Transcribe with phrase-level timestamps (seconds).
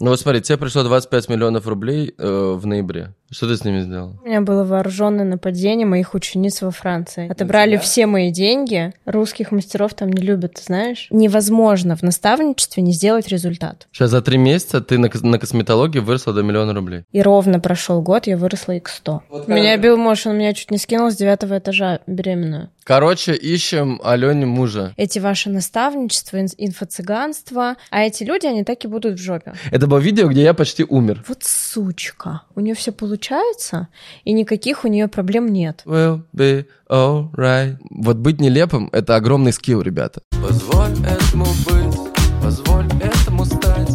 [0.00, 3.14] Ну вот смотри, тебе пришло 25 миллионов рублей э, в ноябре.
[3.30, 4.16] Что ты с ними сделал?
[4.22, 7.28] У меня было вооруженное нападение моих учениц во Франции.
[7.30, 8.92] Отобрали все мои деньги.
[9.04, 11.08] Русских мастеров там не любят, ты знаешь.
[11.10, 13.86] Невозможно в наставничестве не сделать результат.
[13.92, 17.04] Сейчас за три месяца ты на, на косметологии выросла до миллиона рублей.
[17.12, 19.20] И ровно прошел год, я выросла x100.
[19.46, 22.70] меня бил муж, он меня чуть не скинул с девятого этажа беременную.
[22.84, 24.94] Короче, ищем Алене мужа.
[24.96, 29.52] Эти ваши наставничества, ин- инфо-цыганство, а эти люди, они так и будут в жопе.
[29.70, 31.22] Это было видео, где я почти умер.
[31.28, 32.42] Вот сучка.
[32.54, 33.88] У нее все получается,
[34.24, 35.82] и никаких у нее проблем нет.
[35.84, 37.76] Will be alright.
[37.90, 40.22] Вот быть нелепым— это огромный скилл, ребята.
[40.40, 43.90] Позволь этому быть, позволь этому стать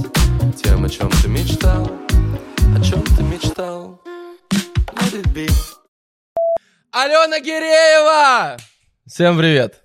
[0.61, 1.89] тем, о чем ты мечтал,
[2.75, 4.01] о чем ты мечтал.
[4.51, 5.49] Let it be.
[6.91, 8.57] Алена Гиреева!
[9.07, 9.81] Всем привет!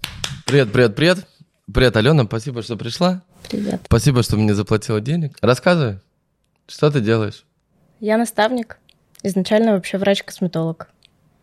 [0.46, 1.26] Привет, привет, привет.
[1.72, 3.22] Привет, Алена, спасибо, что пришла.
[3.48, 3.82] Привет.
[3.84, 5.36] Спасибо, что мне заплатила денег.
[5.40, 6.00] Рассказывай,
[6.66, 7.44] что ты делаешь?
[8.00, 8.78] Я наставник.
[9.22, 10.88] Изначально вообще врач-косметолог.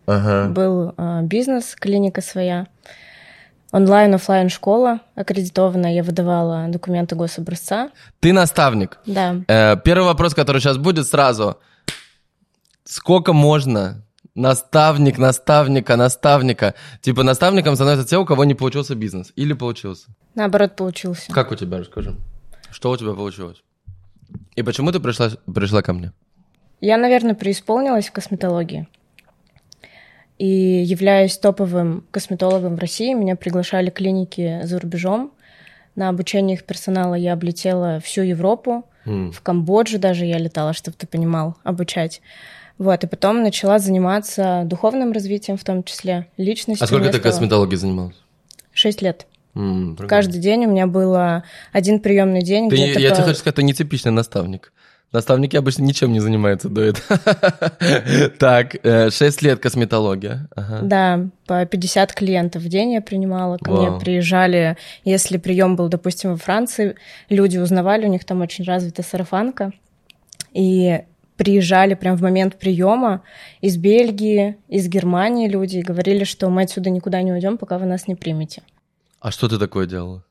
[0.06, 0.50] Ага.
[0.50, 2.68] Был э, бизнес, клиника своя.
[3.72, 5.94] Онлайн-оффлайн школа аккредитованная.
[5.94, 7.90] Я выдавала документы гособразца.
[8.20, 9.00] Ты наставник.
[9.06, 9.36] Да.
[9.48, 11.58] Э, первый вопрос, который сейчас будет сразу.
[12.84, 14.06] Сколько можно
[14.36, 16.76] наставник, наставника, наставника?
[17.02, 19.34] Типа наставником становятся те, у кого не получился бизнес.
[19.36, 20.08] Или получился.
[20.36, 21.32] Наоборот, получился.
[21.32, 22.16] Как у тебя, расскажи.
[22.72, 23.64] Что у тебя получилось?
[24.56, 26.14] И почему ты пришла, пришла ко мне?
[26.82, 28.88] Я, наверное, преисполнилась в косметологии.
[30.38, 33.14] И являюсь топовым косметологом в России.
[33.14, 35.32] Меня приглашали клиники за рубежом.
[35.96, 38.86] На обучение их персонала я облетела всю Европу.
[39.06, 39.32] М.
[39.32, 42.22] В Камбоджу даже я летала, чтобы ты понимал, обучать.
[42.78, 46.84] Вот, и потом начала заниматься духовным развитием в том числе, личностью.
[46.84, 48.18] А сколько ты стало косметологией занималась?
[48.74, 49.28] Шесть лет.
[49.54, 49.96] Прикольно.
[50.10, 52.70] Каждый день у меня было один приемный день.
[52.70, 54.74] Ты я по- тебе хочу сказать, ты нетипичный наставник.
[55.16, 57.20] Наставники обычно ничем не занимаются до этого.
[58.38, 60.50] Так, э, 6 лет косметология.
[60.82, 63.58] Да, по 50 клиентов в день я принимала.
[63.58, 66.96] Ко мне приезжали, если прием был, допустим, во Франции,
[67.30, 69.72] люди узнавали, у них там очень развита сарафанка.
[70.52, 71.00] И
[71.38, 73.22] приезжали прям в момент приема
[73.62, 77.86] из Бельгии, из Германии люди и говорили, что мы отсюда никуда не уйдем, пока вы
[77.86, 78.64] нас не примете.
[79.22, 80.26] А что ты такое делала?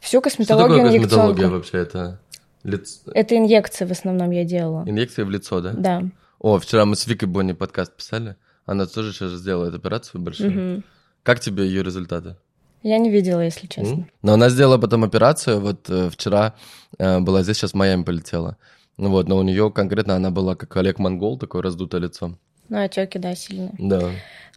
[0.00, 1.78] Всю Что косметологию такое косметология вообще?
[1.78, 2.20] Это
[2.64, 4.84] лиц- Это инъекции в основном я делала.
[4.86, 5.72] инъекция в лицо, да?
[5.72, 6.02] Да.
[6.38, 8.36] О, вчера мы с Викой Бонни подкаст писали.
[8.66, 10.50] Она тоже сейчас сделает операцию большую.
[10.50, 10.84] Мгм.
[11.22, 12.36] Как тебе ее результаты?
[12.82, 13.92] Я не видела, если честно.
[13.94, 14.10] М?
[14.22, 15.60] Но она сделала потом операцию.
[15.60, 16.54] Вот э, вчера
[16.98, 18.56] э, была здесь, сейчас в Майами полетела.
[18.98, 22.36] Ну Вот, но у нее конкретно она была как Олег Монгол, такое раздутое лицо.
[22.68, 23.72] Ну, отеки, да, сильные.
[23.78, 24.10] Да.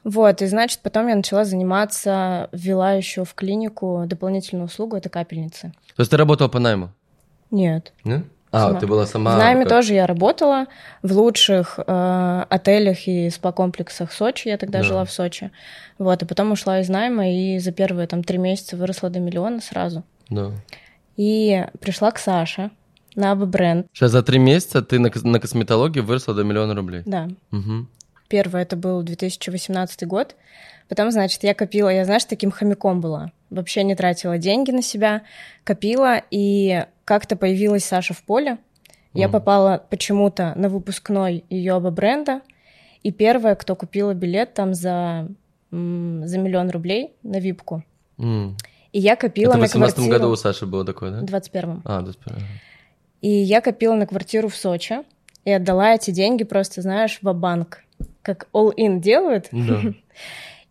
[0.04, 5.74] Вот, и значит, потом я начала заниматься, ввела еще в клинику дополнительную услугу, это капельницы.
[5.96, 6.92] То есть ты работала по найму?
[7.52, 7.94] Нет.
[8.04, 8.24] Нет?
[8.54, 8.80] А, Сама.
[8.82, 9.36] ты была сама...
[9.36, 10.66] в найме как- тоже я работала
[11.04, 14.50] в лучших э, отелях и спа-комплексах Сочи.
[14.50, 14.84] Я тогда Да.
[14.84, 15.52] жила в Сочи.
[15.98, 19.62] Вот, и потом ушла из найма и за первые там три месяца выросла до миллиона
[19.62, 20.04] сразу.
[20.30, 20.52] Да.
[21.16, 22.72] И пришла к Саше
[23.16, 23.88] на бренд.
[23.94, 27.04] Сейчас за три месяца ты на, на косметологии выросла до миллиона рублей.
[27.06, 27.30] Да.
[27.52, 27.88] Мгм.
[28.28, 30.36] Первое это был 2018 год.
[30.90, 33.32] Потом, значит, я копила, я, знаешь, таким хомяком была.
[33.52, 35.22] Вообще не тратила деньги на себя,
[35.64, 38.58] копила, и как-то появилась Саша в поле.
[39.14, 39.34] Я Мгм.
[39.34, 42.42] попала почему-то на выпускной ее оба бренда,
[43.04, 45.28] и первая, кто купила билет там за,
[45.70, 47.84] за миллион рублей на випку.
[48.18, 48.56] М.
[48.94, 50.18] И я копила Это в на 18 квартиру...
[50.20, 51.20] году у Саши было такое, да?
[51.20, 51.82] В 21-м.
[51.86, 52.46] А, да, спер- ага.
[53.22, 55.00] И я копила на квартиру в Сочи
[55.46, 57.84] и отдала эти деньги просто, знаешь, в банк
[58.22, 59.48] как all-in делают.
[59.52, 59.82] Да.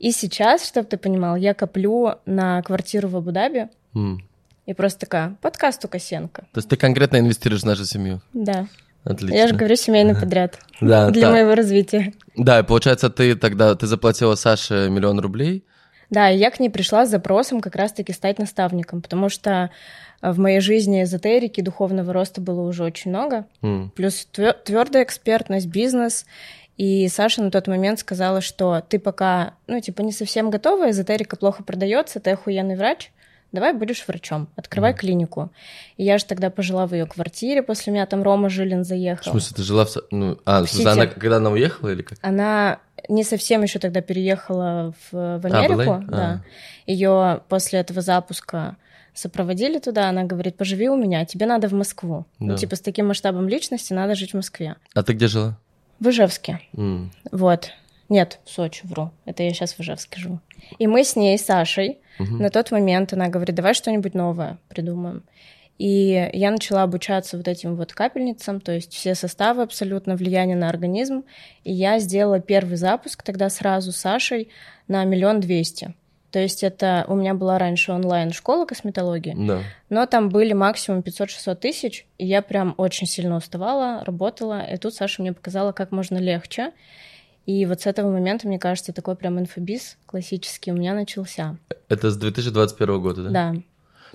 [0.00, 4.26] И сейчас, чтобы ты понимал, я коплю на квартиру в Абу-Даби М.
[4.64, 6.42] и просто такая, подкаст у Косенко.
[6.52, 8.22] То есть ты конкретно инвестируешь в нашу семью?
[8.32, 8.66] Да.
[9.04, 9.34] Отлично.
[9.34, 10.58] Я же говорю, семейный подряд.
[10.80, 12.14] Да, Для моего развития.
[12.34, 15.64] Да, и получается, ты тогда ты заплатила Саше миллион рублей.
[16.08, 19.70] Да, и я к ней пришла с запросом как раз-таки стать наставником, потому что
[20.22, 23.46] э, в моей жизни эзотерики, духовного роста было уже очень много.
[23.94, 26.26] Плюс твердая экспертность, бизнес.
[26.80, 31.36] И Саша на тот момент сказала, что ты пока, ну, типа, не совсем готова, эзотерика
[31.36, 33.12] плохо продается, ты охуенный врач,
[33.52, 35.50] давай будешь врачом, открывай клинику.
[35.98, 39.30] И я же тогда пожила в ее квартире, после меня там Рома Жилин В заехал.
[39.32, 39.94] смысле, ты жила в...
[40.10, 41.14] Ну, а, В в смысле, она, Сити.
[41.18, 42.16] когда она уехала или как?
[42.22, 42.78] Она
[43.10, 46.04] не совсем еще тогда переехала в, в в Америку, LA?
[46.06, 46.16] да.
[46.16, 46.40] А.
[46.86, 48.76] Ее после этого запуска
[49.12, 52.24] сопроводили туда, она говорит, поживи у меня, тебе надо в Москву.
[52.38, 52.56] Ну, Да.
[52.56, 54.76] типа, с таким масштабом личности надо жить в Москве.
[54.94, 55.58] А ты где жила?
[56.00, 56.60] В Ижевске.
[56.76, 57.10] М.
[57.30, 57.70] Вот.
[58.08, 59.10] Нет, в Сочи, вру.
[59.24, 60.40] Это я сейчас в Ижевске живу.
[60.78, 62.38] И мы с ней, Сашей, Мгм.
[62.38, 65.22] на тот момент она говорит, давай что-нибудь новое придумаем.
[65.78, 70.68] И я начала обучаться вот этим вот капельницам, то есть все составы абсолютно, влияние на
[70.68, 71.24] организм.
[71.64, 74.48] И я сделала первый запуск тогда сразу с Сашей
[74.88, 75.94] на миллион двести.
[76.30, 79.62] То есть это у меня была раньше онлайн-школа косметологии, Да.
[79.88, 84.94] но там были максимум 500-600 тысяч, и я прям очень сильно уставала, работала, и тут
[84.94, 86.70] Саша мне показала, как можно легче.
[87.46, 91.56] И вот с этого момента, мне кажется, такой прям инфобиз классический у меня начался.
[91.88, 93.30] Это с 2021 года, да?
[93.30, 93.54] Да,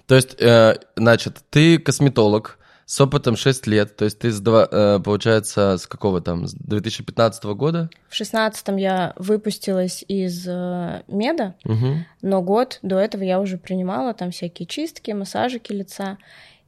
[0.08, 4.68] То есть, э, значит, ты косметолог с опытом 6 лет, то есть ты, с два-
[4.72, 7.90] э, получается, с какого там, с 2015 года?
[8.10, 11.88] в шестнадцатом я выпустилась из э, меда, Угу.
[12.22, 16.18] но год до этого я уже принимала там всякие чистки, массажики лица,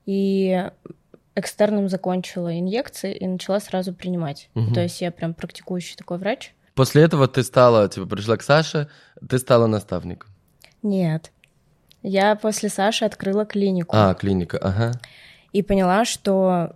[0.06, 0.70] и
[1.36, 4.50] экстерном закончила инъекции и начала сразу принимать.
[4.56, 4.74] Мгм.
[4.74, 6.54] То есть я прям практикующий такой врач.
[6.74, 8.88] После этого ты стала, типа, пришла к Саше,
[9.28, 10.30] ты стала наставником.
[10.82, 11.32] Нет.
[12.02, 14.94] Я после Саши открыла клинику А, клиника, ага.
[15.58, 16.76] И поняла, что,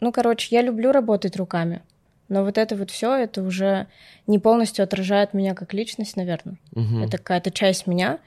[0.00, 1.80] ну, короче, я люблю работать руками,
[2.28, 3.86] но вот это вот все, это уже
[4.26, 6.58] не полностью отражает меня как личность, наверное.
[6.72, 7.04] Мгм.
[7.04, 8.18] Это какая-то часть меня.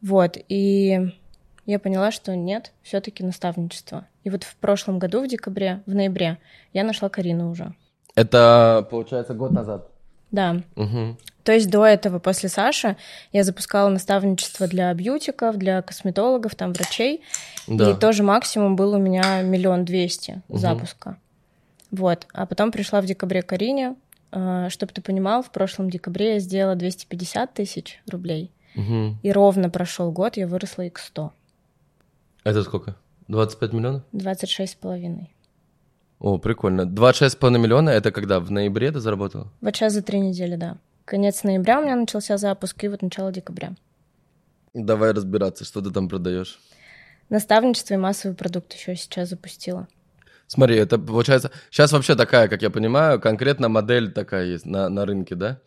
[0.00, 0.38] Вот.
[0.48, 1.12] И
[1.66, 4.06] я поняла, что нет, все-таки наставничество.
[4.24, 6.38] И вот в прошлом году, в декабре, в ноябре,
[6.72, 7.74] я нашла Карину уже.
[8.14, 9.90] Это, получается, год назад.
[10.36, 10.62] Да.
[10.76, 11.16] Угу.
[11.44, 12.96] То есть до этого, после Саши,
[13.32, 17.22] я запускала наставничество для бьютиков, для косметологов, там, врачей.
[17.66, 17.90] Да.
[17.90, 20.58] И тоже максимум был у меня миллион двести Мгм.
[20.58, 21.16] запуска.
[21.90, 22.26] Вот.
[22.32, 23.94] А потом пришла в декабре Карине.
[24.68, 28.50] Чтобы ты понимал, в прошлом декабре я сделала 250 тысяч рублей.
[28.74, 29.18] Мгм.
[29.22, 31.32] И ровно прошел год, я выросла их 100.
[32.44, 32.96] Это сколько?
[33.28, 34.02] 25 миллионов?
[34.12, 35.32] 26 с половиной.
[36.18, 36.82] О, прикольно.
[36.82, 38.40] 26,5 миллиона, это когда?
[38.40, 39.52] В ноябре ты заработала?
[39.60, 40.78] Вот сейчас за три недели, да.
[41.04, 43.74] Конец ноября у меня начался запуск, и вот начало декабря.
[44.74, 46.58] Давай разбираться, что ты там продаешь.
[47.28, 49.88] Наставничество и массовый продукт еще сейчас запустила.
[50.46, 51.50] Смотри, это получается...
[51.70, 55.60] Сейчас вообще такая, как я понимаю, конкретно модель такая есть на, на рынке, да?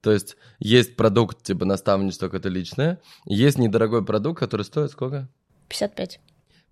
[0.00, 5.28] То есть есть продукт типа наставничество, это личное, есть недорогой продукт, который стоит сколько?
[5.68, 6.20] 55.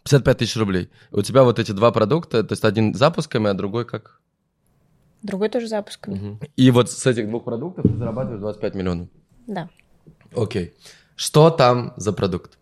[0.05, 0.91] 55 тысяч рублей.
[1.11, 4.21] У тебя вот эти два продукта, то есть один запусками, а другой как?
[5.23, 6.15] Другой тоже запусками.
[6.15, 6.41] Мгм.
[6.57, 9.09] И вот с этих двух продуктов ты зарабатываешь 25 миллионов.
[9.47, 9.69] Да.
[10.35, 10.75] Окей.
[11.15, 12.59] Что там за продукт?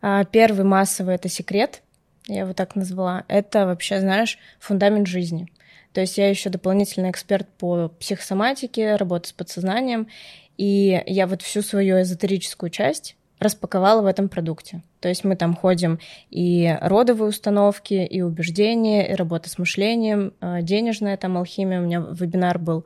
[0.00, 1.82] А, Первый массовый это секрет,
[2.26, 3.24] я его так назвала.
[3.28, 5.48] Это вообще, знаешь, фундамент жизни.
[5.92, 10.08] То есть я еще дополнительный эксперт по психосоматике, работе с подсознанием,
[10.56, 14.82] и я вот всю свою эзотерическую часть распаковала в этом продукте.
[15.00, 15.98] То есть мы там ходим
[16.30, 22.00] и родовые установки, и убеждения, и работа с мышлением, э, денежная там алхимия, у меня
[22.00, 22.84] вебинар был.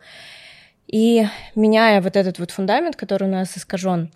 [0.86, 4.10] И меняя вот этот вот фундамент, который у нас искажен,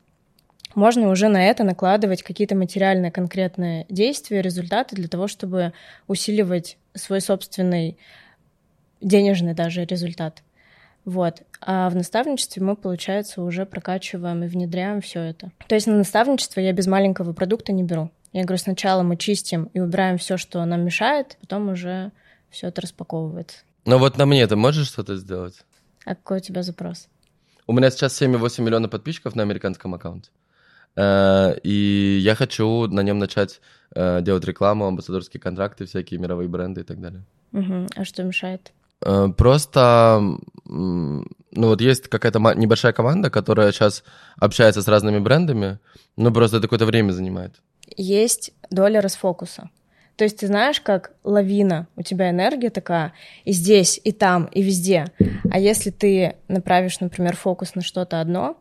[0.75, 5.75] можно уже на это накладывать какие-то материальные конкретные действия, результаты для того, чтобы
[6.07, 7.99] усиливать свой собственный
[9.03, 10.43] денежный даже результат.
[11.05, 11.43] Вот.
[11.61, 15.51] А в наставничестве мы, получается, уже прокачиваем и внедряем все это.
[15.67, 18.11] То есть на наставничество я без маленького продукта не беру.
[18.33, 22.13] Я говорю, сначала мы чистим и убираем все, что нам мешает, потом уже
[22.51, 23.59] все это распаковывается.
[23.85, 25.65] Ну вот на мне ты можешь что-то сделать?
[26.05, 27.09] А какой у тебя запрос?
[27.67, 30.31] У меня сейчас 7,8 миллиона подписчиков на американском аккаунте.
[30.97, 33.61] Э, И я хочу на нем начать
[33.95, 37.23] э, делать рекламу, амбассадорские контракты, всякие мировые бренды и так далее.
[37.53, 37.87] Мгм.
[37.95, 38.73] А что мешает?
[39.05, 40.21] Э, Просто,
[40.65, 44.05] ну вот есть какая-то небольшая команда, которая сейчас
[44.37, 45.79] общается с разными брендами,
[46.17, 47.55] ну просто это какое-то время занимает.
[47.97, 49.71] есть доля расфокуса.
[50.17, 53.13] То есть ты знаешь, как лавина, у тебя энергия такая
[53.45, 55.07] и здесь, и там, и везде.
[55.51, 58.57] А если ты направишь, например, фокус на что-то одно,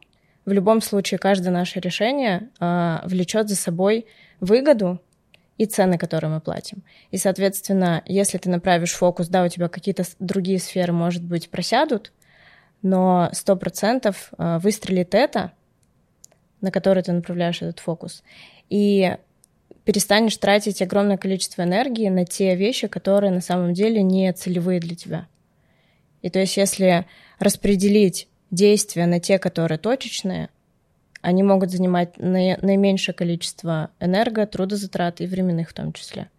[0.45, 4.05] в любом случае каждое наше решение а, влечет за собой
[4.39, 4.99] выгоду
[5.61, 6.81] и цены, которые мы платим.
[7.11, 12.11] И, соответственно, если ты направишь фокус, да, у тебя какие-то другие сферы, может быть, просядут,
[12.81, 15.51] но 100% а, выстрелит это,
[16.61, 18.23] на который ты направляешь этот фокус.
[18.71, 19.15] И
[19.85, 24.95] перестанешь тратить огромное количество энергии на те вещи, которые на самом деле не целевые для
[24.95, 25.27] тебя.
[26.23, 27.05] И то есть если
[27.37, 30.49] распределить действия на те, которые точечные,
[31.21, 36.29] они могут занимать наи- наименьшее количество энерго, трудозатрат и временных в том числе.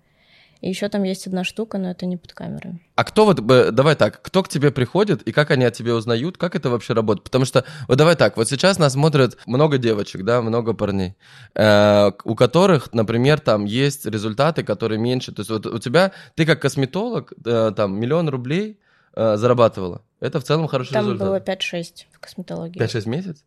[0.63, 2.81] И еще там есть одна штука, но это не под камерой.
[2.95, 6.39] А кто вот, давай так, кто к тебе приходит и как они от тебя узнают,
[6.39, 7.25] как это вообще работает?
[7.25, 11.17] Потому что, вот давай так, вот сейчас нас смотрят много девочек, да, много парней,
[11.57, 15.33] э, у которых, например, там есть результаты, которые меньше.
[15.33, 18.79] То есть вот у тебя, ты как косметолог, э, там, миллион рублей
[19.17, 20.03] э, зарабатывала.
[20.21, 21.27] Это в целом хороший Там результат.
[21.27, 22.81] было 5-6 в косметологии.
[22.81, 23.45] 5-6 месяцев?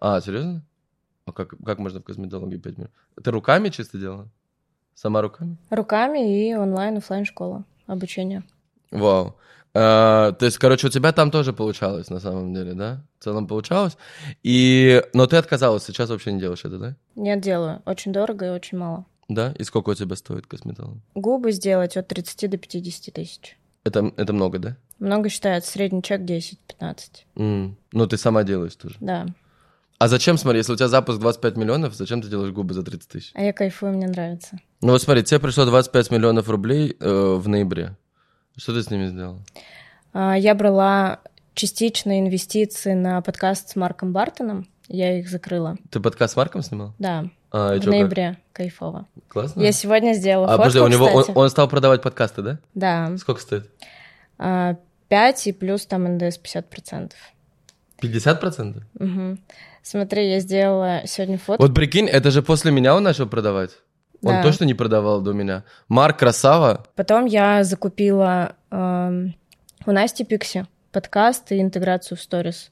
[0.00, 0.62] А, серьезно?
[1.28, 2.90] А как, как можно в косметологии 5 минут?
[3.22, 4.28] Ты руками чисто делала?
[4.94, 5.56] Сама руками?
[5.70, 8.42] Руками и онлайн, офлайн школа обучения.
[8.90, 9.36] Вау.
[9.74, 13.04] А, то есть, короче, у тебя там тоже получалось на самом деле, да?
[13.18, 13.96] В целом получалось.
[14.42, 15.02] И...
[15.12, 16.96] Но ты отказалась, сейчас вообще не делаешь это, да?
[17.14, 17.82] Нет, делаю.
[17.84, 19.04] Очень дорого и очень мало.
[19.28, 19.54] Да?
[19.58, 20.98] И сколько у тебя стоит косметолог?
[21.14, 23.58] Губы сделать от 30 до 50 тысяч.
[23.84, 24.76] Это, это много, да?
[24.98, 25.70] Много считается.
[25.70, 26.56] Средний чек 10-15.
[27.36, 27.74] Mm.
[27.92, 28.96] Ну, ты сама делаешь тоже?
[29.00, 29.26] Да.
[29.98, 33.08] А зачем, смотри, если у тебя запуск 25 миллионов, зачем ты делаешь губы за 30
[33.08, 33.30] тысяч?
[33.34, 34.58] А я кайфую, мне нравится.
[34.80, 37.96] Ну вот смотри, тебе пришло 25 миллионов рублей э, в ноябре.
[38.56, 39.40] Что ты с ними сделала?
[40.12, 41.20] А, я брала
[41.54, 44.68] частичные инвестиции на подкаст с Марком Бартоном.
[44.86, 45.76] Я их закрыла.
[45.90, 46.94] Ты подкаст с Марком снимал?
[47.00, 47.24] Да.
[47.50, 47.90] А, в чё, как?
[47.90, 48.38] ноябре.
[48.52, 49.08] Кайфово.
[49.26, 49.60] Классно.
[49.60, 52.58] Я сегодня сделала а, фотку, подожди, у него он, он стал продавать подкасты, да?
[52.74, 53.16] Да.
[53.16, 53.68] Сколько стоит?
[54.38, 54.76] А,
[55.08, 57.12] 5 и плюс там НДС 50%.
[58.02, 58.82] 50%?
[58.98, 59.38] Угу.
[59.82, 61.62] Смотри, я сделала сегодня фотку.
[61.62, 63.70] Вот прикинь, это же после меня он начал продавать.
[64.22, 64.42] Он Да.
[64.42, 65.64] точно не продавал до меня.
[65.88, 66.84] Марк красава.
[66.96, 69.34] Потом я закупила эм,
[69.86, 72.70] у Насти Пикси подкаст и интеграцию в сторис.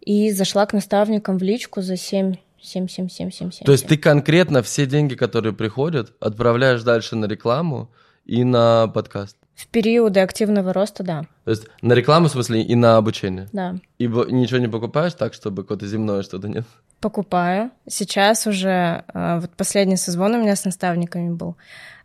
[0.00, 3.64] И зашла к наставникам в личку за 7, 7, 7, 7, 7, 7.
[3.64, 7.92] То есть ты конкретно все деньги, которые приходят, отправляешь дальше на рекламу
[8.24, 9.36] и на подкаст.
[9.54, 11.24] В периоды активного роста, да.
[11.44, 13.48] То есть на рекламу, в смысле, и на обучение.
[13.52, 13.76] Да.
[13.98, 16.64] И ничего не покупаешь так, чтобы какое-то земное что-то нет?
[17.00, 17.70] Покупаю.
[17.88, 21.56] Сейчас уже, э, вот последний созвон у меня с наставниками был.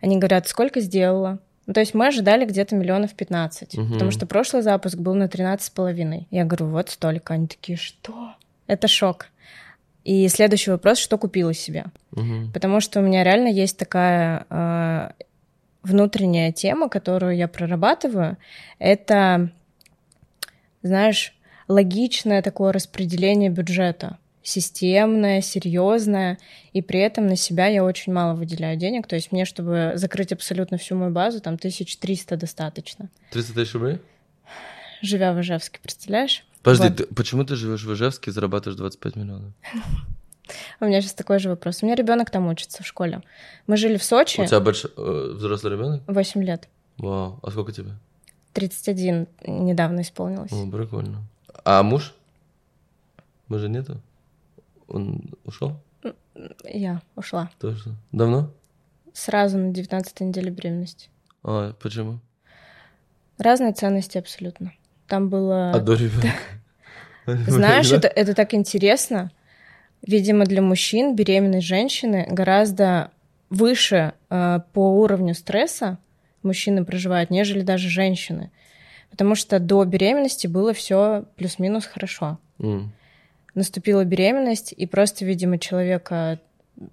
[0.02, 1.40] Они говорят, сколько сделала?
[1.68, 3.94] Ну, то есть мы ожидали где-то миллионов 15, Мгм.
[3.94, 6.28] потому что прошлый запуск был на 13,5.
[6.32, 7.34] Я говорю, вот столько.
[7.34, 8.34] Они такие, что?
[8.68, 9.28] Это шок.
[10.04, 11.86] И следующий вопрос, что купила себе?
[12.12, 12.52] Мгм.
[12.54, 15.10] Потому что у меня реально есть такая э,
[15.88, 18.38] внутренняя тема, которую я прорабатываю.
[18.80, 19.52] Это,
[20.84, 21.34] знаешь,
[21.68, 24.18] логичное такое распределение бюджета.
[24.44, 26.38] Системное, серьезное,
[26.72, 29.06] и при этом на себя я очень мало выделяю денег.
[29.06, 33.10] То есть мне, чтобы закрыть абсолютно всю мою базу, там 1300 достаточно.
[33.32, 33.98] 300 тысяч рублей?
[35.02, 36.46] Живя в Ижевске, представляешь?
[36.64, 36.98] Подожди, Вот.
[36.98, 39.52] ты- почему ты живешь в Ижевске и зарабатываешь 25 миллионов?
[40.80, 41.82] У меня сейчас такой же вопрос.
[41.82, 43.22] У меня ребенок там учится в школе.
[43.68, 46.02] Мы жили в Сочи У тебя большой э, взрослый ребенок?
[46.08, 46.68] 8 лет.
[46.98, 47.40] Вау.
[47.44, 47.92] А сколько тебе?
[48.54, 50.52] 31 недавно исполнилось.
[50.52, 51.24] О, прикольно.
[51.64, 52.14] А муж?
[53.48, 54.02] Мужа нету?
[54.88, 55.80] Он ушел?
[56.64, 57.50] Я ушла.
[57.60, 57.96] Тоже?
[58.12, 58.52] Давно?
[59.14, 61.10] Сразу на 19 неделе беременности.
[61.44, 62.20] А, почему?
[63.38, 64.74] Разные ценности абсолютно.
[65.08, 65.72] Там было...
[65.72, 66.30] А до ребенка?
[67.48, 69.32] Знаешь, это, это так интересно.
[70.02, 73.12] Видимо, для мужчин беременность женщины гораздо
[73.50, 75.98] выше э, по уровню стресса
[76.44, 78.52] мужчины проживают, нежели даже женщины.
[79.10, 82.38] Потому что до беременности было все плюс-минус хорошо.
[82.60, 82.94] М.
[83.56, 86.40] Наступила беременность, и просто, видимо, человека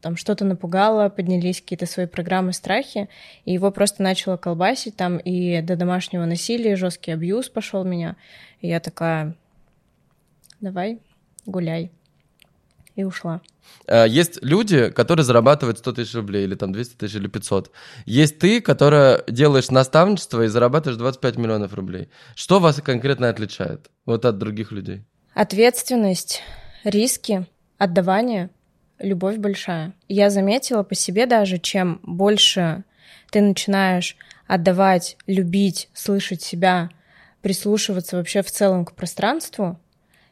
[0.00, 3.08] там что-то напугало, поднялись какие-то свои программы, страхи,
[3.44, 8.16] и его просто начало колбасить там и до домашнего насилия, жесткий абьюз пошел меня.
[8.60, 9.34] И я такая,
[10.60, 11.00] давай,
[11.44, 11.90] гуляй.
[12.94, 13.40] И ушла.
[13.86, 17.70] А, Есть люди, которые зарабатывают 100 тысяч рублей, или там 200 тысяч, или 500.
[18.06, 22.08] Есть ты, которая делаешь наставничество и зарабатываешь 25 миллионов рублей.
[22.34, 25.04] Что вас конкретно отличает вот от других людей?
[25.34, 26.42] Ответственность,
[26.84, 27.46] риски,
[27.78, 28.50] отдавание,
[29.00, 29.94] любовь большая.
[30.08, 32.84] Я заметила по себе даже, чем больше
[33.30, 36.90] ты начинаешь отдавать, любить, слышать себя,
[37.42, 39.80] прислушиваться вообще в целом к пространству,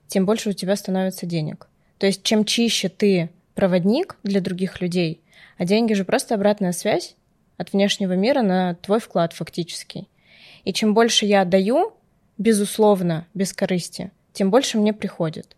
[0.07, 1.67] тем больше у тебя становится денег.
[2.03, 5.21] То есть чем чище ты проводник для других людей,
[5.57, 7.15] а деньги же просто обратная связь
[7.59, 10.09] от внешнего мира на твой вклад фактически.
[10.65, 11.93] И чем больше я отдаю,
[12.39, 15.55] безусловно, без корысти, тем больше мне приходит.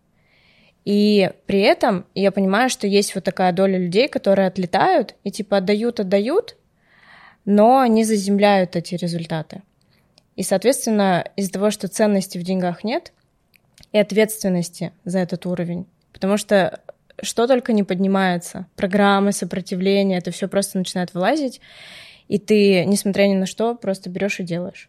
[0.84, 5.56] И при этом я понимаю, что есть вот такая доля людей, которые отлетают и типа
[5.56, 6.58] отдают, отдают,
[7.46, 9.62] но не заземляют эти результаты.
[10.36, 13.14] И, соответственно, из-за того, что ценности в деньгах нет,
[13.92, 16.80] и ответственности за этот уровень, потому что
[17.22, 21.60] что только не поднимается, программы, сопротивления, это все просто начинает вылазить,
[22.28, 24.88] и ты, несмотря ни на что, просто берешь и делаешь.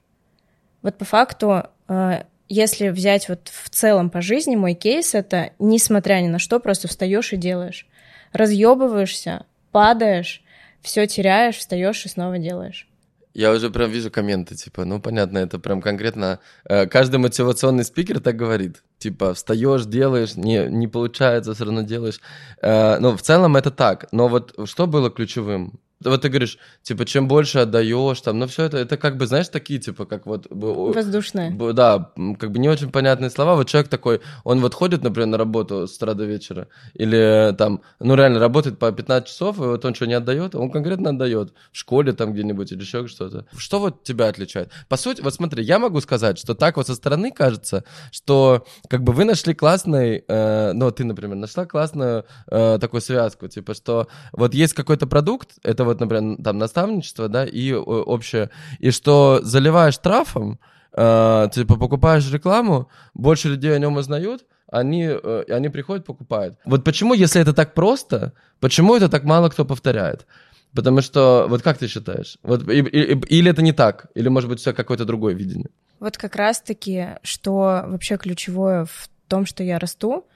[0.82, 6.22] Вот по факту, э, если взять вот в целом по жизни, мой кейс это, несмотря
[6.22, 7.88] ни на что, просто встаешь и делаешь.
[8.32, 10.44] Разъебываешься, падаешь,
[10.82, 12.88] все теряешь, встаешь и снова делаешь.
[13.36, 16.40] Я уже прям вижу комменты, типа, ну, понятно, это прям конкретно...
[16.64, 18.82] э, каждый мотивационный спикер так говорит.
[18.98, 22.22] Типа, встаешь, делаешь, не, не получается, все равно делаешь.
[22.62, 24.08] Э, ну, в целом это так.
[24.14, 25.74] Но вот что было ключевым?
[26.04, 29.48] Вот ты говоришь, типа, чем больше отдаешь, там, ну все это, это как бы, знаешь,
[29.48, 30.48] такие, типа, как вот...
[30.50, 31.52] Воздушные.
[31.74, 33.56] Да, как бы не очень понятные слова.
[33.56, 37.82] Вот человек такой, он вот ходит, например, на работу с утра до вечера, или там,
[38.00, 40.54] ну реально работает по 15 часов, и вот он что, не отдает?
[40.56, 41.54] Он конкретно отдает.
[41.72, 43.46] В школе там где-нибудь или еще что-то.
[43.58, 44.72] Что вот тебя отличает?
[44.90, 49.04] По сути, вот смотри, я могу сказать, что так вот со стороны кажется, что как
[49.04, 54.08] бы вы нашли классный, э, ну, ты, например, нашла классную э, такую связку, типа, что
[54.34, 58.50] вот есть какой-то продукт, это вот, например, там наставничество, да, и общее,
[58.80, 60.60] и что заливаешь трафом,
[60.94, 66.58] э, типа покупаешь рекламу, больше людей о нем узнают, они, э, они приходят, покупают.
[66.66, 70.26] Вот почему, если это так просто, почему это так мало кто повторяет?
[70.74, 72.38] Потому что, вот как ты считаешь?
[72.44, 74.08] Вот, и, и, или это не так?
[74.14, 75.70] Или, может быть, все какое-то другое видение?
[76.00, 80.28] Вот как раз-таки, что вообще ключевое в том, что я расту,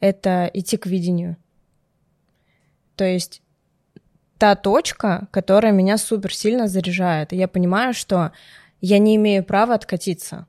[0.00, 1.36] это идти к видению.
[2.96, 3.42] То есть
[4.38, 7.32] та точка, которая меня супер сильно заряжает.
[7.32, 8.32] И я понимаю, что
[8.80, 10.46] я не имею права откатиться.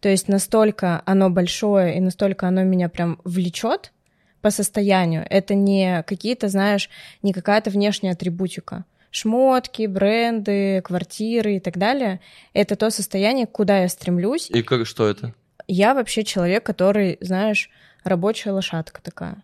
[0.00, 3.92] То есть настолько оно большое и настолько оно меня прям влечет
[4.40, 5.26] по состоянию.
[5.30, 6.90] Это не какие-то, знаешь,
[7.22, 8.84] не какая-то внешняя атрибутика.
[9.10, 12.20] Шмотки, бренды, квартиры и так далее.
[12.52, 14.50] Это то состояние, куда я стремлюсь.
[14.50, 15.34] И как, что это?
[15.66, 17.70] Я вообще человек, который, знаешь,
[18.02, 19.42] рабочая лошадка такая.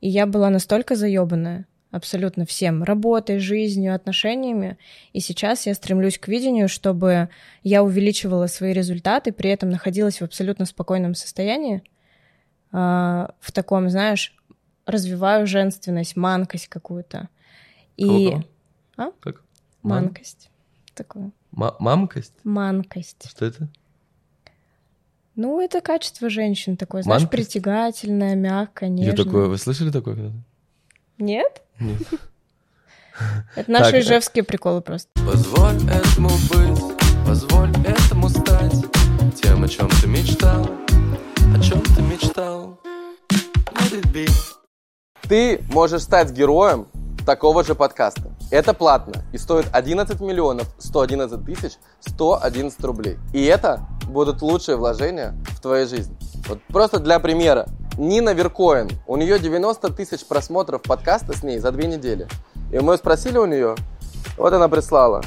[0.00, 4.78] И я была настолько заебанная, абсолютно всем, работой, жизнью, отношениями.
[5.12, 7.28] И сейчас я стремлюсь к видению, чтобы
[7.62, 11.82] я увеличивала свои результаты, при этом находилась в абсолютно спокойном состоянии,
[12.72, 14.34] а, в таком, знаешь,
[14.86, 17.28] развиваю женственность, манкость какую-то.
[17.96, 18.36] И...
[18.96, 19.10] А?
[19.20, 19.42] Как?
[19.82, 20.50] Манкость.
[20.94, 21.32] Такую.
[21.54, 22.34] М- мамкость?
[22.42, 23.28] Манкость.
[23.30, 23.68] Что это?
[25.34, 27.52] Ну, это качество женщин такое, знаешь, Манкость?
[27.52, 29.16] притягательное, мягкое, нежное.
[29.16, 30.36] Я такое, вы слышали такое когда-то?
[31.18, 31.62] Нет?
[33.56, 35.08] Это наши ижевские приколы просто.
[35.26, 38.74] Позволь этому быть, позволь этому стать
[39.40, 40.68] тем, о чем ты мечтал,
[41.54, 42.78] о чем ты мечтал.
[45.28, 46.88] Ты можешь стать героем
[47.24, 48.32] такого же подкаста.
[48.50, 53.18] Это платно и стоит 11 миллионов 111 тысяч 111 рублей.
[53.32, 56.16] И это будут лучшие вложения в твою жизнь.
[56.48, 57.66] Вот просто для примера.
[57.98, 58.90] Нина Веркоин.
[59.06, 62.26] У нее 90 тысяч просмотров подкаста с ней за две недели.
[62.72, 63.76] И мы спросили у нее,
[64.38, 65.22] вот она прислала.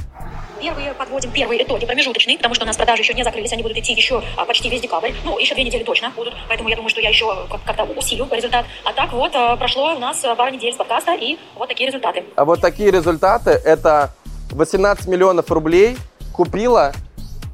[0.59, 3.77] Первые подводим первые итоги промежуточные, потому что у нас продажи еще не закрылись, они будут
[3.77, 5.11] идти еще а, почти весь декабрь.
[5.23, 8.65] Ну, еще две недели точно будут, поэтому я думаю, что я еще как-то усилю результат.
[8.83, 12.23] А так вот, а, прошло у нас пара недель с подкаста, и вот такие результаты.
[12.35, 14.11] А вот такие результаты, это
[14.51, 15.97] 18 миллионов рублей
[16.33, 16.93] купила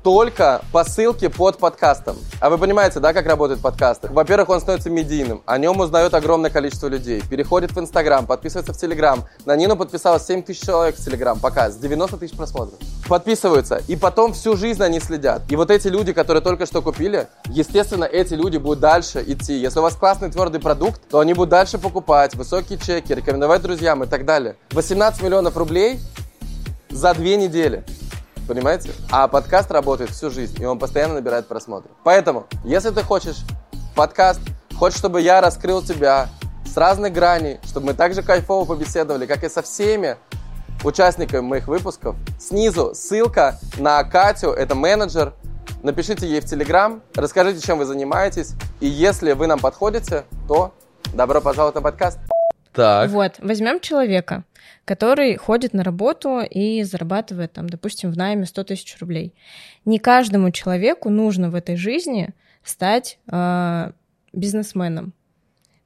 [0.03, 2.17] только по ссылке под подкастом.
[2.39, 4.07] А вы понимаете, да, как работают подкасты?
[4.11, 8.77] Во-первых, он становится медийным, о нем узнает огромное количество людей, переходит в Инстаграм, подписывается в
[8.77, 9.25] Телеграм.
[9.45, 12.79] На Нину подписалось 7 тысяч человек в Телеграм, пока, с 90 тысяч просмотров.
[13.07, 15.43] Подписываются, и потом всю жизнь они следят.
[15.49, 19.53] И вот эти люди, которые только что купили, естественно, эти люди будут дальше идти.
[19.53, 24.03] Если у вас классный твердый продукт, то они будут дальше покупать, высокие чеки, рекомендовать друзьям
[24.03, 24.55] и так далее.
[24.71, 25.99] 18 миллионов рублей
[26.89, 27.83] за две недели.
[28.47, 28.91] Понимаете?
[29.11, 31.91] А подкаст работает всю жизнь, и он постоянно набирает просмотры.
[32.03, 33.37] Поэтому, если ты хочешь
[33.95, 34.41] подкаст,
[34.75, 36.29] хочешь, чтобы я раскрыл тебя
[36.65, 40.17] с разных граней, чтобы мы также кайфово побеседовали, как и со всеми
[40.83, 45.33] участниками моих выпусков, снизу ссылка на Катю, это менеджер,
[45.83, 50.73] напишите ей в Телеграм, расскажите, чем вы занимаетесь, и если вы нам подходите, то
[51.13, 52.19] добро пожаловать на подкаст.
[52.73, 53.09] Так.
[53.09, 54.43] Вот, возьмем человека,
[54.85, 59.33] который ходит на работу и зарабатывает, там, допустим, в найме 100 тысяч рублей.
[59.85, 62.29] Не каждому человеку нужно в этой жизни
[62.63, 63.91] стать э,
[64.33, 65.13] бизнесменом,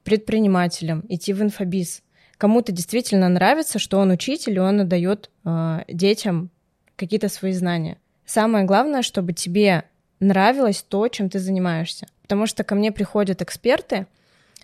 [0.03, 2.03] предпринимателем, идти в инфобиз.
[2.37, 6.49] Кому-то действительно нравится, что он учитель, и он отдает э, детям
[6.95, 7.97] какие-то свои знания.
[8.25, 9.83] Самое главное, чтобы тебе
[10.19, 12.07] нравилось то, чем ты занимаешься.
[12.21, 14.07] Потому что ко мне приходят эксперты,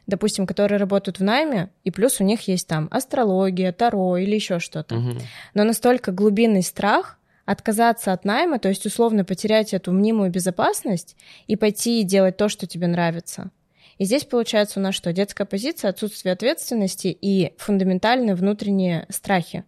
[0.08, 4.60] допустим, которые работают в найме, и плюс у них есть там астрология, таро или еще
[4.60, 4.98] что-то.
[4.98, 5.18] Угу.
[5.54, 11.16] Но настолько глубинный страх отказаться от найма, то есть условно потерять эту мнимую безопасность
[11.48, 13.52] и пойти и делать то, что тебе нравится.
[13.98, 15.14] И здесь получается у нас что?
[15.14, 19.64] Детская позиция, отсутствие ответственности и фундаментальные внутренние страхи.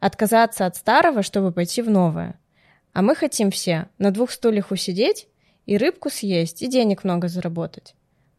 [0.00, 2.38] Отказаться от старого, чтобы пойти в новое.
[2.92, 5.28] А мы хотим все на двух стульях усидеть
[5.66, 7.94] и рыбку съесть, и денег много заработать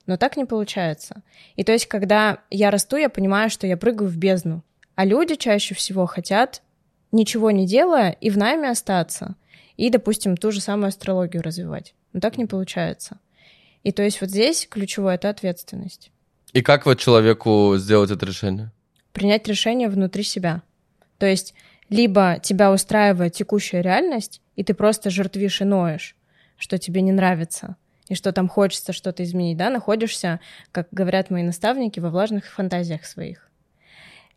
[0.05, 1.23] но так не получается.
[1.55, 4.63] И то есть, когда я расту, я понимаю, что я прыгаю в бездну.
[4.95, 6.61] А люди чаще всего хотят,
[7.11, 9.35] ничего не делая, и в найме остаться,
[9.77, 11.93] и, допустим, ту же самую астрологию развивать.
[12.13, 13.19] Но так не получается.
[13.83, 16.11] И то есть вот здесь ключевое— это ответственность.
[16.53, 18.71] И как вот человеку сделать это решение?
[19.13, 20.61] Принять решение внутри себя.
[21.17, 21.53] То есть
[21.89, 26.15] либо тебя устраивает текущая реальность, и ты просто жертвишь и ноешь,
[26.57, 27.75] что тебе не нравится,
[28.11, 30.41] и что там хочется что-то изменить, да, находишься,
[30.73, 33.49] как говорят мои наставники, во влажных фантазиях своих.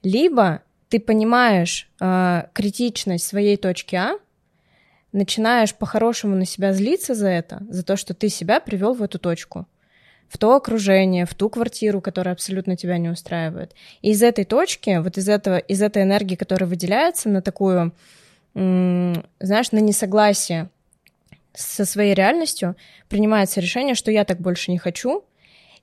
[0.05, 4.17] Либо ты понимаешь э, критичность своей точки А,
[5.11, 9.19] начинаешь по-хорошему на себя злиться за это, за то, что ты себя привел в эту
[9.19, 9.67] точку,
[10.29, 13.75] в то окружение, в ту квартиру, которая абсолютно тебя не устраивает.
[14.03, 17.93] И из этой точки, вот из этого, из этой энергии, которая выделяется на такую,
[18.55, 20.71] знаешь, на несогласие
[21.55, 22.77] со своей реальностью,
[23.09, 25.25] принимается решение, что я так больше не хочу,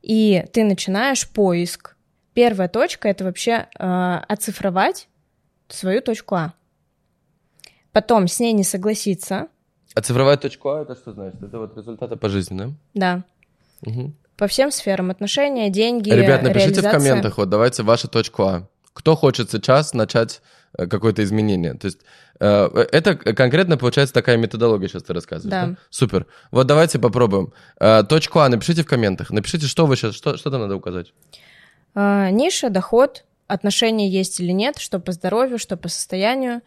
[0.02, 1.96] и ты начинаешь поиск.
[2.34, 5.08] Первая точка— это вообще э, оцифровать
[5.68, 6.54] свою точку А
[7.92, 9.48] потом с ней не согласиться.
[9.94, 11.42] А цифровая точка А это что значит?
[11.42, 12.72] Это вот результаты по жизни, да?
[12.94, 13.24] Да.
[13.90, 14.14] Угу.
[14.38, 16.90] По всем сферам отношения, деньги, Ребят, напишите реализация.
[16.90, 18.68] в комментах, вот давайте вашу точку А.
[18.94, 20.42] Кто хочет сейчас начать
[20.78, 21.74] какое-то изменение?
[21.74, 22.00] То есть
[22.40, 25.52] э, это конкретно получается такая методология, сейчас ты рассказываешь.
[25.52, 25.68] Да.
[25.68, 25.78] да?
[25.90, 26.28] Супер.
[26.52, 27.54] Вот давайте попробуем.
[27.80, 29.30] Э, точку А напишите в комментах.
[29.32, 31.14] Напишите, что вы сейчас, что, что там надо указать.
[31.94, 36.62] А, ниша, доход, отношения есть или нет, что по здоровью, что по состоянию.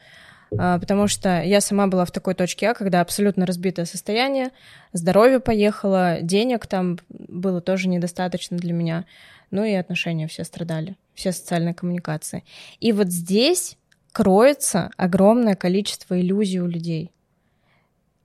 [0.58, 4.50] А, потому что я сама была в такой точке А, когда абсолютно разбитое состояние,
[4.92, 9.04] здоровье поехало, денег там было тоже недостаточно для меня,
[9.50, 12.44] ну и отношения все страдали, все социальные коммуникации.
[12.80, 13.78] И вот здесь
[14.14, 17.10] кроется огромное количество иллюзий у людей.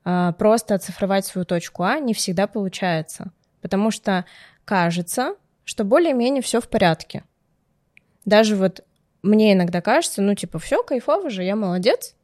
[0.05, 4.23] А, просто оцифровать свою точку А не всегда получается, потому что
[4.65, 7.23] кажется, что более-менее все в порядке.
[8.23, 8.85] Даже вот
[9.23, 12.15] мне иногда кажется, ну, типа, все, кайфово же, я молодец,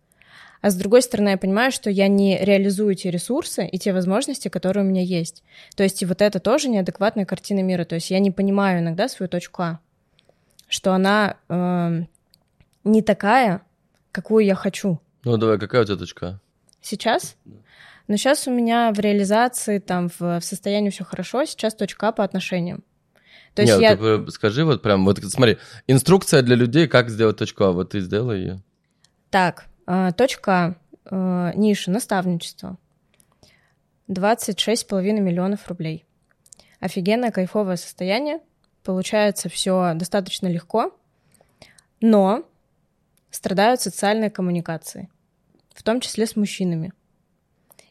[0.62, 4.47] а с другой стороны, я понимаю, что я не реализую те ресурсы и те возможности,
[4.47, 5.43] которые у меня есть.
[5.75, 7.84] То есть и вот это тоже неадекватная картина мира.
[7.84, 9.80] То есть я не понимаю иногда свою точку А,
[10.67, 12.06] что она э,
[12.86, 13.62] не такая,
[14.12, 15.02] какую я хочу.
[15.26, 16.39] Ну давай, какая у тебя точка?
[16.82, 17.36] Сейчас?
[18.08, 22.12] Но сейчас у меня в реализации, там, в, в состоянии все хорошо, сейчас точка А
[22.12, 22.84] по отношениям.
[23.56, 24.32] То есть Нет, я...
[24.32, 28.34] скажи вот прям, вот смотри, инструкция для людей, как сделать точку А, вот ты сделала
[28.34, 28.62] ее.
[29.32, 32.78] Так, а, точка а, ниша наставничество.
[34.08, 36.06] 26,5 миллионов рублей.
[36.80, 38.39] Офигенное кайфовое состояние.
[38.84, 40.95] Получается все достаточно легко,
[42.02, 42.45] но
[43.36, 45.10] страдают социальные коммуникации,
[45.74, 46.93] в том числе с мужчинами.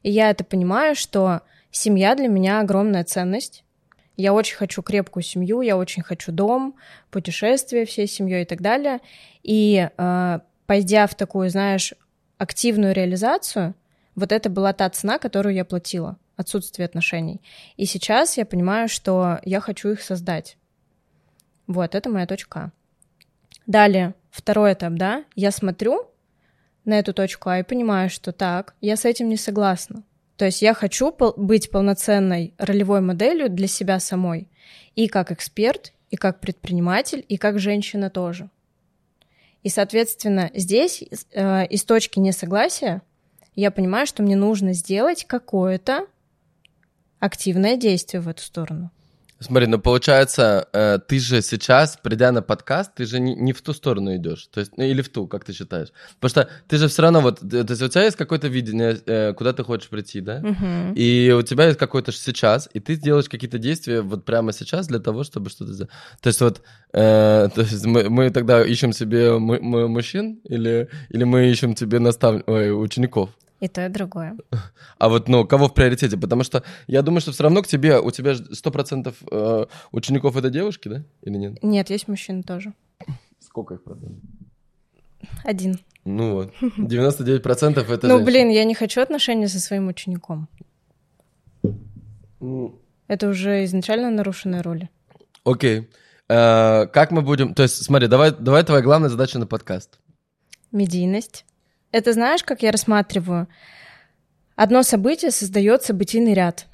[0.03, 3.63] И я это понимаю, что семья для меня огромная ценность.
[4.17, 6.77] Я очень хочу крепкую семью, я очень хочу дом,
[7.11, 9.01] путешествия всей семьей и так далее.
[9.43, 11.93] И э, пойдя в такую, знаешь,
[12.39, 13.75] активную реализацию,
[14.15, 17.43] вот это была та цена, которую я платила, отсутствие отношений.
[17.77, 20.57] И сейчас я понимаю, что я хочу их создать.
[21.67, 22.71] Вот, это моя точка А.
[23.67, 26.11] Далее, второй этап, да, я смотрю
[26.85, 30.03] на эту точку А и понимаю, что так, я с этим не согласна.
[30.37, 34.49] То есть я хочу пол- быть полноценной ролевой моделью для себя самой.
[34.97, 38.51] И как эксперт, и как предприниматель, и как женщина тоже.
[39.63, 43.03] И, соответственно, здесь э, из точки несогласия
[43.55, 46.07] я понимаю, что мне нужно сделать какое-то
[47.21, 48.91] активное действие в эту сторону.
[49.45, 53.61] Смотри, ну получается, э, ты же сейчас, придя на подкаст, ты же не, не в
[53.61, 55.89] ту сторону идешь, то есть, ну, или в ту, как ты считаешь?
[56.19, 59.35] Потому что ты же все равно вот, то есть у тебя есть какое-то видение, э,
[59.35, 60.39] куда ты хочешь прийти, да?
[60.39, 60.95] Угу.
[60.95, 64.99] И у тебя есть какой-то сейчас, и ты делаешь какие-то действия вот прямо сейчас для
[64.99, 65.93] того, чтобы что-то сделать.
[66.23, 66.63] То есть вот,
[66.95, 72.43] э, то есть мы, мы тогда ищем себе мужчин или или мы ищем тебе настав...
[72.47, 73.31] Ой, учеников?
[73.61, 74.37] И то, и другое.
[74.99, 76.17] А вот, ну, кого в приоритете?
[76.17, 80.37] Потому что я думаю, что все равно к тебе, у тебя сто процентов э, учеников
[80.37, 81.05] это девушки, да?
[81.23, 81.63] Или нет?
[81.63, 82.73] Нет, есть мужчины тоже.
[83.41, 84.19] Сколько их процентов?
[85.45, 85.79] Один.
[86.05, 90.49] Ну вот, 99% это Ну, блин, я не хочу отношения со своим учеником.
[92.41, 92.79] Ну.
[93.09, 94.91] Это уже изначально нарушенные роли.
[95.45, 95.89] Окей.
[96.29, 97.55] Э, как мы будем...
[97.55, 99.99] То есть, смотри, давай, давай твоя главная задача на подкаст.
[100.73, 101.45] Медийность.
[101.95, 103.47] Это знаешь, как я рассматриваю?
[104.57, 106.67] Одно событие создает событийный ряд.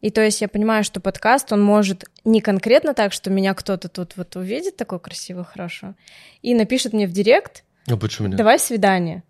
[0.00, 3.88] И то есть я понимаю, что подкаст, он может не конкретно так, что меня кто-то
[3.88, 5.94] тут вот увидит такой красиво, хорошо,
[6.42, 8.36] и напишет мне в директ, а почему нет?
[8.36, 9.22] давай свидание.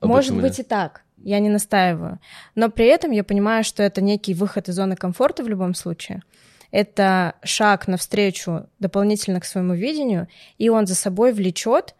[0.00, 0.60] А может быть нет?
[0.60, 2.20] и так, я не настаиваю.
[2.54, 6.22] Но при этом я понимаю, что это некий выход из зоны комфорта в любом случае.
[6.70, 10.28] Это шаг навстречу дополнительно к своему видению,
[10.58, 11.94] и он за собой влечет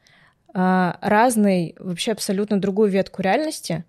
[0.54, 3.84] разный, вообще абсолютно другую ветку реальности,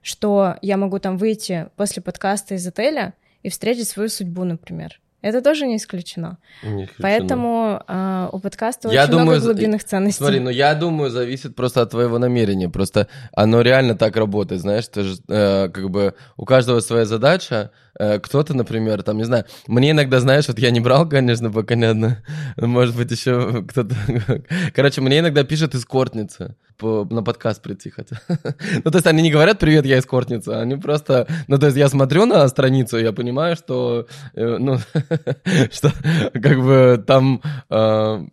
[0.00, 5.00] что я могу там выйти после подкаста из отеля и встретить свою судьбу, например.
[5.24, 6.36] Это тоже не исключено.
[6.62, 6.98] Не исключено.
[7.00, 10.18] Поэтому э, у подкаста Я очень думаю, много глубинных ценностей.
[10.18, 12.68] Смотри, ну я думаю, зависит просто от твоего намерения.
[12.68, 17.70] Просто оно реально так работает, знаешь, ты же, э, как бы у каждого своя задача.
[17.98, 21.74] Э, кто-то, например, там, не знаю, мне иногда, знаешь, вот я не брал, конечно, пока
[21.74, 22.18] ни одна,
[22.56, 23.94] может быть, еще кто-то...
[24.74, 28.20] Короче, мне иногда пишет эскортница по, на подкаст прийти хотя.
[28.84, 31.26] Ну, то есть они не говорят «Привет, я эскортница», они просто...
[31.46, 34.78] Ну, то есть я смотрю на страницу, я понимаю, что, э, ну,
[35.70, 35.92] что
[36.32, 37.42] как бы там...
[37.70, 38.24] э,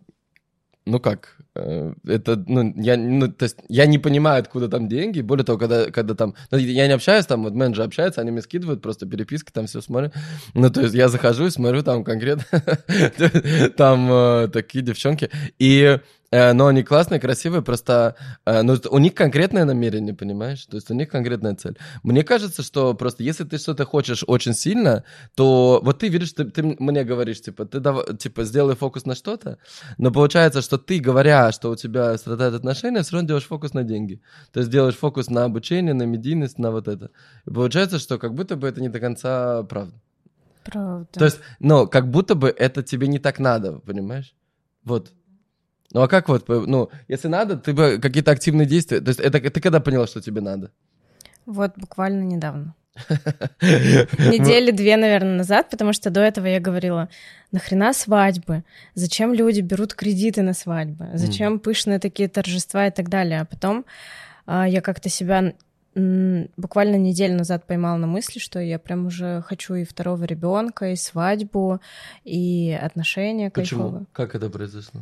[0.84, 5.20] ну как, э, это, ну, я, ну, то есть, я не понимаю, откуда там деньги,
[5.20, 8.42] более того, когда, когда там, ну, я не общаюсь, там, вот менеджер общается, они мне
[8.42, 10.10] скидывают просто переписки, там все смотрю,
[10.54, 12.44] ну, то есть, я захожу и смотрю, там, конкретно,
[13.76, 15.98] там э, такие девчонки, и,
[16.32, 18.16] но они классные, красивые, просто,
[18.46, 21.76] э, ну, у них конкретное намерение, понимаешь, то есть, у них конкретная цель.
[22.02, 26.44] Мне кажется, что просто, если ты что-то хочешь очень сильно, то вот ты видишь, ты,
[26.44, 29.58] ты мне говоришь, типа, ты дав- типа, сделай фокус на что-то,
[29.98, 33.84] но получается, что ты, говоря, что у тебя страдают отношения, все равно делаешь фокус на
[33.84, 34.22] деньги.
[34.52, 37.10] То есть делаешь фокус на обучение, на медийность, на вот это.
[37.46, 39.94] И получается, что как будто бы это не до конца правда.
[40.64, 41.08] Правда.
[41.12, 44.34] То есть, ну, как будто бы это тебе не так надо, понимаешь?
[44.84, 45.12] Вот.
[45.92, 49.00] Ну, а как вот, ну, если надо, ты бы какие-то активные действия...
[49.00, 50.70] То есть это ты когда поняла, что тебе надо?
[51.44, 52.74] Вот буквально недавно.
[53.60, 57.08] Недели две, наверное, назад, потому что до этого я говорила,
[57.50, 58.64] нахрена свадьбы?
[58.94, 61.08] Зачем люди берут кредиты на свадьбы?
[61.14, 63.40] Зачем пышные такие торжества и так далее?
[63.40, 63.84] А потом
[64.46, 65.54] а, я как-то себя
[65.94, 70.90] м, буквально неделю назад поймала на мысли, что я прям уже хочу и второго ребенка,
[70.92, 71.80] и свадьбу,
[72.24, 73.90] и отношения кайфовые.
[73.90, 74.06] Почему?
[74.12, 75.00] Как это произошло?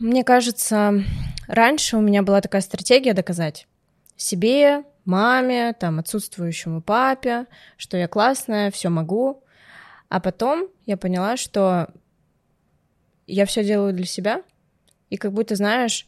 [0.00, 1.04] Мне кажется,
[1.46, 3.68] раньше у меня была такая стратегия доказать
[4.16, 7.44] себе, маме, там, отсутствующему папе,
[7.76, 9.44] что я классная, все могу.
[10.08, 11.88] А потом я поняла, что
[13.26, 14.42] я все делаю для себя,
[15.10, 16.06] и как будто, знаешь,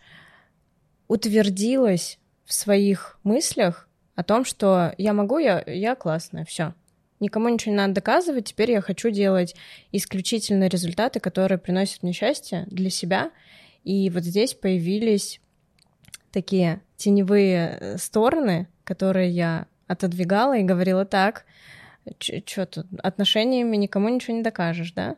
[1.06, 6.72] утвердилась в своих мыслях о том, что я могу, я, я классная, все.
[7.20, 9.54] Никому ничего не надо доказывать, теперь я хочу делать
[9.92, 13.30] исключительно результаты, которые приносят мне счастье для себя.
[13.84, 15.40] И вот здесь появились
[16.30, 21.44] такие теневые э, стороны, которые я отодвигала и говорила так,
[22.20, 25.16] что тут, отношениями никому ничего не докажешь, да?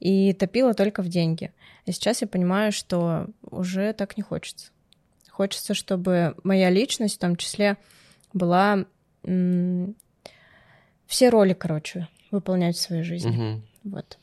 [0.00, 1.52] И топила только в деньги.
[1.86, 4.70] И сейчас я понимаю, что уже так не хочется.
[5.30, 7.76] Хочется, чтобы моя личность в том числе
[8.32, 8.86] была
[9.22, 13.30] все роли, короче, выполнять в своей жизни.
[13.30, 13.62] Мгм.
[13.84, 14.18] Вот.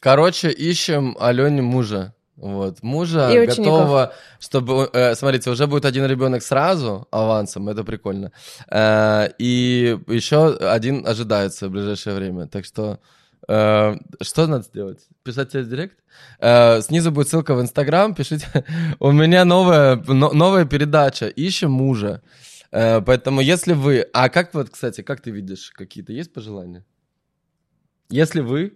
[0.00, 2.14] Короче, ищем Алене мужа.
[2.36, 3.64] Вот, мужа И учеников.
[3.80, 8.32] готова, чтобы, э, смотрите, уже будет один ребенок сразу авансом, это прикольно.
[8.68, 12.48] Э, и еще один ожидается в ближайшее время.
[12.48, 12.98] Так что,
[13.48, 15.06] э, что надо сделать?
[15.22, 15.96] Писать тебе в директ?
[16.40, 18.46] Э, снизу будет ссылка в Инстаграм, пишите.
[18.98, 22.20] У меня новая, но- новая передача «Ищем мужа».
[22.72, 24.06] Э, поэтому если вы...
[24.12, 26.84] А как вот, кстати, как ты видишь, какие-то есть пожелания?
[28.10, 28.72] Если вы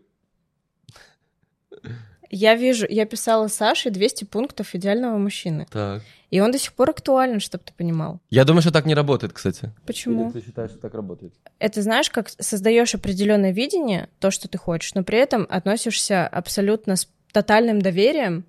[2.31, 5.67] Я вижу, я писала Саше 200 пунктов идеального мужчины.
[5.71, 6.03] Так.
[6.31, 8.21] И он до сих пор актуален, чтобы ты понимал.
[8.29, 9.73] Я думаю, что так не работает, кстати.
[9.87, 10.27] Почему?
[10.27, 11.33] Или ты считаешь, что так работает?
[11.59, 16.97] Это знаешь, как создаешь определенное видение, то, что ты хочешь, но при этом относишься абсолютно
[16.97, 18.45] с тотальным доверием.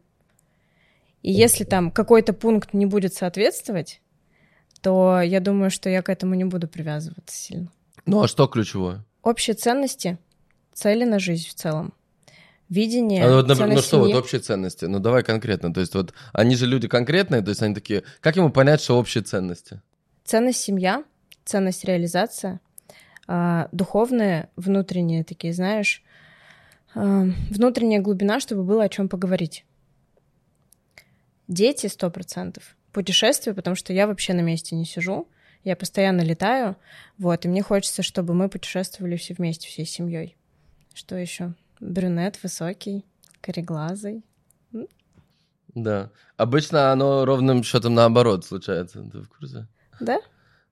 [1.22, 4.02] И если там какой-то пункт не будет соответствовать,
[4.82, 7.72] то я думаю, что я к этому не буду привязываться сильно.
[8.06, 9.06] Ну а что ключевое?
[9.22, 10.18] Общие ценности,
[10.74, 11.94] цели на жизнь в целом,
[12.70, 14.86] видение, А вот, например, ну что, вот общие ценности?
[14.86, 15.74] Ну давай конкретно.
[15.74, 18.04] То есть вот они же люди конкретные, то есть они такие...
[18.22, 19.82] Как ему понять, что общие ценности?
[20.24, 21.04] Ценность семья,
[21.44, 22.62] ценность реализация,
[23.28, 26.04] а, духовные, внутренние такие, знаешь,
[26.94, 29.66] а, внутренняя глубина, чтобы было о чем поговорить.
[31.48, 32.76] Дети сто процентов.
[32.92, 35.28] Путешествия, потому что я вообще на месте не сижу,
[35.64, 36.76] я постоянно летаю,
[37.18, 40.38] вот, и мне хочется, чтобы мы путешествовали все вместе, всей семьей.
[40.94, 41.54] Что еще?
[41.80, 43.06] Брюнет высокий,
[43.42, 44.24] кореглазый.
[45.76, 46.10] Да.
[46.38, 49.04] Обычно оно ровным счетом наоборот случается.
[49.12, 49.68] Ты в курсе?
[50.00, 50.20] Да?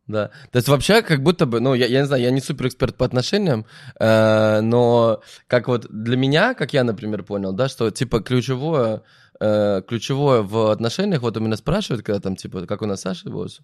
[0.08, 0.32] Да.
[0.52, 2.96] То есть вообще как будто бы, ну, я, я не знаю, я не супер эксперт
[2.96, 3.66] по отношениям,
[4.00, 9.04] э, но как вот для меня, как я, например, понял, да, что типа ключевое,
[9.42, 13.30] э, ключевое в отношениях, вот у меня спрашивают, когда там, типа, как у нас Саша
[13.30, 13.64] волосы.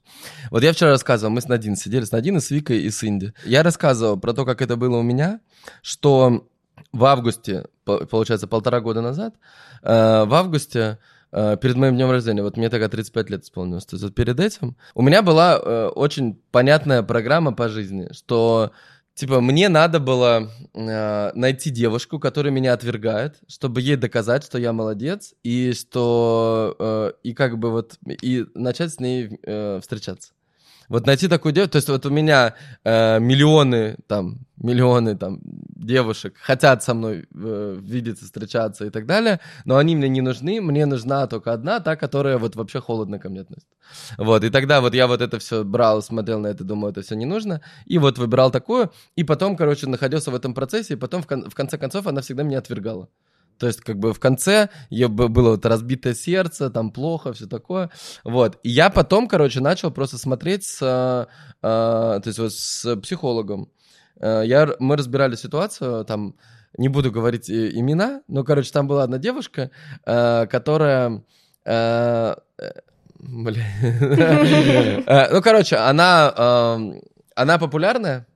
[0.52, 3.34] Вот я вчера рассказывал, мы с Надин сидели, с Надиной, с Викой и с Инди.
[3.46, 5.40] Я рассказывал про то, как это было у меня,
[5.82, 6.50] что
[6.92, 9.36] в августе, по- получается, полтора года назад,
[9.82, 11.00] э, в августе
[11.32, 14.40] э, перед моим днем рождения, вот мне тогда 35 лет исполнилось, то есть вот перед
[14.40, 18.72] этим у меня была э, очень понятная программа по жизни, что
[19.16, 24.74] Типа, мне надо было э, найти девушку, которая меня отвергает, чтобы ей доказать, что я
[24.74, 26.76] молодец, и что...
[26.80, 28.00] Э, и как бы вот...
[28.24, 30.34] И начать с ней э, встречаться.
[30.90, 36.36] Вот найти такую девушку, то есть вот у меня э, миллионы там, миллионы там девушек
[36.40, 40.86] хотят со мной э, видеться, встречаться и так далее, но они мне не нужны, мне
[40.86, 43.76] нужна только одна, та, которая вот вообще холодно ко мне относится.
[44.18, 47.16] Вот, и тогда вот я вот это все брал, смотрел на это, думаю, это все
[47.16, 51.22] не нужно, и вот выбирал такую, и потом, короче, находился в этом процессе, и потом
[51.22, 53.10] в, кон- в конце концов она всегда меня отвергала.
[53.58, 57.90] То есть, как бы в конце я, было вот разбитое сердце, там плохо, все такое.
[58.24, 58.60] Вот.
[58.64, 61.26] И я потом, короче, начал просто смотреть с, э,
[61.62, 63.70] то есть вот с психологом.
[64.20, 66.36] Э, я, мы разбирали ситуацию, там,
[66.78, 69.72] не буду говорить имена, но, короче, там была одна девушка,
[70.06, 71.24] э, которая...
[71.66, 72.72] Э, э
[73.26, 73.64] Блин.
[75.08, 77.02] Э, ну, короче, она, эм,
[77.36, 78.28] она популярная,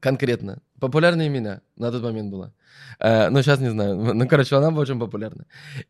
[0.00, 0.60] конкретно.
[0.78, 2.52] Популярная имена на тот момент была.
[3.00, 4.14] Э, ну, сейчас не знаю.
[4.20, 5.46] Ну, короче, она очень популярна.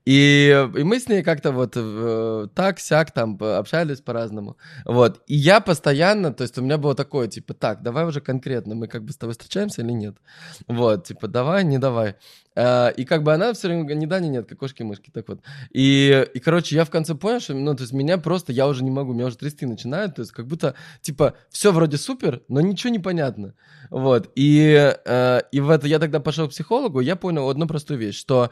[0.06, 4.56] И, и мы с ней как-то вот э, так-сяк там общались по-разному.
[4.84, 5.22] Вот.
[5.26, 8.86] И я постоянно, то есть у меня было такое, типа, так, давай уже конкретно, мы
[8.86, 10.16] как бы с тобой встречаемся или нет?
[10.68, 12.14] Вот, типа, давай, не давай.
[12.56, 15.40] Uh, и как бы она все время ни да, ни нет, как кошки-мышки, так вот.
[15.70, 18.82] И, и, короче, я в конце понял, что, ну, то есть меня просто, я уже
[18.82, 22.60] не могу, меня уже трясти начинает, то есть как будто, типа, все вроде супер, но
[22.60, 23.54] ничего не понятно.
[23.88, 24.32] Вот.
[24.34, 26.69] И, uh, и в это я тогда пошел к психологу,
[27.00, 28.50] я понял одну простую вещь, что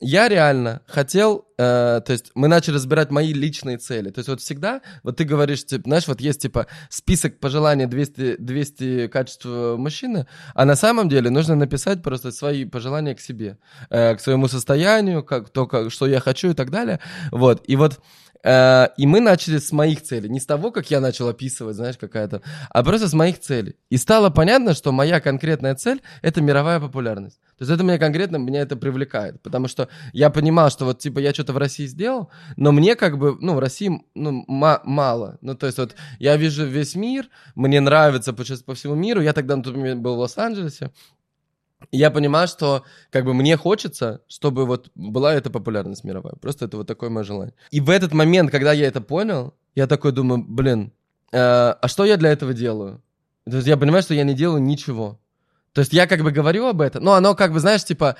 [0.00, 4.10] я реально хотел, э, то есть мы начали разбирать мои личные цели.
[4.10, 8.36] То есть вот всегда, вот ты говоришь, типа, знаешь, вот есть типа список пожеланий 200,
[8.36, 13.58] 200 качеств мужчины, а на самом деле нужно написать просто свои пожелания к себе,
[13.90, 17.00] э, к своему состоянию, как то, как, что я хочу и так далее.
[17.32, 20.28] Вот, и вот Э, и мы начали с моих целей.
[20.28, 23.76] Не с того, как я начал описывать, знаешь, какая-то, а просто с моих целей.
[23.90, 27.40] И стало понятно, что моя конкретная цель— это мировая популярность.
[27.58, 29.42] То есть это меня конкретно, меня это привлекает.
[29.42, 33.18] Потому что я понимал, что вот, типа, я что-то в России сделал, но мне как
[33.18, 35.38] бы, ну, в России, ну, мало.
[35.40, 39.20] Ну, то есть вот я вижу весь мир, мне нравится путешествовать по всему миру.
[39.20, 40.92] Я тогда на тот момент был в Лос-Анджелесе,
[41.92, 46.34] я понимаю, что как бы мне хочется, чтобы вот была эта популярность мировая.
[46.34, 47.54] Просто это вот такое мое желание.
[47.70, 50.92] И в этот момент, когда я это понял, я такой думаю, блин,
[51.32, 53.02] э, а что я для этого делаю?
[53.48, 55.18] То есть я понимаю, что я не делаю ничего.
[55.72, 58.16] То есть я как бы говорю об этом, но оно как бы, знаешь, типа,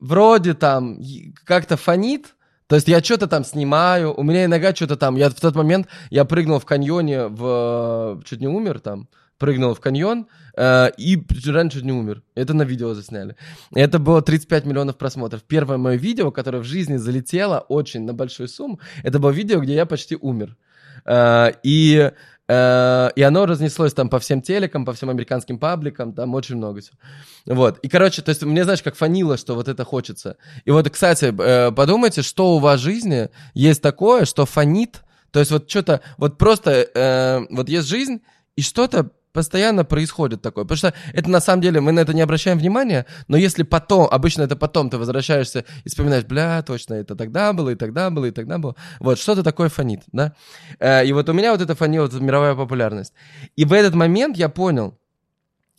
[0.00, 1.00] вроде там
[1.44, 2.36] как-то фонит,
[2.68, 5.88] то есть я что-то там снимаю, у меня иногда что-то там, я в тот момент,
[6.10, 11.84] я прыгнул в каньоне, в, чуть не умер там, прыгнул в каньон и реально чуть
[11.84, 12.22] не умер.
[12.34, 13.36] Это на видео засняли.
[13.74, 15.42] Это было 35 миллионов просмотров.
[15.44, 19.74] Первое мое видео, которое в жизни залетело очень на большую сумму, это было видео, где
[19.74, 20.56] я почти умер.
[21.04, 22.10] Э, и
[22.50, 26.80] Uh, и оно разнеслось там по всем телекам, по всем американским пабликам, там очень много
[26.80, 26.96] всего.
[27.44, 27.78] Вот.
[27.80, 30.38] И, короче, то есть мне, знаешь, как фанило, что вот это хочется.
[30.64, 31.30] И вот, кстати,
[31.70, 36.38] подумайте, что у вас в жизни есть такое, что фонит, то есть вот что-то, вот
[36.38, 38.22] просто, uh, вот есть жизнь,
[38.56, 40.64] и что-то постоянно происходит такое.
[40.64, 44.08] Потому что это на самом деле, мы на это не обращаем внимания, но если потом,
[44.10, 48.26] обычно это потом ты возвращаешься и вспоминаешь, бля, точно, это тогда было, и тогда было,
[48.26, 48.74] и тогда было.
[49.00, 50.34] Вот, что-то такое фонит, да?
[50.78, 53.12] Э, и вот у меня вот это фонит, вот мировая популярность.
[53.56, 54.98] И в этот момент я понял,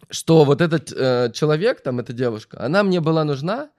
[0.09, 3.69] что вот этот э, человек, там, эта девушка, она мне была нужна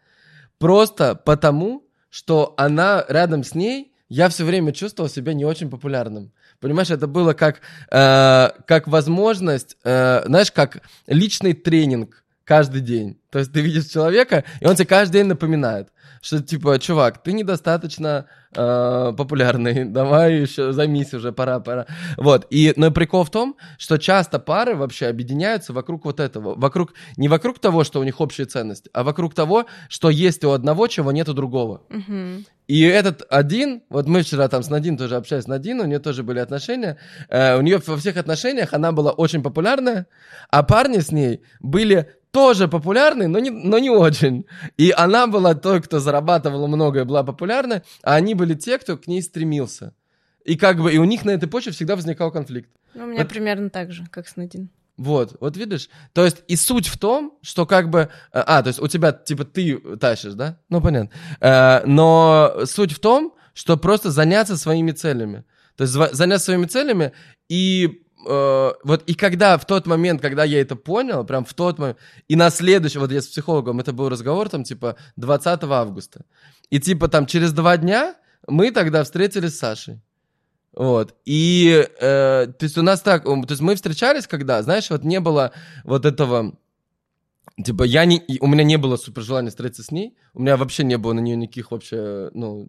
[0.59, 6.33] просто потому, что она рядом с ней, я все время чувствовал себя не очень популярным.
[6.61, 13.18] Понимаешь, это было как, э, как возможность, э, знаешь, как личный тренинг каждый день.
[13.31, 15.88] То есть ты видишь человека, и он тебе каждый день напоминает,
[16.20, 21.86] что типа, чувак, ты недостаточно э, популярный, давай еще займись уже, пора, пора.
[22.16, 26.94] Вот, и, но прикол в том, что часто пары вообще объединяются вокруг вот этого, вокруг,
[27.16, 30.86] не вокруг того, что у них общие ценности, а вокруг того, что есть у одного,
[30.86, 31.82] чего нет у другого.
[31.90, 32.44] Угу.
[32.70, 35.98] И этот один, вот мы вчера там с Надин тоже общались, с Надин, у нее
[35.98, 40.06] тоже были отношения, э, у нее во всех отношениях она была очень популярная,
[40.50, 44.47] а парни с ней были тоже популярный, но не, но не очень.
[44.77, 48.97] И она была той, кто зарабатывала много и была популярна, а они были те, кто
[48.97, 49.95] к ней стремился.
[50.45, 52.71] И как бы и у них на этой почве всегда возникал конфликт.
[52.95, 54.71] Ну, у меня вот, примерно так же, как с Надин.
[54.97, 55.88] Вот, вот видишь?
[56.12, 58.11] То есть и суть в том, что как бы...
[58.33, 60.59] Э, а, то есть у тебя, типа, ты тащишь, да?
[60.69, 61.11] Ну, понятно.
[61.40, 65.45] Э, но суть в том, что просто заняться своими целями.
[65.76, 67.12] То есть заняться своими целями
[67.49, 71.79] и э, вот и когда в тот момент, когда я это понял, прям в тот
[71.79, 71.99] момент,
[72.29, 76.25] и на следующий, вот я с психологом, это был разговор там типа 20 августа,
[76.71, 78.16] и типа там через два дня
[78.47, 80.01] мы тогда встретились с Сашей.
[80.73, 81.16] Вот.
[81.25, 85.21] И, э, то есть у нас так, то есть мы встречались когда, знаешь, вот не
[85.21, 85.53] было
[85.85, 86.57] вот этого,
[87.62, 90.85] типа, я не, у меня не было супер желания встретиться с ней, у меня вообще
[90.85, 92.68] не было на нее никаких вообще, ну,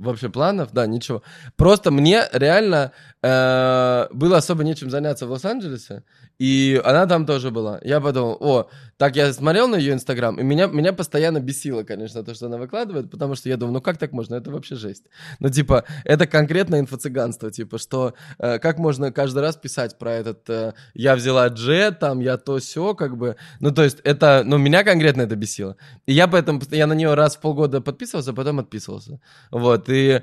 [0.00, 1.22] вообще планов, да, ничего.
[1.56, 2.92] Просто мне реально
[3.22, 6.02] э, было особо нечем заняться в Лос-Анджелесе,
[6.40, 7.78] и она там тоже была.
[7.84, 12.24] Я подумал, о, так я смотрел на ее инстаграм, и меня, меня постоянно бесило, конечно,
[12.24, 15.04] то, что она выкладывает, потому что я думаю, ну как так можно, это вообще жесть.
[15.38, 20.48] Ну, типа, это конкретно инфо-цыганство, типа, что э, как можно каждый раз писать про этот,
[20.48, 24.56] э, я взяла джет, там, я то все, как бы, ну, то есть это, ну,
[24.56, 25.76] меня конкретно это бесило.
[26.06, 29.20] И я поэтому, я на нее раз в полгода подписывался, а потом отписывался.
[29.50, 30.22] Вот, и...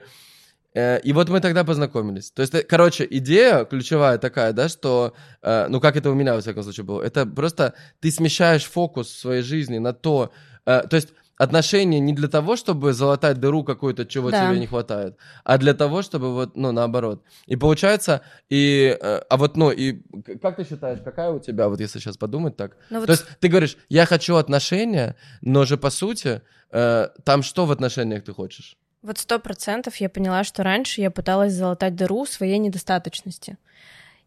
[0.77, 2.31] Э, И вот мы тогда познакомились.
[2.31, 6.33] То есть, э, короче, идея ключевая такая, да, что, э, ну, как это у меня,
[6.33, 10.31] во всяком случае, было, это просто ты смещаешь фокус своей жизни на то,
[10.65, 14.49] то есть отношения не для того, чтобы залатать дыру какую-то, чего Да.
[14.49, 15.15] тебе не хватает,
[15.45, 17.23] а для того, чтобы вот, ну, наоборот.
[17.47, 20.01] И получается, и, а вот, ну, и
[20.41, 23.25] как ты считаешь, какая у тебя, вот если сейчас подумать так, Ну, вот то есть
[23.39, 28.33] ты говоришь, я хочу отношения, но же по сути, э, там что в отношениях ты
[28.33, 28.77] хочешь?
[29.01, 33.57] Вот сто процентов я поняла, что раньше я пыталась залатать дыру своей недостаточности.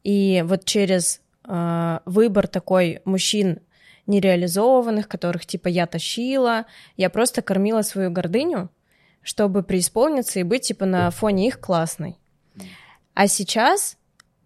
[0.05, 3.61] И вот через э, выбор такой мужчин
[4.07, 6.67] нереализованных, которых типа я тащила,
[6.97, 8.71] я просто кормила свою гордыню,
[9.23, 12.19] чтобы преисполниться и быть типа на фоне их классной.
[13.15, 13.99] А сейчас,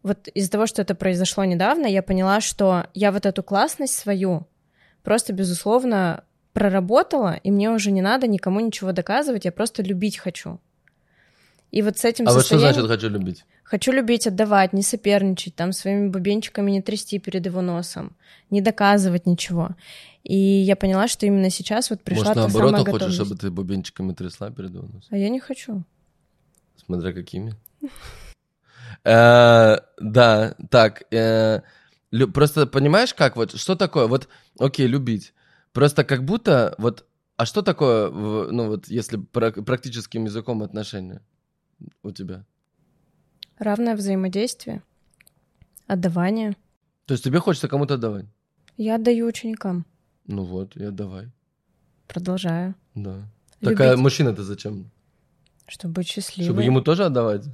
[0.03, 4.47] вот из-за того, что это произошло недавно, я поняла, что я вот эту классность свою
[5.03, 6.25] просто, безусловно,
[6.55, 10.59] проработала, и мне уже не надо никому ничего доказывать, я просто любить хочу.
[11.71, 13.45] И вот с этим А вот что состоянием- значит хочу любить?
[13.65, 18.15] Хочу любить, отдавать, не соперничать, там своими бубенчиками не трясти перед его носом,
[18.51, 19.71] не доказывать ничего.
[20.23, 23.17] И я поняла, что именно сейчас вот пришла Может, та наоборот, самая готовность.
[23.17, 25.09] чтобы ты бубенчиками трясла перед его носом?
[25.11, 25.83] А я не хочу.
[26.87, 27.55] Смотря какими.
[29.05, 31.03] Э, Да, так.
[31.13, 31.61] э,
[32.33, 34.07] Просто понимаешь, как вот, что такое?
[34.07, 34.29] Вот,
[34.61, 35.34] окей, любить.
[35.75, 37.05] Просто как будто, вот,
[37.37, 41.21] а что такое, ну вот, если пра- практическим языком отношения
[42.05, 42.45] у тебя?
[43.59, 44.83] Равное взаимодействие,
[45.89, 46.57] отдавание.
[47.07, 48.27] То есть тебе хочется кому-то отдавать?
[48.77, 49.85] Я отдаю ученикам,
[50.27, 51.31] Ну вот, и отдавай.
[52.07, 52.75] продолжаю.
[52.95, 53.29] Да.
[53.61, 54.91] Любить, Так а мужчина-то зачем?
[55.67, 56.47] чтобы быть счастливой.
[56.47, 57.47] Чтобы ему тоже отдавать?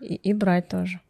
[0.00, 1.00] и, и брать тоже.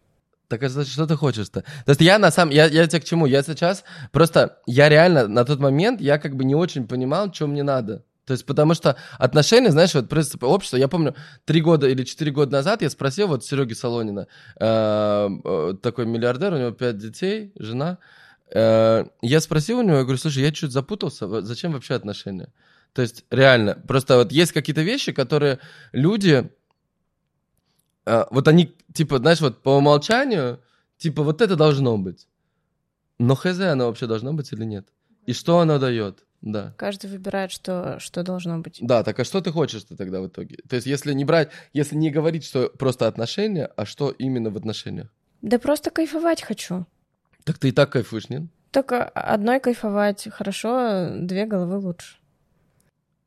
[0.52, 1.62] Так а значит, что ты хочешь-то?
[1.62, 2.52] То есть я на самом...
[2.52, 3.24] Я, я тебе к чему?
[3.24, 3.84] Я сейчас...
[4.10, 8.04] Просто я реально на тот момент, я как бы не очень понимал, что мне надо.
[8.26, 11.14] То есть потому что отношения, знаешь, вот принцип общества, я помню,
[11.46, 14.26] три года или четыре года назад я спросил вот Сереги Солонина,
[14.60, 17.96] э, э, такой миллиардер, у него пять детей, жена,
[18.54, 22.52] э, я спросил у него, я говорю, слушай, я чуть запутался, зачем вообще отношения?
[22.92, 25.60] То есть реально, просто вот есть какие-то вещи, которые
[25.92, 26.50] люди,
[28.04, 30.60] э, вот они, типа, знаешь, вот по умолчанию,
[30.98, 32.28] типа, вот это должно быть.
[33.18, 34.88] Но хз, оно вообще должно быть или нет?
[35.26, 36.24] И что оно дает?
[36.40, 36.74] Да.
[36.76, 38.78] Каждый выбирает, что, что должно быть.
[38.80, 40.58] Да, так а что ты хочешь-то тогда в итоге?
[40.68, 44.56] То есть если не брать, если не говорить, что просто отношения, а что именно в
[44.56, 45.08] отношениях?
[45.40, 46.84] Да просто кайфовать хочу.
[47.44, 48.42] Так ты и так кайфуешь, нет?
[48.72, 52.16] Только одной кайфовать хорошо, две головы лучше.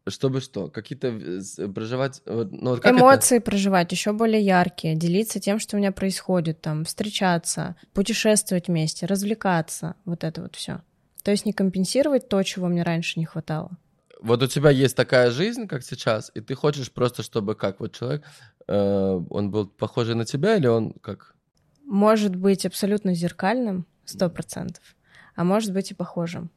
[0.07, 0.67] Чтобы что?
[0.67, 2.21] Какие-то э, проживать...
[2.25, 3.01] Ну, вот как это?
[3.01, 9.07] Эмоции проживать еще более яркие, делиться тем, что у меня происходит, там, встречаться, путешествовать вместе,
[9.07, 10.81] развлекаться, вот это вот все.
[11.23, 13.77] То есть не компенсировать то, чего мне раньше не хватало.
[14.21, 17.95] Вот у тебя есть такая жизнь, как сейчас, и ты хочешь просто, чтобы как вот
[17.95, 18.23] человек,
[18.67, 21.35] э, он был похожий на тебя, или он как?
[21.83, 24.83] Может быть абсолютно зеркальным, сто процентов,
[25.35, 26.51] а может быть и похожим.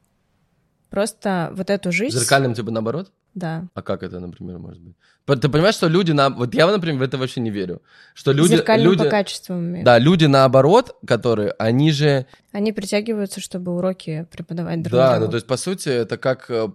[0.89, 2.17] Просто вот эту жизнь...
[2.17, 3.11] Зеркальным типа наоборот?
[3.39, 3.63] Да.
[3.73, 4.95] А как это, например, может быть?
[5.41, 6.29] Ты понимаешь, что люди на...
[6.29, 7.81] Вот я, например, в это вообще не верю.
[8.13, 8.55] Что люди...
[8.55, 9.03] Зеркальным люди...
[9.03, 9.83] по качествам.
[9.83, 12.25] Да, люди наоборот, которые, они же...
[12.51, 15.25] Они притягиваются, чтобы уроки преподавать друг Да, другу.
[15.25, 16.69] ну то есть, по сути, это как, э,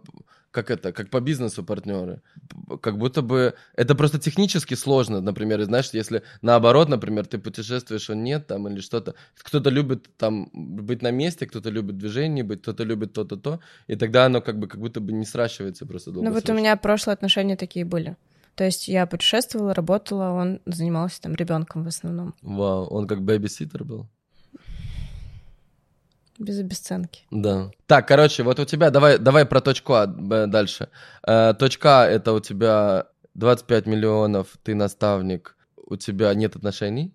[0.55, 2.21] как это, как по бизнесу партнеры.
[2.81, 8.09] Как будто бы это просто технически сложно, например, и знаешь, если наоборот, например, ты путешествуешь,
[8.11, 9.15] он нет там или что-то.
[9.43, 13.97] Кто-то любит там быть на месте, кто-то любит движение быть, кто-то любит то-то, то, и
[13.97, 16.29] тогда оно как бы как будто бы не сращивается просто долго.
[16.29, 18.17] Ну вот у меня прошлые отношения такие были.
[18.55, 23.83] То есть я путешествовала, работала, он занимался там ребенком в основном, Вау, он как бэби-ситер
[23.83, 24.07] был.
[26.39, 27.25] Без обесценки.
[27.31, 27.71] Да.
[27.87, 30.89] Так, короче, вот у тебя, давай, давай про точку А дальше.
[31.27, 37.13] Э, точка А это у тебя 25 миллионов, ты наставник, у тебя нет отношений.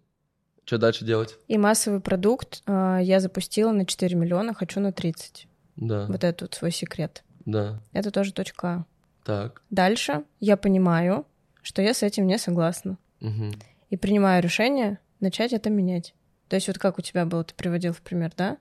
[0.65, 1.37] Что дальше делать?
[1.47, 5.47] И массовый продукт э, я запустила на 4 миллиона, хочу на 30.
[5.77, 7.23] Да, Вот это вот свой секрет.
[7.45, 8.85] да, Это тоже точка А.
[9.25, 9.61] так.
[9.69, 11.25] Дальше я понимаю,
[11.61, 12.97] что я с этим не согласна.
[13.19, 13.53] мгм.
[13.89, 16.13] И принимаю решение начать это менять.
[16.47, 18.57] То есть вот как у тебя было, ты приводил в пример, да?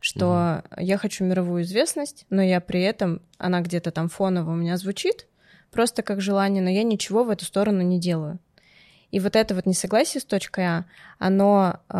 [0.00, 0.82] Что угу.
[0.82, 5.26] я хочу мировую известность, но я при этом, она где-то там фоново у меня звучит,
[5.70, 8.38] просто как желание, но я ничего в эту сторону не делаю.
[9.10, 10.84] И вот это вот несогласие с точкой А,
[11.18, 11.94] оно, э,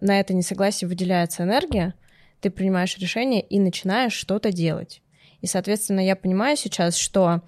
[0.00, 1.94] на это несогласие выделяется энергия,
[2.40, 5.02] ты принимаешь решение и начинаешь что-то делать.
[5.40, 7.40] И, соответственно, я понимаю сейчас, что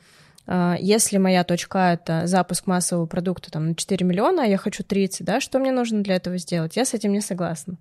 [0.47, 4.57] э, если моя точка А— это запуск массового продукта там, на 4 миллиона, а я
[4.57, 6.77] хочу 30, да, что мне нужно для этого сделать?
[6.77, 7.77] Я с этим не согласна.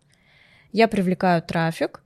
[0.73, 2.01] Я привлекаю трафик,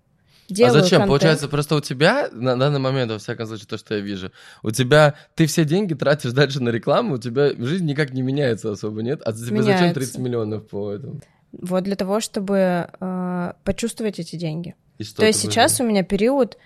[0.49, 0.99] Делаю а зачем?
[0.99, 1.07] контент.
[1.07, 4.31] Получается, просто у тебя на данный момент, во всяком случае, то, что я вижу,
[4.63, 8.71] у тебя ты все деньги тратишь дальше на рекламу, у тебя жизнь никак не меняется
[8.71, 9.21] особо, нет?
[9.25, 9.71] А тебе меняется.
[9.71, 11.19] зачем 30 миллионов по этому?
[11.51, 14.75] Вот для того, чтобы э, почувствовать эти деньги.
[14.97, 16.57] И что то есть сейчас у меня период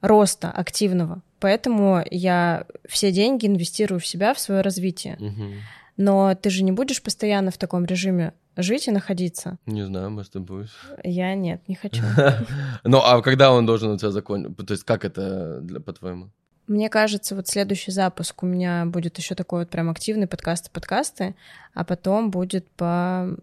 [0.00, 5.16] роста активного, поэтому я все деньги инвестирую в себя, в свое развитие.
[5.20, 5.52] Угу.
[5.96, 9.58] Но ты же не будешь постоянно в таком режиме жить и находиться?
[9.66, 10.76] Не знаю, может, ты будешь.
[11.02, 12.02] Я нет, не хочу.
[12.84, 14.64] Ну, а когда он должен у тебя закончиться?
[14.64, 16.30] То есть как это, по-твоему?
[16.66, 21.36] Мне кажется, вот следующий запуск у меня будет еще такой вот прям активный подкасты-подкасты,
[21.74, 23.36] а потом будет по...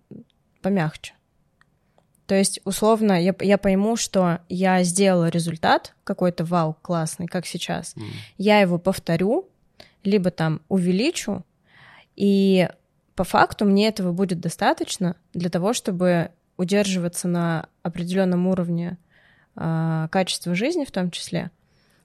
[0.62, 1.14] помягче.
[2.26, 7.96] То есть, условно, я, я пойму, что я сделала результат какой-то вау, классный, как сейчас.
[7.96, 8.02] Mm.
[8.38, 9.50] Я его повторю,
[10.04, 11.46] либо там увеличу,
[12.16, 12.68] и
[13.16, 18.98] по факту мне этого будет достаточно для того, чтобы удерживаться на определенном уровне
[19.56, 21.52] э, качества жизни в том числе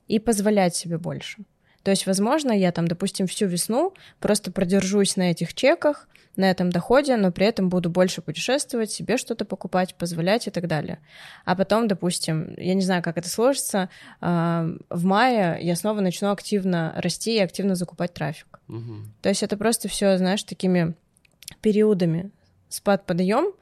[0.06, 1.44] и позволять себе больше.
[1.82, 6.09] То есть, возможно, я там, допустим, всю весну просто продержусь на этих чеках,
[6.39, 10.68] на этом доходе, но при этом буду больше путешествовать, себе что-то покупать, позволять и так
[10.68, 11.01] далее.
[11.45, 16.95] А потом, допустим, я не знаю, как это сложится, в мае я снова начну активно
[16.97, 18.61] расти и активно закупать трафик.
[18.68, 18.95] Угу.
[19.20, 20.95] То есть это просто все, знаешь, такими
[21.61, 22.30] периодами
[22.68, 23.53] спад подъем.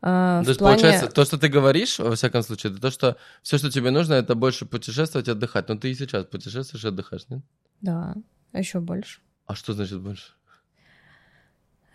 [0.00, 0.78] Uh, то есть, плане...
[0.78, 4.14] получается, то, что ты говоришь, во всяком случае, это то, что все, что тебе нужно,
[4.14, 5.68] это больше путешествовать и отдыхать.
[5.68, 7.40] Но ты и сейчас путешествуешь и отдыхаешь, нет?
[7.80, 8.16] Да,
[8.52, 9.20] а еще больше.
[9.46, 10.32] А что значит больше?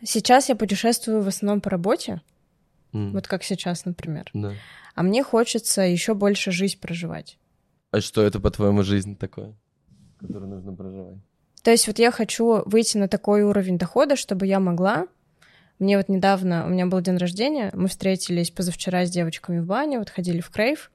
[0.03, 2.21] Сейчас я путешествую в основном по работе,
[2.93, 3.11] mm.
[3.11, 4.29] вот как сейчас, например.
[4.33, 4.53] Да.
[4.95, 7.37] А мне хочется еще больше жизнь проживать.
[7.91, 9.55] А что это, по-твоему, жизнь такое,
[10.19, 11.17] которую нужно проживать?
[11.63, 15.07] То есть вот я хочу выйти на такой уровень дохода, чтобы я могла
[15.79, 19.99] мне вот недавно, у меня был день рождения, мы встретились позавчера с девочками в бане,
[19.99, 20.91] вот ходили в Крейв,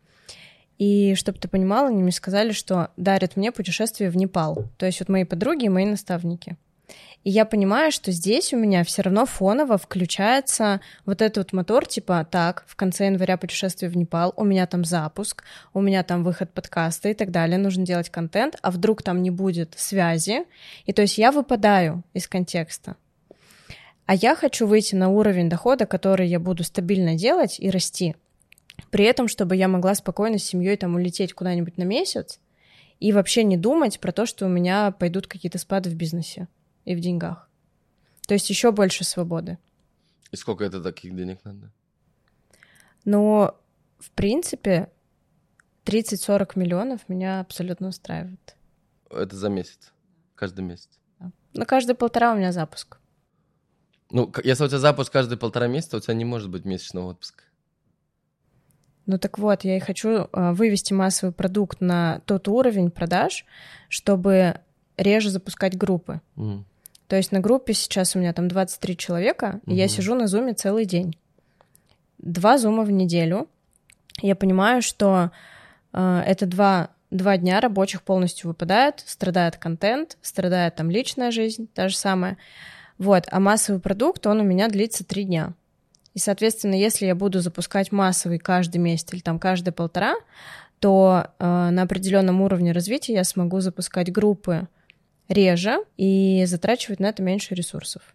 [0.79, 4.65] и чтобы ты понимала, они мне сказали, что дарят мне путешествие в Непал.
[4.79, 6.57] То есть вот мои подруги и мои наставники.
[7.25, 11.87] И я понимаю, что здесь у меня все равно фоново включается вот этот вот мотор,
[11.87, 16.25] типа, так, в конце января путешествие в Непал, у меня там запуск, у меня там
[16.25, 20.45] выход подкаста и так далее, нужно делать контент, а вдруг там не будет связи,
[20.85, 22.97] и то есть я выпадаю из контекста.
[24.05, 28.17] А я хочу выйти на уровень дохода, который я буду стабильно делать и расти.
[28.91, 32.41] При этом, чтобы я могла спокойно с семьей там улететь куда-нибудь на месяц
[32.99, 36.49] и вообще не думать про то, что у меня пойдут какие-то спады в бизнесе
[36.85, 37.49] и в деньгах.
[38.27, 39.59] То есть еще больше свободы.
[40.31, 41.71] И сколько это таких денег надо?
[43.05, 43.51] Ну,
[43.99, 44.91] в принципе,
[45.85, 48.57] 30-40 миллионов меня абсолютно устраивает.
[49.11, 49.93] Это за месяц?
[50.35, 50.89] Каждый месяц?
[51.19, 51.33] Да.
[51.53, 52.99] Ну, каждые полтора у меня запуск.
[54.11, 57.45] Ну, если у тебя запуск каждые полтора месяца, у тебя не может быть месячного отпуска.
[59.07, 63.45] Ну так вот, я и хочу а, вывести массовый продукт на тот уровень продаж,
[63.89, 64.61] чтобы
[64.97, 66.21] реже запускать группы.
[66.37, 66.65] Mm.
[67.13, 69.73] То есть на группе сейчас у меня там 23 человека, mm-hmm.
[69.75, 71.15] и я сижу на зуме целый день.
[72.17, 73.51] Два зума в неделю.
[74.23, 75.31] Я понимаю, что
[75.93, 81.91] э, это два, два дня рабочих полностью выпадают, страдает контент, страдает там личная жизнь, та
[81.91, 82.39] же самая.
[82.97, 85.53] Вот, а массовый продукт, он у меня длится три дня.
[86.15, 90.15] И, соответственно, если я буду запускать массовый каждый месяц или там каждые полтора,
[90.79, 94.67] то э, на определенном уровне развития я смогу запускать группы
[95.29, 98.15] реже и затрачивать на это меньше ресурсов.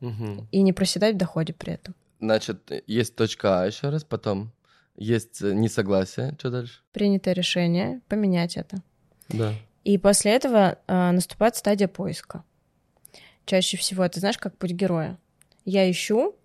[0.00, 0.48] Угу.
[0.50, 1.94] И не проседать в доходе при этом.
[2.20, 4.52] Значит, есть точка А еще раз, потом
[4.96, 6.34] есть несогласие.
[6.38, 6.80] Что дальше?
[6.92, 8.82] Принятое решение поменять это.
[9.28, 9.54] Да.
[9.84, 12.44] И после этого э, наступает стадия поиска.
[13.46, 15.18] Чаще всего это знаешь, как путь героя.
[15.64, 16.36] Я ищу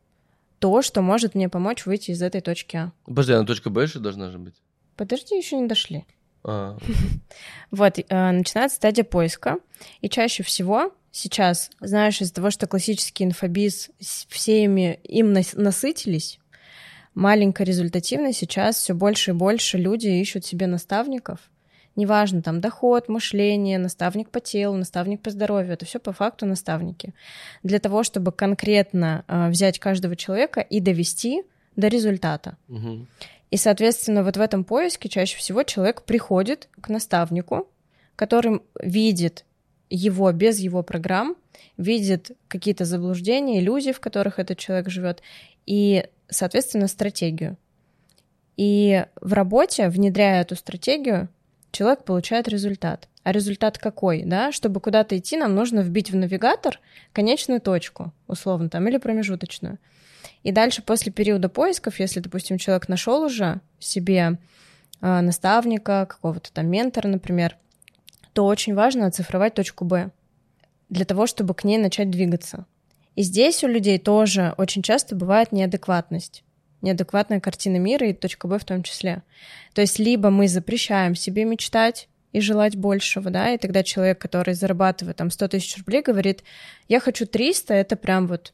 [0.59, 2.91] то, что может мне помочь выйти из этой точки А.
[3.05, 4.55] Подожди, а точка Б еще должна же быть?
[4.95, 6.05] Подожди, еще не дошли.
[6.45, 6.77] А.
[7.71, 9.57] Вот, э, начинается стадия поиска,
[10.01, 16.39] и чаще всего сейчас, знаешь, из-за того, что классический инфобиз, все ими, им насытились,
[17.13, 21.39] маленько результативно сейчас все больше и больше люди ищут себе наставников,
[21.95, 27.13] Неважно, там доход, мышление, наставник по телу, наставник по здоровью, это все по факту наставники.
[27.63, 31.43] Для того, чтобы конкретно э, взять каждого человека и довести
[31.77, 32.57] до результата.
[32.67, 33.07] Мгм.
[33.55, 37.69] И, соответственно, вот в этом поиске чаще всего человек приходит к наставнику,
[38.17, 39.45] который видит
[39.89, 41.37] его без его программ,
[41.77, 45.21] видит какие-то заблуждения, иллюзии, в которых этот человек живет,
[45.65, 47.55] и, соответственно, стратегию.
[48.57, 51.29] И в работе, внедряя эту стратегию,
[51.71, 53.07] человек получает результат.
[53.23, 54.51] А результат какой, да?
[54.51, 56.81] Чтобы куда-то идти, нам нужно вбить в навигатор
[57.13, 59.77] конечную точку, условно, там, или промежуточную.
[60.43, 64.37] И дальше, после периода поисков, если, допустим, человек нашел уже себе
[65.01, 67.57] э, наставника, какого-то там ментора, например,
[68.33, 70.11] то очень важно оцифровать точку Б
[70.89, 72.65] для того, чтобы к ней начать двигаться.
[73.15, 76.43] И здесь у людей тоже очень часто бывает неадекватность,
[76.81, 79.23] неадекватная картина мира и точка Б в том числе.
[79.73, 84.53] То есть либо мы запрещаем себе мечтать и желать большего, да, и тогда человек, который
[84.53, 86.43] зарабатывает там 100 тысяч рублей, говорит,
[86.89, 88.51] я хочу 300, это прям вот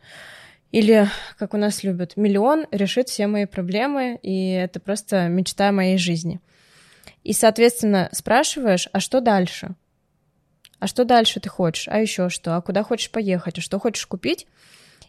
[0.71, 1.07] или,
[1.37, 6.39] как у нас любят, миллион решит все мои проблемы, и это просто мечта моей жизни.
[7.23, 9.75] И, соответственно, спрашиваешь, а что дальше?
[10.79, 11.87] А что дальше ты хочешь?
[11.87, 12.55] А еще что?
[12.55, 13.59] А куда хочешь поехать?
[13.59, 14.47] А что хочешь купить?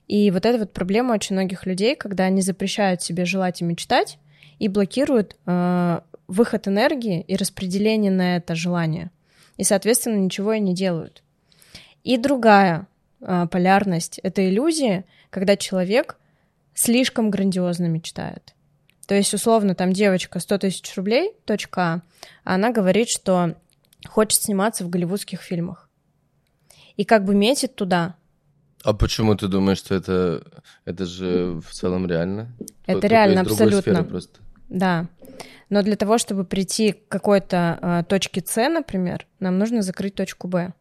[0.08, 4.18] И вот эта вот проблема очень многих людей, когда они запрещают себе желать и мечтать
[4.58, 9.10] и блокируют э, выход энергии и распределение на это желание.
[9.56, 11.22] И, соответственно, ничего и не делают.
[12.04, 12.86] И другая
[13.20, 16.18] э, полярность— это иллюзия, когда человек
[16.74, 18.54] слишком грандиозно мечтает.
[19.06, 22.02] То есть, условно, там девочка 100 тысяч рублей, точка А,
[22.44, 23.56] она говорит, что
[24.06, 25.88] хочет сниматься в голливудских фильмах.
[26.96, 28.16] И как бы метит туда.
[28.84, 30.44] А почему ты думаешь, что это,
[30.84, 32.52] это же в целом реально?
[32.84, 34.04] Это Только реально, абсолютно.
[34.04, 34.40] просто.
[34.68, 35.08] Да.
[35.70, 40.46] Но для того, чтобы прийти к какой-то э, точке С, например, нам нужно закрыть точку
[40.46, 40.74] Б.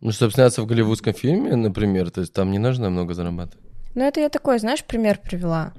[0.00, 3.64] Ну, чтобы сняться в голливудском фильме, например, то есть там не нужно много зарабатывать.
[3.94, 5.72] Ну, это я такой, знаешь, пример привела.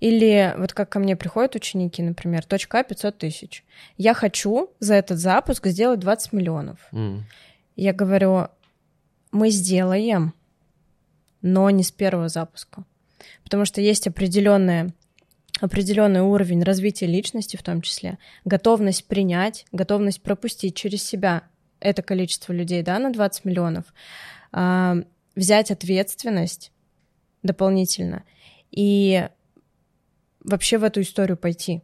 [0.00, 3.64] Или вот как ко мне приходят ученики, например, точка А 500 тысяч.
[3.96, 6.78] Я хочу за этот запуск сделать 20 миллионов.
[6.92, 7.24] М.
[7.74, 8.46] Я говорю,
[9.32, 10.34] мы сделаем,
[11.42, 12.84] но не с первого запуска.
[13.42, 14.92] Потому что есть определенная
[15.60, 21.42] определенный уровень развития личности в том числе, готовность принять, готовность пропустить через себя
[21.80, 23.84] это количество людей, да, на 20 миллионов,
[24.52, 24.96] а,
[25.34, 26.72] взять ответственность
[27.42, 28.24] дополнительно
[28.70, 29.28] и
[30.40, 31.82] вообще в эту историю пойти.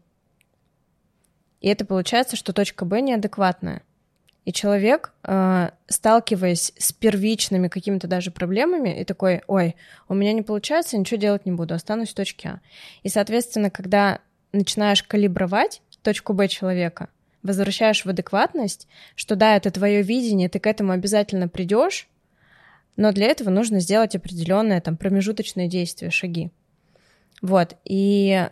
[1.60, 3.82] И это получается, что точка Б неадекватная.
[4.44, 9.74] И человек, э, сталкиваясь с первичными какими-то даже проблемами, и такой, ой,
[10.06, 12.60] у меня не получается, ничего делать не буду, останусь в точке А.
[13.02, 14.20] И, соответственно, когда
[14.52, 17.08] начинаешь калибровать точку Б человека,
[17.44, 22.08] возвращаешь в адекватность, что да, это твое видение, ты к этому обязательно придешь,
[22.96, 26.50] но для этого нужно сделать определенные там промежуточные действия, шаги.
[27.42, 28.48] Вот, и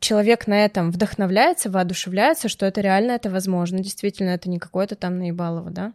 [0.00, 5.18] человек на этом вдохновляется, воодушевляется, что это реально, это возможно, действительно, это не какое-то там
[5.18, 5.92] наебалово, да?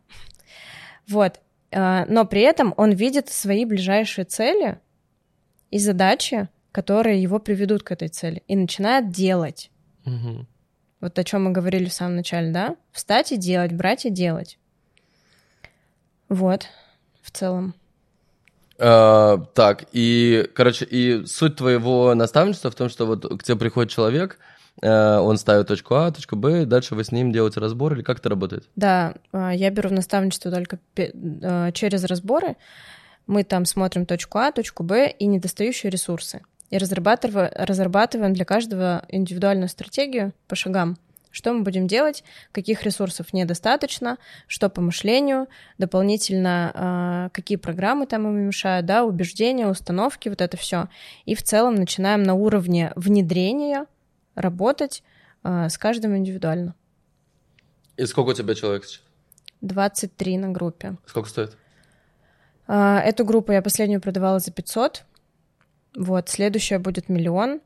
[1.08, 1.40] Вот,
[1.72, 4.80] а, но при этом он видит свои ближайшие цели
[5.70, 9.70] и задачи, которые его приведут к этой цели, и начинает делать.
[10.06, 10.48] Мгм.
[11.04, 12.78] Вот о чем мы говорили в самом начале, да?
[12.94, 14.58] Встать и делать, брать и делать.
[16.30, 16.68] Вот,
[17.22, 17.74] в целом.
[18.80, 23.92] А, так, и, короче, и суть твоего наставничества в том, что вот к тебе приходит
[23.92, 24.40] человек,
[24.82, 28.02] э, он ставит точку А, точку Б, и дальше вы с ним делаете разбор, или
[28.02, 28.64] как это работает?
[28.78, 32.56] Да, а, я беру в наставничество только а, через разборы.
[33.28, 36.44] Мы там смотрим точку А, точку Б и недостающие ресурсы.
[36.74, 40.98] И разрабатываем, разрабатываем для каждого индивидуальную стратегию по шагам.
[41.30, 44.18] Что мы будем делать, каких ресурсов недостаточно,
[44.48, 45.46] что по мышлению,
[45.78, 50.90] дополнительно а, какие программы там им мешают, да, убеждения, установки, вот это все.
[51.26, 53.86] И в целом начинаем на уровне внедрения
[54.34, 55.04] работать
[55.44, 56.74] а, с каждым индивидуально.
[57.98, 59.04] И сколько у тебя человек сейчас?
[59.62, 60.98] 23 на группе.
[61.06, 61.56] Сколько стоит?
[62.66, 65.06] А, Эту группу я последнюю продавала за 500.
[65.96, 67.62] Вот, следующая будет миллион.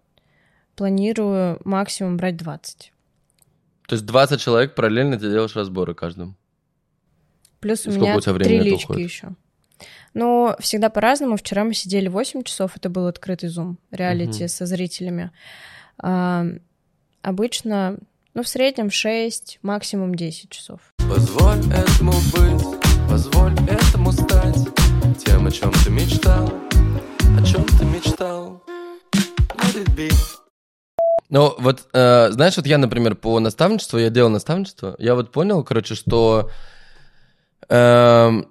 [0.76, 2.92] Планирую максимум брать 20.
[3.88, 6.36] То есть 20 человек параллельно ты делаешь разборы каждому.
[7.60, 9.10] Плюс И у меня у тебя три лички уходит?
[9.10, 9.30] еще.
[10.14, 11.38] Ну, всегда по-разному.
[11.38, 14.48] Вчера мы сидели 8 часов, это был открытый зум, реалити Мгм.
[14.50, 15.32] со зрителями.
[16.00, 16.46] А,
[17.22, 17.98] обычно,
[18.34, 20.80] ну, в среднем 6, максимум 10 часов.
[21.10, 22.67] Позволь этому быть,
[31.68, 35.96] вот, э, знаешь, вот я, например, по наставничеству, я делал наставничество, я вот понял, короче,
[35.96, 36.50] что
[37.68, 38.48] эм,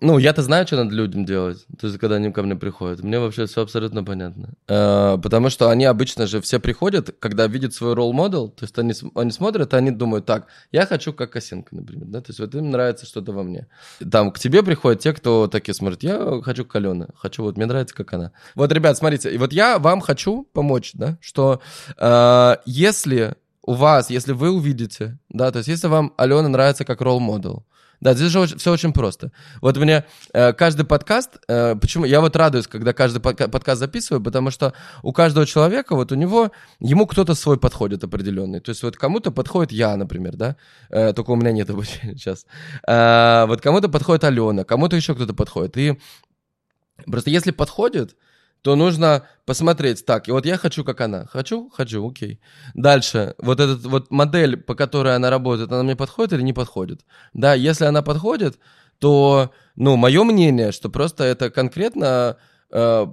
[0.00, 3.02] ну, я-то знаю, что надо людям делать, то есть, когда они ко мне приходят.
[3.02, 4.50] Мне вообще все абсолютно понятно.
[4.68, 8.92] Э, потому что они обычно же все приходят, когда видят свой ролл-модел, то есть они,
[9.16, 12.54] они смотрят, и они думают, так, я хочу как Косенко, например, да, то есть вот
[12.54, 13.66] им нравится что-то во мне.
[14.10, 17.66] Там к тебе приходят те, кто такие смотрят, я хочу как Алена, хочу, вот мне
[17.66, 18.30] нравится, как она.
[18.54, 21.60] Вот, ребят, смотрите, и вот я вам хочу помочь, да, что
[21.96, 27.00] э, если у вас, если вы увидите, да, то есть если вам Алена нравится как
[27.00, 27.64] ролл-модел,
[28.00, 29.32] да, здесь же очень, все очень просто.
[29.60, 34.22] Вот мне э, каждый подкаст, э, почему я вот радуюсь, когда каждый подка- подкаст записываю,
[34.22, 34.72] потому что
[35.02, 38.60] у каждого человека вот у него ему кто-то свой подходит определенный.
[38.60, 40.56] То есть вот кому-то подходит я, например, да,
[40.90, 42.46] э, только у меня нет обучения сейчас.
[42.86, 45.76] Э, вот кому-то подходит Алена, кому-то еще кто-то подходит.
[45.76, 45.98] И
[47.06, 48.14] просто если подходит,
[48.62, 51.26] то нужно посмотреть, так, и вот я хочу, как она.
[51.26, 51.70] Хочу?
[51.70, 52.40] Хочу, окей.
[52.74, 57.02] Дальше, вот эта вот модель, по которой она работает, она мне подходит или не подходит?
[57.32, 58.58] Да, если она подходит,
[58.98, 62.36] то, ну, мое мнение, что просто это конкретно
[62.70, 63.06] э,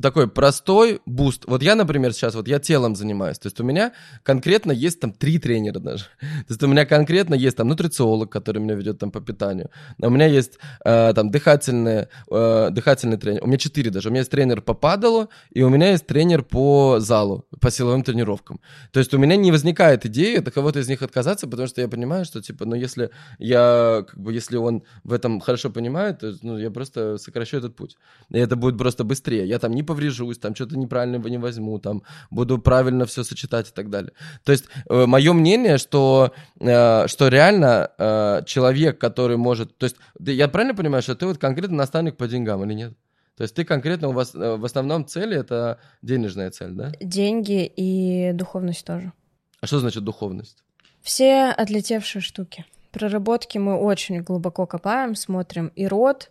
[0.00, 1.44] такой простой буст.
[1.46, 5.12] Вот я, например, сейчас, вот я телом занимаюсь, то есть у меня конкретно есть там
[5.12, 6.04] три тренера даже.
[6.20, 9.70] То есть у меня конкретно есть там нутрициолог, который меня ведет там по питанию.
[9.98, 13.44] У меня есть э, там дыхательный, э, дыхательный тренер.
[13.44, 14.08] У меня четыре даже.
[14.08, 18.02] У меня есть тренер по падалу, и у меня есть тренер по залу, по силовым
[18.02, 18.60] тренировкам.
[18.92, 21.88] То есть у меня не возникает идеи от кого-то из них отказаться, потому что я
[21.88, 26.34] понимаю, что типа, ну если я, как бы, если он в этом хорошо понимает, то
[26.42, 27.96] ну, я просто сокращу этот путь.
[28.30, 29.46] И это будет просто быстрее.
[29.46, 33.68] Я там не не поврежусь, там что-то неправильно не возьму, там буду правильно все сочетать
[33.68, 34.12] и так далее.
[34.44, 39.76] То есть э, мое мнение, что, э, что реально э, человек, который может...
[39.78, 42.92] То есть я правильно понимаю, что ты вот конкретно наставник по деньгам или нет?
[43.36, 46.92] То есть ты конкретно у вас э, в основном цели это денежная цель, да?
[47.00, 49.12] Деньги и духовность тоже.
[49.60, 50.62] А что значит духовность?
[51.00, 52.64] Все отлетевшие штуки.
[52.90, 56.30] Проработки мы очень глубоко копаем, смотрим и род,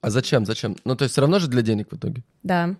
[0.00, 0.46] а зачем?
[0.46, 0.76] Зачем?
[0.84, 2.22] Ну, то есть все равно же для денег в итоге.
[2.42, 2.76] Да.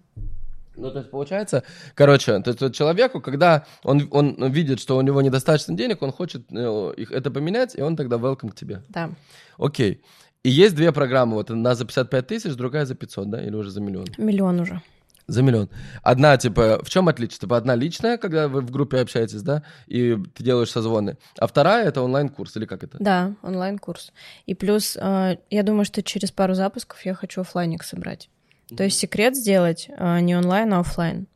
[0.77, 1.65] Ну, то есть получается,
[1.95, 6.45] короче, то есть человеку, когда он, он видит, что у него недостаточно денег, он хочет
[6.51, 8.83] э, их это поменять, и он тогда welcome к тебе.
[8.89, 9.11] Да.
[9.57, 10.01] Окей.
[10.45, 13.71] И есть две программы, вот одна за 55 тысяч, другая за 500, да, или уже
[13.71, 14.07] за миллион?
[14.19, 14.81] Миллион уже.
[15.29, 15.69] За миллион.
[16.03, 17.39] Одна, типа, в чем отличие?
[17.39, 21.19] Типа, одна личная, когда вы в группе общаетесь, да, и ты делаешь созвоны.
[21.39, 22.97] А вторая— это онлайн-курс, или как это?
[22.99, 24.13] Да, онлайн-курс.
[24.47, 28.31] И плюс, э, я думаю, что через пару запусков я хочу офлайник собрать.
[28.71, 28.77] Mm-hmm.
[28.77, 31.27] То есть секрет сделать э, не онлайн, а офлайн.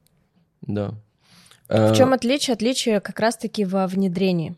[0.63, 0.95] Да.
[1.69, 2.55] В чем отличие?
[2.55, 4.57] Отличие как раз-таки во внедрении.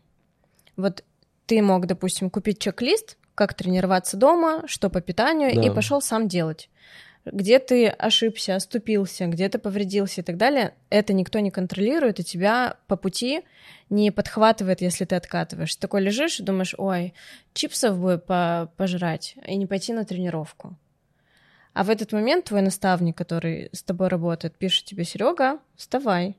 [0.77, 1.03] Вот
[1.45, 5.61] ты мог, допустим, купить чек-лист, как тренироваться дома, что по питанию, да.
[5.61, 6.69] и пошел сам делать
[7.25, 12.23] где ты ошибся, оступился, где ты повредился и так далее, это никто не контролирует, и
[12.23, 13.41] тебя по пути
[13.89, 15.75] не подхватывает, если ты откатываешь.
[15.75, 17.13] Ты такой лежишь и думаешь, ой,
[17.53, 20.77] чипсов бы по пожрать и не пойти на тренировку.
[21.73, 26.37] А в этот момент твой наставник, который с тобой работает, пишет тебе, Серега, вставай.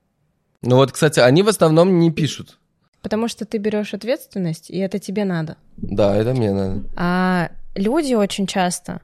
[0.62, 2.58] Ну вот, кстати, они в основном не пишут.
[3.02, 5.58] Потому что ты берешь ответственность, и это тебе надо.
[5.76, 6.84] Да, это мне надо.
[6.96, 9.02] А люди очень часто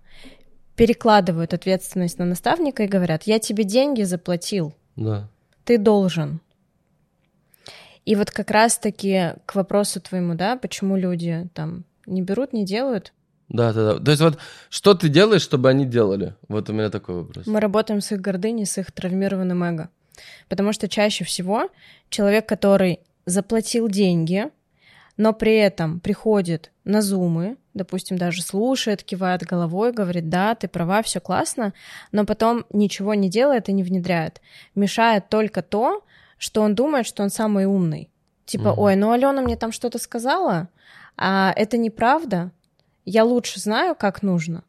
[0.77, 5.29] перекладывают ответственность на наставника и говорят, я тебе деньги заплатил, да.
[5.65, 6.41] ты должен.
[8.05, 13.13] И вот как раз-таки к вопросу твоему, да, почему люди там не берут, не делают.
[13.49, 14.05] Да, да, да.
[14.05, 14.39] То есть вот
[14.71, 16.35] что ты делаешь, чтобы они делали?
[16.49, 17.47] Вот у меня такой вопрос.
[17.47, 19.91] Мы работаем с их гордыней, с их травмированным эго.
[20.49, 21.69] Потому что чаще всего
[22.09, 24.51] человек, который заплатил деньги,
[25.17, 31.03] но при этом приходит на зумы, допустим, даже слушает, кивает головой, говорит, да, ты права,
[31.03, 31.73] все классно,
[32.11, 34.41] но потом ничего не делает и не внедряет.
[34.75, 36.05] Мешает только то,
[36.39, 38.11] что он думает, что он самый умный.
[38.45, 38.83] Типа, угу.
[38.83, 40.69] ой, ну Алена мне там что-то сказала,
[41.17, 42.51] а это неправда,
[43.05, 44.65] я лучше знаю, как нужно.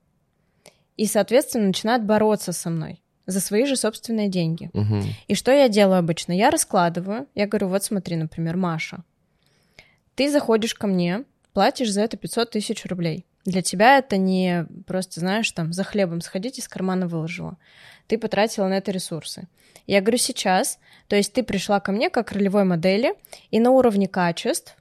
[0.96, 4.70] И, соответственно, начинает бороться со мной за свои же собственные деньги.
[4.74, 5.02] Угу.
[5.28, 6.34] И что я делаю обычно?
[6.34, 9.04] Я раскладываю, я говорю, вот смотри, например, Маша,
[10.16, 13.26] ты заходишь ко мне, платишь за это 500 тысяч рублей.
[13.46, 17.58] Для тебя это не просто, знаешь, там, за хлебом сходить из кармана выложила.
[18.08, 19.48] Ты потратила на это ресурсы.
[19.86, 23.16] Я говорю сейчас, то есть ты пришла ко мне как ролевой модели,
[23.52, 24.78] и на уровне качеств,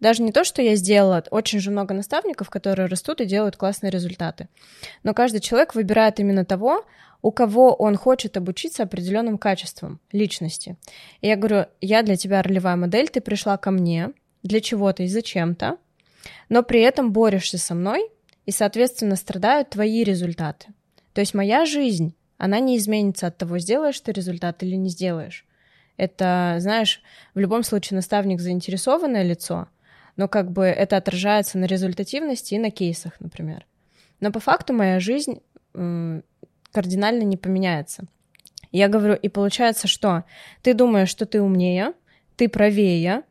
[0.00, 3.90] даже не то, что я сделала, очень же много наставников, которые растут и делают классные
[3.90, 4.48] результаты.
[5.02, 6.84] Но каждый человек выбирает именно того,
[7.22, 10.76] у кого он хочет обучиться определенным качествам личности.
[11.22, 14.10] И я говорю, я для тебя ролевая модель, ты пришла ко мне,
[14.44, 15.78] для чего-то и зачем-то,
[16.48, 18.08] но при этом борешься со мной,
[18.46, 20.68] и, соответственно, страдают твои результаты.
[21.14, 25.46] То есть моя жизнь, она не изменится от того, сделаешь ты результат или не сделаешь.
[25.96, 27.00] Это, знаешь,
[27.34, 29.68] в любом случае наставник заинтересованное лицо,
[30.16, 33.66] но как бы это отражается на результативности и на кейсах, например.
[34.20, 35.40] Но по факту моя жизнь
[35.72, 38.04] кардинально не поменяется.
[38.72, 40.24] Я говорю, и получается, что
[40.62, 41.92] ты думаешь, что ты умнее,
[42.36, 43.22] ты правее,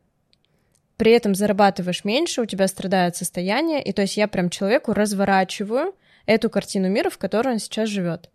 [0.98, 5.96] при этом зарабатываешь меньше, у тебя страдает состояние, и то есть я прям человеку разворачиваю
[6.26, 8.30] эту картину мира, в которой он сейчас живет.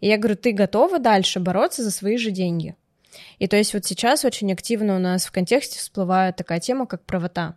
[0.00, 2.76] И я говорю, ты готова дальше бороться за свои же деньги?
[3.38, 7.04] И то есть вот сейчас очень активно у нас в контексте всплывает такая тема, как
[7.04, 7.56] правота.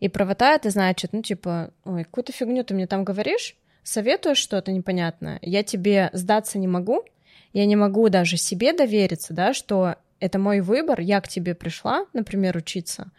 [0.00, 4.72] И правота это значит, ну типа, ой, какую-то фигню ты мне там говоришь, советуешь что-то
[4.72, 7.04] непонятное, я тебе сдаться не могу,
[7.52, 12.06] я не могу даже себе довериться, да, что это мой выбор, я к тебе пришла,
[12.12, 13.10] например, учиться,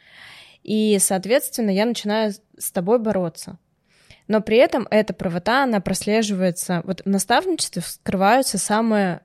[0.65, 3.59] и, соответственно, я начинаю с тобой бороться.
[4.27, 6.81] Но при этом эта правота, она прослеживается...
[6.85, 9.21] Вот в наставничестве скрываются самые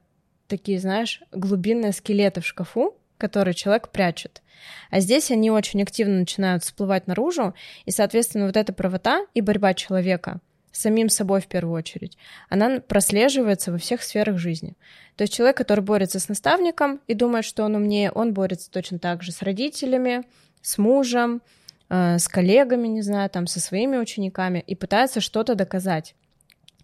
[0.49, 4.43] такие, знаешь, глубинные скелеты в шкафу, которые человек прячет.
[4.91, 7.55] А здесь они очень активно начинают всплывать наружу,
[7.87, 10.41] и, соответственно, вот эта правота и борьба человека
[10.73, 12.19] с самим собой в первую очередь,
[12.51, 14.77] она прослеживается во всех сферах жизни.
[15.17, 18.99] То есть человек, который борется с наставником и думает, что он умнее, он борется точно
[18.99, 20.25] так же с родителями,
[20.63, 21.43] с мужем,
[21.89, 26.15] э, с коллегами, не знаю, там, со своими учениками и пытается что-то доказать.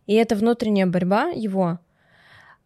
[0.07, 1.79] И эта внутренняя борьба его,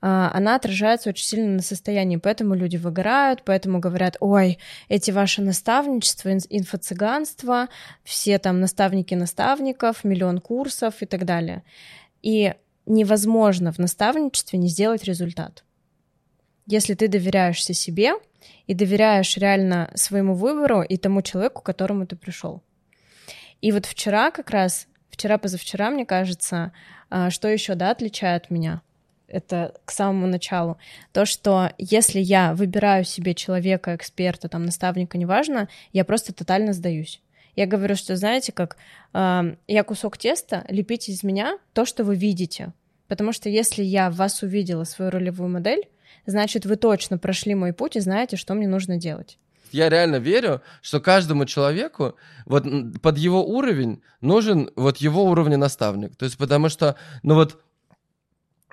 [0.03, 4.59] э, она отражается очень сильно на состоянии, поэтому люди выгорают, поэтому говорят, ой,
[4.89, 7.69] эти ваши наставничества, инфо-цыганство,
[8.05, 11.63] все там наставники наставников, миллион курсов и так далее.
[12.23, 12.55] И
[12.87, 15.65] невозможно в наставничестве не сделать результат.
[16.67, 18.13] Если ты доверяешься себе,
[18.67, 22.63] и доверяешь реально своему выбору и тому человеку, к которому ты пришел.
[23.61, 26.73] И вот вчера как раз, вчера-позавчера, мне кажется,
[27.11, 28.83] а, что еще, да, отличает меня?
[29.31, 30.77] это к самому началу,
[31.13, 37.23] то, что если я выбираю себе человека, эксперта, там, наставника, неважно, я просто тотально сдаюсь.
[37.57, 38.77] Я говорю, что, знаете, как
[39.13, 42.73] э, я кусок теста, лепите из меня то, что вы видите.
[43.09, 45.89] Потому что если я в вас увидела свою ролевую модель,
[46.27, 49.39] значит, вы точно прошли мой путь и знаете, что мне нужно делать.
[49.73, 52.65] Я реально верю, что каждому человеку вот
[53.03, 56.17] под его уровень нужен вот его уровня наставник.
[56.17, 57.63] То есть потому что, ну вот,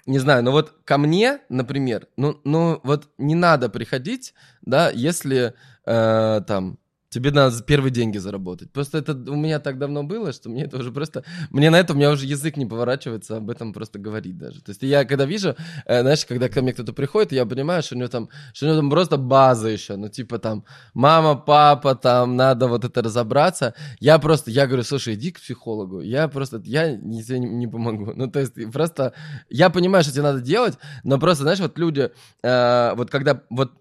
[0.08, 5.54] не знаю, но вот ко мне, например, ну, ну вот не надо приходить, да, если
[5.86, 6.80] э, там
[7.18, 8.72] Тебе надо первые деньги заработать.
[8.72, 11.24] Просто это у меня так давно было, что мне это уже просто...
[11.50, 14.62] Мне на это у меня уже язык не поворачивается об этом просто говорить даже.
[14.62, 15.56] То есть я когда вижу,
[15.88, 18.70] э, знаешь, когда ко мне кто-то приходит, я понимаю, что у него там, что у
[18.70, 19.96] него там просто база еще.
[19.96, 20.64] Ну, типа там
[20.94, 23.74] мама, папа, там надо вот это разобраться.
[24.00, 26.02] Я просто, я говорю, слушай, иди к психологу.
[26.02, 28.14] Я просто, я не, тебе не, не помогу.
[28.16, 29.14] Ну, то есть просто,
[29.50, 32.12] я понимаю, что тебе надо делать, но просто, знаешь, вот люди,
[32.44, 33.72] э, вот когда, вот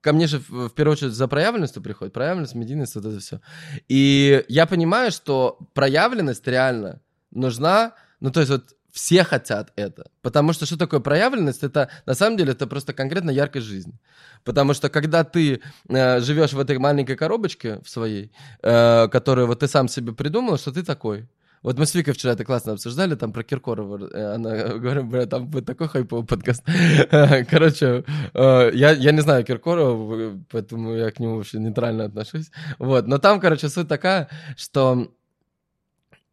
[0.00, 3.40] ко мне же в, первую очередь за проявленностью приходит, проявленность, медийность, вот это все.
[3.88, 10.06] И я понимаю, что проявленность реально нужна, ну то есть вот все хотят это.
[10.22, 11.64] Потому что что такое проявленность?
[11.64, 13.98] Это на самом деле это просто конкретно яркость жизни.
[14.44, 18.30] Потому что когда ты э, живешь в этой маленькой коробочке в своей,
[18.62, 21.28] э, которую вот ты сам себе придумал, что ты такой.
[21.64, 24.10] Вот мы с Викой вчера это классно обсуждали, там про Киркорова.
[24.12, 26.62] Э, она говорит, бля, там будет такой хайповый подкаст.
[27.50, 28.04] Короче,
[28.34, 32.50] э, я, я не знаю Киркорова, поэтому я к нему вообще нейтрально отношусь.
[32.78, 35.08] Вот, но там, короче, суть такая, что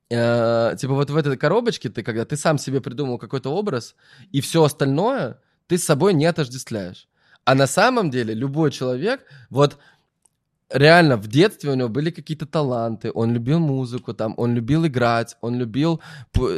[0.09, 3.95] э, типа вот в этой коробочке ты, когда ты сам себе придумал какой-то образ,
[4.34, 7.07] и все остальное ты с собой не отождествляешь.
[7.45, 9.77] А на самом деле любой человек, вот
[10.74, 15.38] реально в детстве у него были какие-то таланты, он любил музыку, там, он любил играть,
[15.41, 16.01] он любил,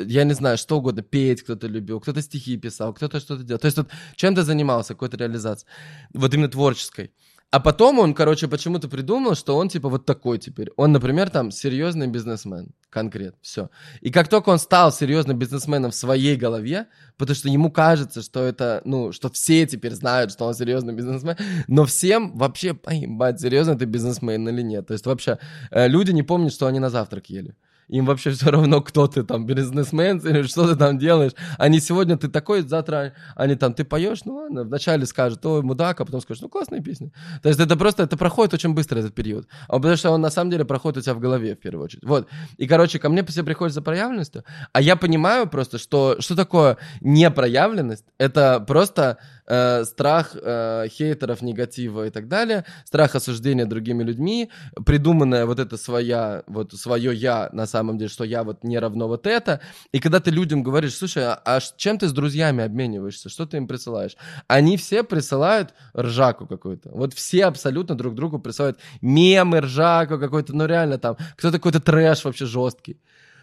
[0.06, 3.60] я не знаю, что угодно, петь кто-то любил, кто-то стихи писал, кто-то что-то делал.
[3.60, 5.70] То есть вот чем-то занимался, какой-то реализацией,
[6.14, 7.12] вот именно творческой.
[7.54, 10.72] А потом он, короче, почему-то придумал, что он типа вот такой теперь.
[10.76, 13.70] Он, например, там серьезный бизнесмен, конкрет, все.
[14.02, 18.40] И как только он стал серьезным бизнесменом в своей голове, потому что ему кажется, что
[18.40, 21.36] это, ну, что все теперь знают, что он серьезный бизнесмен,
[21.68, 24.88] но всем вообще поебать, серьезно ты бизнесмен или нет.
[24.88, 25.38] То есть вообще
[25.70, 27.56] э, люди не помнят, что они на завтрак ели
[27.88, 31.34] им вообще все равно, кто ты там, бизнесмен или что ты там делаешь.
[31.58, 36.02] Они сегодня ты такой, завтра они там, ты поешь, ну ладно, вначале скажут, ой, мудак,
[36.02, 37.12] а потом скажут, ну классная песня.
[37.42, 39.48] То есть это просто, это проходит очень быстро этот период.
[39.68, 42.04] А потому что он на самом деле проходит у тебя в голове в первую очередь.
[42.04, 42.28] Вот.
[42.58, 46.78] И, короче, ко мне все приходит за проявленностью, а я понимаю просто, что, что такое
[47.02, 48.06] непроявленность.
[48.18, 49.18] Это просто
[49.48, 54.50] э, страх э, хейтеров, негатива и так далее, страх осуждения другими людьми,
[54.86, 59.08] придуманная вот это своя, вот свое я на самом деле, что я вот не равно
[59.08, 59.62] вот это.
[59.92, 63.58] И когда ты людям говоришь, слушай, а, а чем ты с друзьями обмениваешься, что ты
[63.58, 64.16] им присылаешь?
[64.48, 66.90] Они все присылают ржаку какую-то.
[66.92, 72.26] Вот все абсолютно друг другу присылают мемы, ржаку какой-то, ну реально там, кто-то какой-то трэш
[72.26, 73.00] вообще жесткий.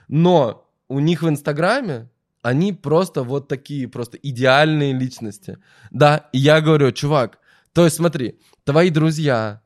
[0.09, 2.10] Но у них в Инстаграме
[2.43, 5.59] они просто вот такие, просто идеальные личности.
[5.91, 7.39] Да, и я говорю, чувак,
[7.73, 9.63] то есть смотри, твои друзья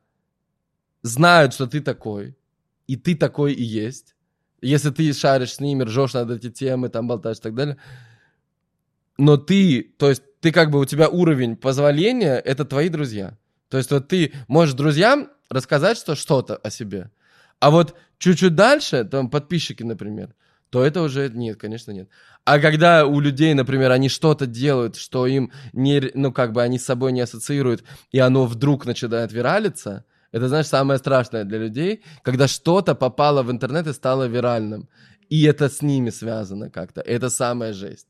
[1.01, 2.37] знают, что ты такой,
[2.87, 4.15] и ты такой и есть.
[4.61, 7.77] Если ты шаришь с ними, ржешь над эти темы, там болтаешь и так далее.
[9.17, 13.37] Но ты, то есть ты как бы, у тебя уровень позволения, это твои друзья.
[13.69, 17.11] То есть вот ты можешь друзьям рассказать что, что-то о себе.
[17.59, 20.35] А вот чуть-чуть дальше, там подписчики, например,
[20.69, 22.09] то это уже нет, конечно, нет.
[22.45, 26.77] А когда у людей, например, они что-то делают, что им не, ну, как бы они
[26.77, 32.03] с собой не ассоциируют, и оно вдруг начинает виралиться, это, знаешь, самое страшное для людей,
[32.21, 34.89] когда что-то попало в интернет и стало виральным.
[35.27, 37.01] И это с ними связано как-то.
[37.01, 38.07] Это самая жесть.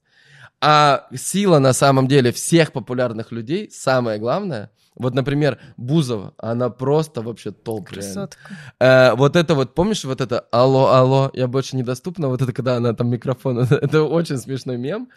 [0.68, 7.22] А сила на самом деле всех популярных людей, самое главное, вот, например, Бузова, она просто
[7.22, 7.88] вообще топ.
[7.88, 8.39] Красотка.
[8.80, 12.78] Э, вот это вот, помнишь, вот это «Алло, алло, я больше недоступна», вот это когда
[12.78, 15.09] она там микрофон, это очень смешной мем.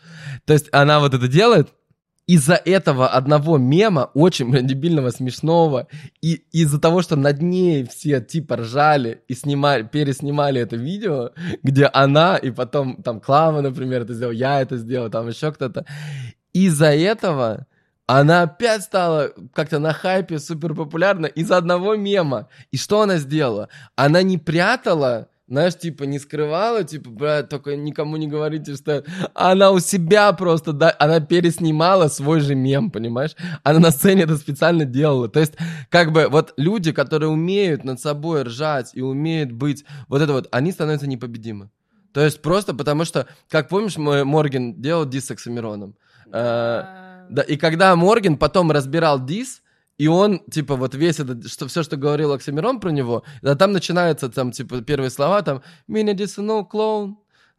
[0.44, 1.68] То есть она вот это делает,
[2.28, 5.88] из-за этого одного мема, очень блин, дебильного, смешного,
[6.20, 11.30] и из-за того, что над ней все типа ржали и снимали, переснимали это видео,
[11.62, 15.86] где она, и потом там Клава, например, это сделал, я это сделал, там еще кто-то.
[16.52, 17.66] Из-за этого
[18.06, 22.48] она опять стала как-то на хайпе супер популярна из-за одного мема.
[22.70, 23.70] И что она сделала?
[23.96, 29.02] Она не прятала знаешь, типа, не скрывала, типа, брат, только никому не говорите, что
[29.34, 33.34] она у себя просто, да, она переснимала свой же мем, понимаешь?
[33.62, 35.28] Она на сцене это специально делала.
[35.28, 35.54] То есть,
[35.88, 40.48] как бы, вот люди, которые умеют над собой ржать и умеют быть, вот это вот,
[40.52, 41.70] они становятся непобедимы.
[42.12, 45.94] То есть просто потому что, как помнишь, мой Морген делал дис с Оксимироном?
[46.26, 47.26] Да.
[47.28, 49.62] Э, да, и когда Морген потом разбирал дис,
[49.98, 53.72] и он, типа, вот весь этот, что, все, что говорил Оксимирон про него, да, там
[53.72, 57.18] начинаются, там, типа, первые слова, там, «Меня дисанул клоун,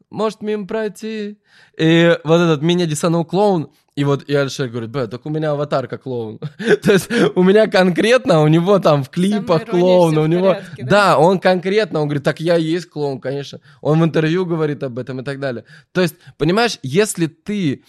[0.10, 1.38] может мимо пройти».
[1.78, 5.52] И вот этот «Меня дисанул клоун», и вот и Алишер говорит, бля, так у меня
[5.52, 6.40] аватарка клоун.
[6.84, 10.54] То есть у меня конкретно, у него там в клипах клоун, у него...
[10.54, 10.90] Порядке, да?
[10.90, 13.60] да, он конкретно, он говорит, так я и есть клоун, конечно.
[13.82, 15.66] Он в интервью говорит об этом и так далее.
[15.92, 17.84] То есть, понимаешь, если ты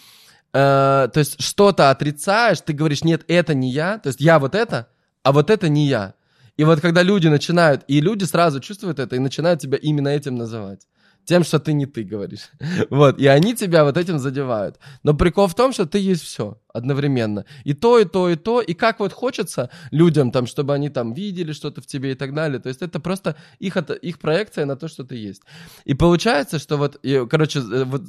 [0.53, 4.55] э, то есть что-то отрицаешь, ты говоришь, нет, это не я, то есть я вот
[4.55, 4.87] это,
[5.23, 6.13] а вот это не я.
[6.57, 10.35] И вот когда люди начинают, и люди сразу чувствуют это и начинают тебя именно этим
[10.35, 10.87] называть
[11.25, 12.49] тем, что ты не ты говоришь.
[12.89, 14.79] Вот, и они тебя вот этим задевают.
[15.03, 17.45] Но прикол в том, что ты есть все одновременно.
[17.63, 18.61] И то, и то, и то.
[18.61, 22.33] И как вот хочется людям там, чтобы они там видели что-то в тебе и так
[22.33, 22.59] далее.
[22.59, 25.43] То есть это просто их, их проекция на то, что ты есть.
[25.85, 28.03] И получается, что вот, и, короче, э, вот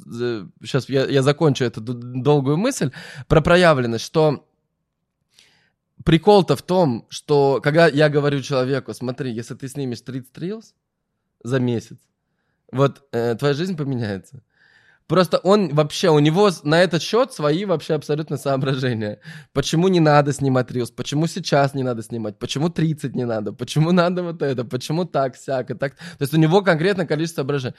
[0.61, 2.91] сейчас я, я закончу эту долгую мысль
[3.27, 4.47] про проявленность, что
[6.03, 10.73] прикол-то в том, что когда я говорю человеку, смотри, если ты снимешь 30 reels
[11.43, 11.97] за месяц,
[12.73, 14.41] вот э, твоя жизнь поменяется.
[15.07, 19.19] Просто он вообще, у него на этот счет свои вообще абсолютно соображения.
[19.51, 20.91] Почему не надо снимать рилс?
[20.91, 22.39] Почему сейчас не надо снимать?
[22.39, 23.51] Почему 30 не надо?
[23.51, 24.63] Почему надо вот это?
[24.63, 25.95] Почему так, сяк и так?
[25.95, 27.75] То есть у него конкретно количество соображений.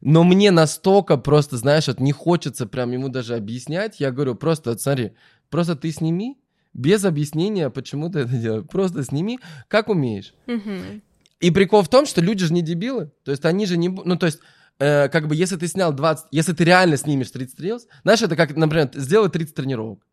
[0.00, 4.00] Но мне настолько просто, знаешь, вот не хочется прям ему даже объяснять.
[4.00, 5.12] Я говорю, просто, вот смотри,
[5.50, 6.38] просто ты сними,
[6.74, 8.64] без объяснения, почему ты это делаешь.
[8.68, 9.38] Просто сними,
[9.68, 10.34] как умеешь.
[10.46, 11.00] Угу.
[11.42, 13.10] И прикол в том, что люди же не дебилы.
[13.24, 13.88] То есть они же не...
[13.88, 14.38] Ну, то есть,
[14.78, 16.26] э, как бы, если ты снял 20...
[16.30, 20.06] Если ты реально снимешь 30 reels, знаешь, это как, например, сделай 30 тренировок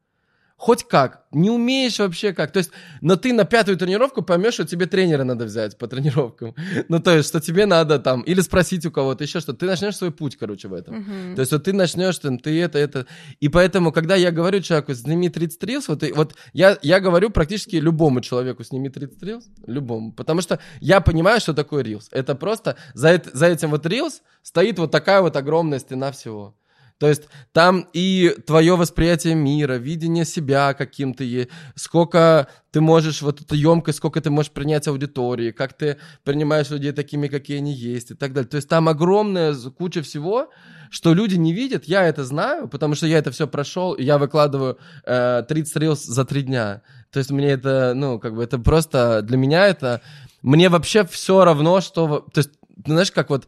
[0.60, 2.52] хоть как, не умеешь вообще как.
[2.52, 6.54] То есть, но ты на пятую тренировку поймешь, что тебе тренера надо взять по тренировкам.
[6.90, 9.54] Ну, то есть, что тебе надо там, или спросить у кого-то еще что.
[9.54, 10.96] Ты начнешь свой путь, короче, в этом.
[10.96, 11.36] Uh-huh.
[11.36, 13.06] То есть, вот ты начнешь, ты, ты это, это.
[13.40, 17.78] И поэтому, когда я говорю человеку, сними 30 рилс, вот, вот я, я говорю практически
[17.78, 20.12] любому человеку, сними 30 рилс, любому.
[20.12, 22.10] Потому что я понимаю, что такое рилс.
[22.12, 26.56] Это просто, за, за этим вот рилс стоит вот такая вот огромная стена всего.
[27.00, 27.24] То есть
[27.54, 34.00] там и твое восприятие мира, видение себя, каким ты сколько ты можешь, вот эта емкость,
[34.00, 38.34] сколько ты можешь принять аудитории, как ты принимаешь людей такими, какие они есть и так
[38.34, 38.50] далее.
[38.50, 40.50] То есть там огромная куча всего,
[40.92, 44.18] что люди не видят, я это знаю, потому что я это все прошел, и я
[44.18, 46.82] выкладываю э, 30 рилс за три дня.
[47.12, 50.02] То есть мне это, ну, как бы это просто, для меня это,
[50.42, 52.52] мне вообще все равно, что, то есть,
[52.86, 53.48] знаешь, как вот,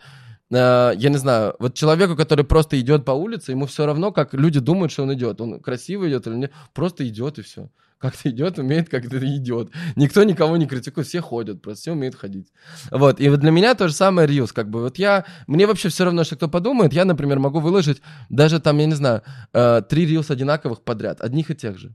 [0.57, 4.59] я не знаю, вот человеку, который просто идет по улице, ему все равно, как люди
[4.59, 5.39] думают, что он идет.
[5.39, 7.69] Он красиво идет или нет, просто идет и все.
[8.01, 9.69] Как-то идет, умеет, как-то идет.
[9.95, 12.51] Никто никого не критикует, все ходят, просто все умеют ходить.
[12.89, 15.89] Вот, и вот для меня то же самое Риус, как бы, вот я, мне вообще
[15.89, 19.21] все равно, что кто подумает, я, например, могу выложить даже там, я не знаю,
[19.53, 21.89] э, три Риус одинаковых подряд, одних и тех же.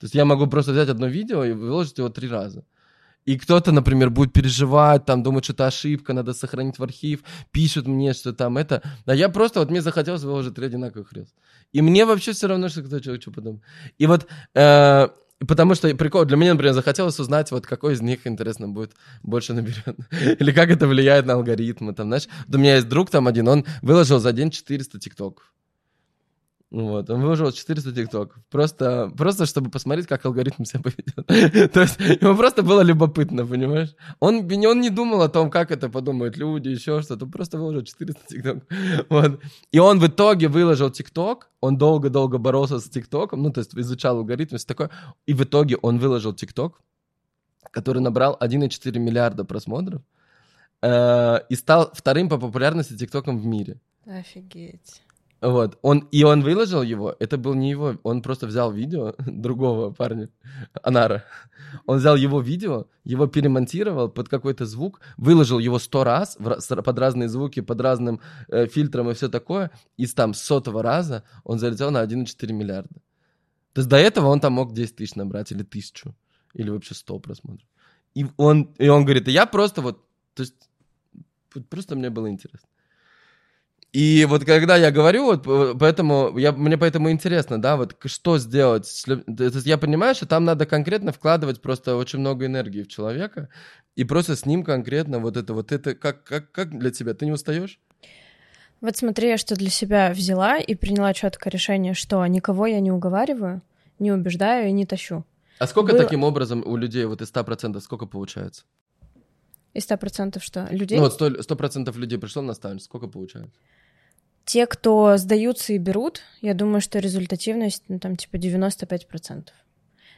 [0.00, 2.64] То есть я могу просто взять одно видео и выложить его три раза.
[3.24, 7.20] И кто-то, например, будет переживать, там, думать, что это ошибка, надо сохранить в архив,
[7.52, 8.82] пишут мне, что там это.
[9.06, 11.28] А я просто, вот мне захотелось выложить три одинаковых рез.
[11.72, 13.62] И мне вообще все равно, что кто что, что подумает.
[13.98, 15.08] И вот, э,
[15.46, 19.54] потому что прикол, для меня, например, захотелось узнать, вот какой из них, интересно, будет больше
[19.54, 19.96] наберет.
[20.40, 22.28] Или как это влияет на алгоритмы, там, знаешь.
[22.46, 25.54] Вот у меня есть друг там один, он выложил за день 400 тиктоков.
[26.70, 28.42] Вот, он выложил 400 тиктоков.
[28.50, 31.72] Просто, просто чтобы посмотреть, как алгоритм себя поведет.
[31.72, 33.94] То есть ему просто было любопытно, понимаешь?
[34.18, 37.26] Он, он не думал о том, как это подумают люди, еще что-то.
[37.26, 38.62] Просто выложил 400 тиктоков.
[39.08, 39.40] Вот.
[39.70, 41.50] И он в итоге выложил тикток.
[41.60, 43.42] Он долго-долго боролся с тиктоком.
[43.42, 44.90] Ну, то есть изучал алгоритм, все такое.
[45.26, 46.80] И в итоге он выложил тикток,
[47.70, 50.02] который набрал 1,4 миллиарда просмотров.
[50.82, 53.80] Э, и стал вторым по популярности тиктоком в мире.
[54.06, 55.02] Офигеть.
[55.44, 59.92] Вот, он, и он выложил его, это был не его, он просто взял видео другого
[59.92, 60.30] парня,
[60.82, 61.22] Анара,
[61.84, 66.98] он взял его видео, его перемонтировал под какой-то звук, выложил его сто раз в, под
[66.98, 71.58] разные звуки, под разным э, фильтром и все такое, и с там сотого раза он
[71.58, 72.94] залетел на 1,4 миллиарда.
[73.74, 76.14] То есть до этого он там мог 10 тысяч набрать, или тысячу,
[76.54, 77.68] или вообще 100 просмотров.
[78.14, 80.54] И он, и он говорит, я просто вот, то есть,
[81.68, 82.68] просто мне было интересно.
[83.94, 89.04] И вот когда я говорю, вот поэтому, я, мне поэтому интересно, да, вот что сделать.
[89.06, 93.48] То есть я понимаю, что там надо конкретно вкладывать просто очень много энергии в человека,
[93.94, 97.24] и просто с ним конкретно вот это, вот это, как, как, как для тебя, ты
[97.24, 97.78] не устаешь?
[98.80, 102.90] Вот смотри, я что для себя взяла и приняла четкое решение, что никого я не
[102.90, 103.62] уговариваю,
[104.00, 105.24] не убеждаю и не тащу.
[105.60, 106.02] А сколько Было...
[106.02, 108.64] таким образом у людей вот из 100% сколько получается?
[109.72, 110.66] Из 100% что?
[110.72, 110.98] Людей?
[110.98, 113.52] Ну вот 100%, 100 людей пришло на наставничество, сколько получается?
[114.44, 119.48] Те, кто сдаются и берут, я думаю, что результативность, ну, там, типа 95%.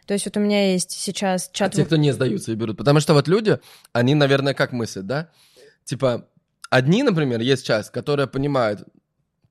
[0.07, 1.73] То есть вот у меня есть сейчас чат...
[1.73, 2.77] А те, кто не сдаются и берут.
[2.77, 3.59] Потому что вот люди,
[3.93, 5.31] они, наверное, как мыслят, да?
[5.85, 6.29] Типа,
[6.71, 8.85] одни, например, есть часть, которая понимает,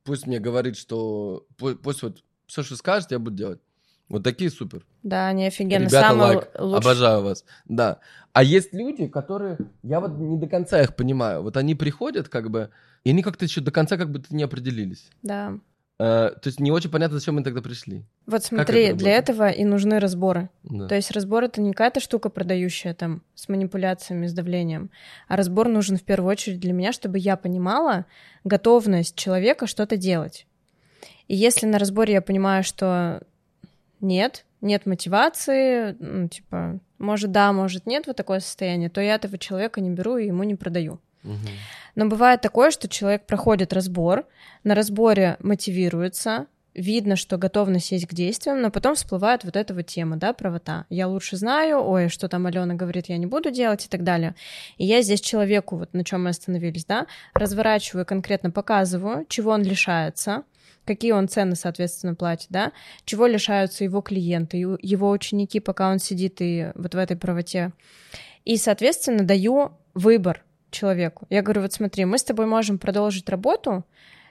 [0.02, 1.46] пусть мне говорит, что...
[1.56, 3.60] Пусть, пусть вот все, что скажет, я буду делать.
[4.08, 4.84] Вот такие супер.
[5.02, 5.86] Да, они офигенно.
[5.86, 6.48] Ребята, Самый лайк.
[6.58, 6.78] Лучший.
[6.78, 7.44] Обожаю вас.
[7.64, 7.98] Да.
[8.32, 9.58] А есть люди, которые...
[9.82, 11.42] Я вот не до конца их понимаю.
[11.42, 12.70] Вот они приходят как бы...
[13.04, 15.08] И они как-то еще до конца как будто не определились.
[15.22, 15.58] Да.
[15.98, 18.04] Uh, то есть не очень понятно, зачем мы тогда пришли.
[18.26, 20.50] Вот смотри, это для этого и нужны разборы.
[20.62, 20.88] Да.
[20.88, 24.90] То есть разбор это не какая-то штука продающая там с манипуляциями, с давлением,
[25.26, 28.04] а разбор нужен в первую очередь для меня, чтобы я понимала
[28.44, 30.46] готовность человека что-то делать.
[31.28, 33.22] И если на разборе я понимаю, что
[34.00, 39.38] нет, нет мотивации, ну, типа, может да, может нет, вот такое состояние, то я этого
[39.38, 41.00] человека не беру и ему не продаю.
[41.96, 44.26] Но бывает такое, что человек проходит разбор,
[44.62, 49.86] на разборе мотивируется, видно, что готовность есть к действиям, но потом всплывает вот эта вот
[49.86, 50.84] тема, да, правота.
[50.90, 54.34] Я лучше знаю, ой, что там Алена говорит, я не буду делать и так далее.
[54.76, 59.62] И я здесь человеку, вот на чем мы остановились, да, разворачиваю, конкретно показываю, чего он
[59.62, 60.44] лишается,
[60.86, 62.72] какие он цены, соответственно, платит, да,
[63.04, 67.72] чего лишаются его клиенты, его ученики, пока он сидит и вот в этой правоте.
[68.44, 71.26] И, соответственно, даю выбор, человеку.
[71.30, 73.84] Я говорю, вот смотри, мы с тобой можем продолжить работу,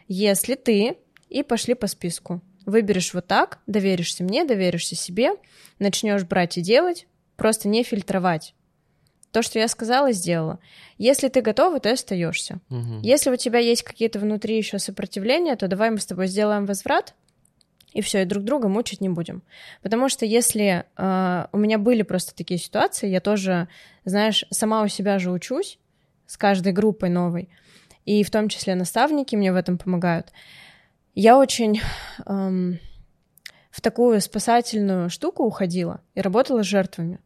[0.07, 0.97] если ты
[1.29, 2.41] и пошли по списку.
[2.65, 5.31] Выберешь вот так, доверишься мне, доверишься себе,
[5.79, 8.55] начнешь брать и делать, просто не фильтровать.
[9.35, 10.59] То, что я сказала, сделала.
[10.97, 12.61] Если ты готова, то остаешься.
[12.69, 13.01] Угу.
[13.03, 17.15] Если у тебя есть какие-то внутри еще сопротивления, то давай мы с тобой сделаем возврат,
[17.91, 19.43] и все, и друг друга мучить не будем.
[19.81, 23.67] Потому что если э, у меня были просто такие ситуации, я тоже,
[24.05, 25.79] знаешь, сама у себя же учусь,
[26.27, 27.49] с каждой группой новой.
[28.05, 30.31] И в том числе наставники мне в этом помогают.
[31.13, 31.81] Я очень
[32.25, 32.79] эм,
[33.69, 37.19] в такую спасательную штуку уходила и работала с жертвами.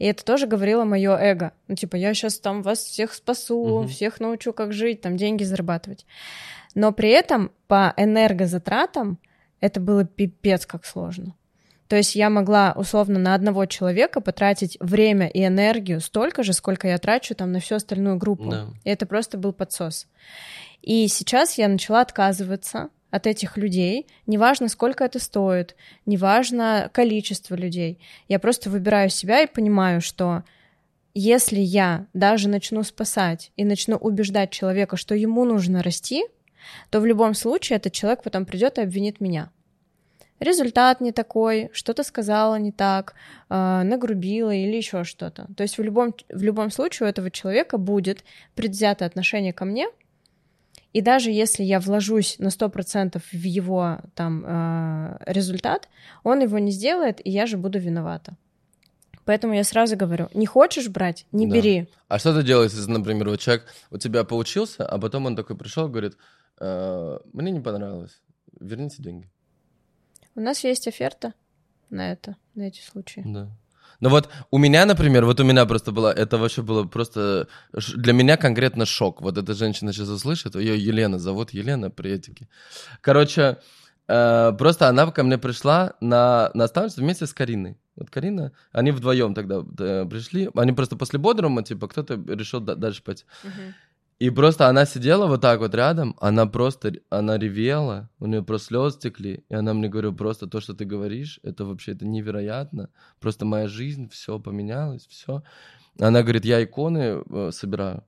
[0.00, 1.52] И это тоже говорило мое эго.
[1.68, 3.86] Ну, типа, я сейчас там вас всех спасу, угу.
[3.86, 6.06] всех научу, как жить, там деньги зарабатывать.
[6.74, 9.18] Но при этом по энергозатратам
[9.60, 11.34] это было пипец как сложно.
[11.86, 16.88] То есть я могла условно на одного человека потратить время и энергию столько же, сколько
[16.88, 18.48] я трачу там на всю остальную группу.
[18.48, 18.68] Да.
[18.84, 20.06] И это просто был подсос.
[20.80, 25.76] И сейчас я начала отказываться от этих людей, неважно, сколько это стоит,
[26.06, 27.98] неважно количество людей.
[28.28, 30.44] Я просто выбираю себя и понимаю, что
[31.14, 36.24] если я даже начну спасать и начну убеждать человека, что ему нужно расти,
[36.90, 39.50] то в любом случае этот человек потом придет и обвинит меня.
[40.38, 43.14] Результат не такой, что-то сказала не так,
[43.50, 45.48] э, нагрубила или еще что-то.
[45.54, 48.24] То есть в любом, в любом случае у этого человека будет
[48.54, 49.88] предвзятое отношение ко мне,
[50.92, 55.88] и даже если я вложусь на 100% в его там э, результат,
[56.24, 58.36] он его не сделает, и я же буду виновата.
[59.24, 61.54] Поэтому я сразу говорю, не хочешь брать, не Да.
[61.54, 61.88] бери.
[62.08, 65.56] А что ты делаешь, если, например, вот человек у тебя поучился, а потом он такой
[65.56, 66.16] пришел и говорит,
[66.58, 68.20] «Э, мне не понравилось,
[68.58, 69.30] верните деньги.
[70.34, 71.34] У нас есть оферта
[71.90, 73.22] на это, на эти случаи.
[73.24, 73.48] Да.
[74.00, 77.48] Ну вот у меня, например, вот у меня просто было, это вообще было просто
[77.96, 79.20] для меня конкретно шок.
[79.22, 82.48] Вот эта женщина сейчас услышит, ее Елена зовут, Елена, приветики.
[83.02, 83.58] Короче,
[84.08, 87.76] э, просто она ко мне пришла на наставничество вместе с Кариной.
[87.96, 92.74] Вот Карина, они вдвоем тогда э, пришли, они просто после бодрума, типа, кто-то решил да-
[92.76, 93.24] дальше пойти.
[94.20, 98.66] И просто она сидела вот так вот рядом, она просто, она ревела, у нее просто
[98.68, 102.90] слезы текли, и она мне говорила, просто то, что ты говоришь, это вообще, это невероятно,
[103.18, 105.42] просто моя жизнь, все поменялось, все.
[105.98, 108.04] Она говорит, я иконы э, собираю,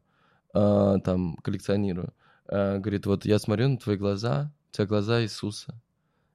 [0.53, 2.13] э, там, коллекционирую.
[2.47, 5.81] Э, говорит, вот я смотрю на твои глаза, у тебя глаза Иисуса,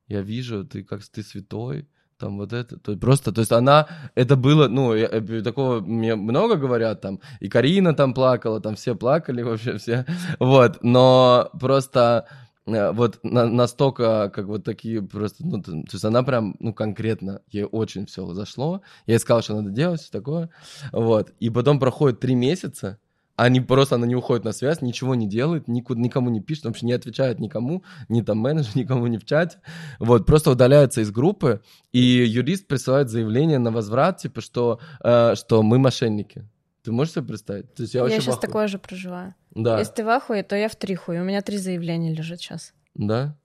[0.07, 1.87] я вижу, ты как ты святой,
[2.17, 5.79] там вот это, то есть просто, то есть она, это было, ну, я- э, такого
[5.81, 10.05] мне много говорят, там, и Карина там плакала, там все плакали вообще, все,
[10.39, 12.25] вот, но просто
[12.65, 16.73] э, вот на- настолько, как вот такие просто, ну, т- то есть она прям, ну,
[16.73, 20.49] конкретно, ей очень все зашло, я ей сказал, что надо делать, все такое,
[20.91, 22.97] вот, и потом проходит три месяца,
[23.37, 26.85] они просто, она не уходит на связь, ничего не делает, никуда, никому не пишет, вообще
[26.85, 29.59] не отвечает никому, ни там менеджер, никому не в чате,
[29.99, 31.61] вот, просто удаляется из группы,
[31.93, 36.45] и юрист присылает заявление на возврат, типа, что, э, что мы мошенники.
[36.83, 37.73] Ты можешь себе представить?
[37.73, 38.41] То есть я, Я, сейчас ахуе.
[38.47, 39.35] такое же проживаю.
[39.51, 41.21] Да, Если ты в ахуе, то я в трихуе.
[41.21, 42.73] У меня три заявления лежит сейчас.
[42.95, 43.35] да?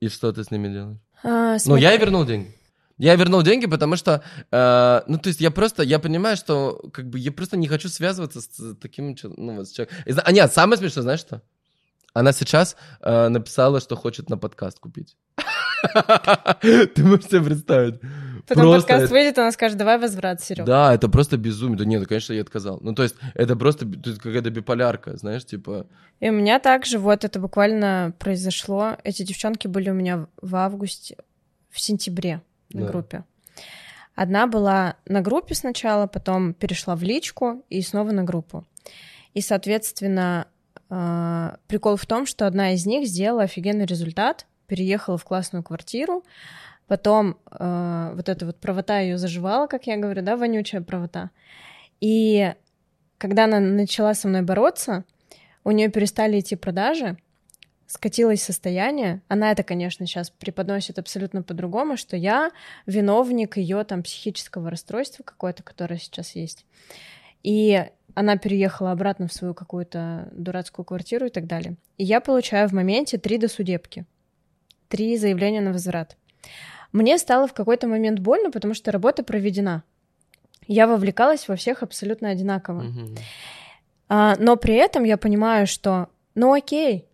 [0.00, 0.98] И что ты с ними делаешь?
[1.24, 2.52] А, Ну, я и вернул деньги.
[2.98, 7.08] Я вернул деньги, потому что, э, ну, то есть я просто, я понимаю, что, как
[7.08, 9.98] бы, я просто не хочу связываться с таким, ну, вот, с человеком.
[10.06, 11.42] И А, нет, самое смешное, знаешь что?
[12.12, 15.16] Она сейчас э, написала, что хочет на подкаст купить.
[16.62, 18.00] Ты можешь себе представить?
[18.48, 20.66] Потом Просто подкаст это- выйдет, она скажет, давай возврат, Серега.
[20.66, 21.76] Да, это просто безумие.
[21.78, 22.78] Да нет, конечно, я отказал.
[22.80, 25.86] Ну, то есть, это просто какая-то биполярка, знаешь, типа...
[26.18, 28.96] И у меня также вот это буквально произошло.
[29.04, 31.16] Эти девчонки были у меня в августе,
[31.70, 32.40] в сентябре
[32.72, 32.88] на Да.
[32.88, 33.24] группе.
[34.14, 38.64] Одна была на группе сначала, потом перешла в личку и снова на группу.
[39.34, 40.48] И, соответственно,
[40.90, 46.24] э, прикол в том, что одна из них сделала офигенный результат, переехала в классную квартиру,
[46.88, 51.30] потом э, вот эта вот правота ее заживала, как я говорю, да, вонючая правота.
[52.00, 52.54] И
[53.18, 55.04] когда она начала со мной бороться,
[55.64, 57.18] у нее перестали идти продажи,
[57.88, 59.22] скатилось состояние.
[59.28, 62.52] Она это, конечно, сейчас преподносит абсолютно по-другому, что я
[62.86, 66.66] виновник ее там психического расстройства какое-то, которое сейчас есть.
[67.42, 67.82] И
[68.14, 71.76] она переехала обратно в свою какую-то дурацкую квартиру и так далее.
[71.96, 74.04] И я получаю в моменте три досудебки,
[74.88, 76.16] три заявления на возврат.
[76.92, 79.82] Мне стало в какой-то момент больно, потому что работа проведена.
[80.66, 82.82] Я вовлекалась во всех абсолютно одинаково.
[82.82, 83.16] мгм.
[84.10, 87.07] А, но при этом я понимаю, что, ну окей,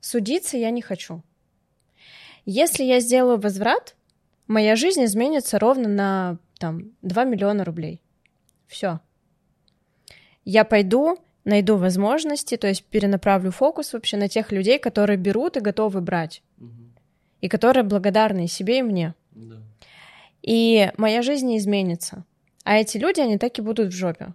[0.00, 1.22] судиться я не хочу.
[2.44, 3.94] Если я сделаю возврат,
[4.46, 8.00] моя жизнь изменится ровно на там 2 миллиона рублей.
[8.66, 9.00] Все.
[10.44, 15.60] Я пойду, найду возможности, то есть перенаправлю фокус вообще на тех людей, которые берут и
[15.60, 16.94] готовы брать, Мгм.
[17.40, 19.14] и которые благодарны и себе, и мне.
[19.32, 19.56] Да.
[20.42, 22.24] И моя жизнь не изменится.
[22.64, 24.34] А эти люди, они так и будут в жопе.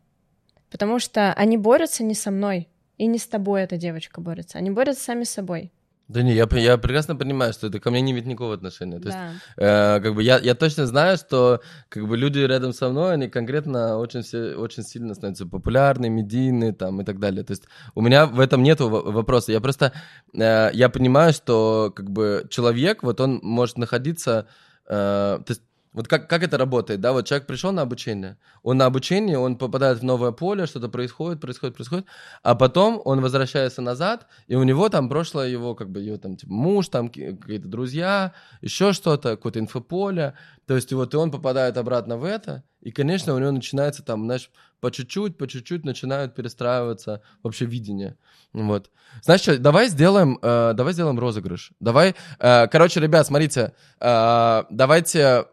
[0.69, 2.67] Потому что они борются не со мной.
[2.97, 4.57] И не с тобой эта девочка борется.
[4.57, 5.71] Они борются сами с собой.
[6.09, 8.99] Да не, я, я прекрасно понимаю, что это ко мне не имеет никакого отношения.
[8.99, 9.17] То есть,
[9.57, 9.97] Да.
[9.97, 13.29] э, как бы я, я точно знаю, что как бы люди рядом со мной, они
[13.29, 17.43] конкретно очень, все, очень сильно становятся популярны, медийны там и так далее.
[17.43, 17.63] То есть
[17.95, 19.53] у меня в этом нет вопроса.
[19.53, 19.93] Я просто,
[20.33, 24.47] э, я понимаю, что как бы человек, вот он может находиться,
[24.85, 25.61] э, то есть
[25.93, 29.57] вот как, как это работает, да, вот человек пришел на обучение, он на обучении, он
[29.57, 32.05] попадает в новое поле, что-то происходит, происходит, происходит,
[32.41, 36.35] а потом он возвращается назад, и у него там прошлое его, как бы, его там,
[36.35, 40.33] типа, муж, там ки- какие-то друзья, еще что-то, какое-то инфополе,
[40.65, 44.25] то есть вот и он попадает обратно в это, и, конечно, у него начинается там,
[44.25, 44.49] знаешь,
[44.81, 48.17] по чуть-чуть, по чуть-чуть начинают перестраиваться вообще видение,
[48.51, 48.89] вот.
[49.21, 55.45] Что, давай сделаем, э, давай сделаем розыгрыш, давай, э, короче, ребят, смотрите, э, давайте,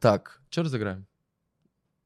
[0.00, 1.06] так, что разыграем?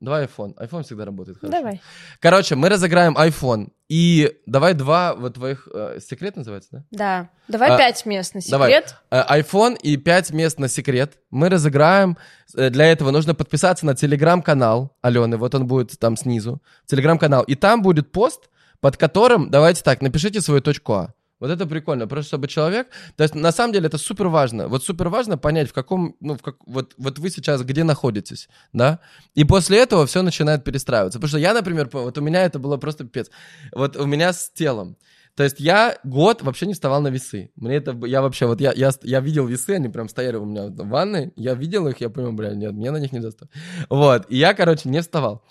[0.01, 0.55] Давай iPhone.
[0.55, 1.59] iPhone всегда работает хорошо.
[1.59, 1.81] Давай.
[2.21, 3.71] Короче, мы разыграем iPhone.
[3.89, 5.67] И давай два вот твоих...
[5.75, 6.85] Э, секрет называется, да?
[6.93, 7.29] Да.
[7.49, 8.71] Давай А, пять мест на давай.
[8.71, 8.95] секрет.
[9.11, 11.19] Э, iPhone и 5 мест на секрет.
[11.31, 12.17] Мы разыграем.
[12.55, 15.37] Э, Для этого нужно подписаться на телеграм-канал Алены.
[15.37, 16.63] Вот он будет там снизу.
[16.87, 17.43] Телеграм-канал.
[17.43, 18.51] И там будет пост,
[18.81, 21.15] под которым, давайте так, напишите свою точку А.
[21.41, 22.89] Вот это прикольно, просто чтобы человек...
[23.17, 24.69] То есть, на самом деле, это супер важно.
[24.69, 26.17] Вот супер важно понять, в каком...
[26.21, 28.99] Ну, в как, вот, вот вы сейчас где находитесь, да?
[29.35, 31.19] И после этого все начинает перестраиваться.
[31.19, 33.31] Потому что я, например, вот у меня это было просто пипец.
[33.73, 34.97] Вот у меня с телом.
[35.37, 37.53] То есть я год вообще не вставал на весы.
[37.55, 37.97] Мне это...
[38.07, 38.47] Я вообще...
[38.47, 41.33] Вот я, я, я видел весы, они прям стояли у меня в ванной.
[41.37, 43.49] Я видел их, я понял, бля, нет, мне на них не достать.
[43.89, 44.27] Вот.
[44.29, 45.45] И я, короче, не вставал.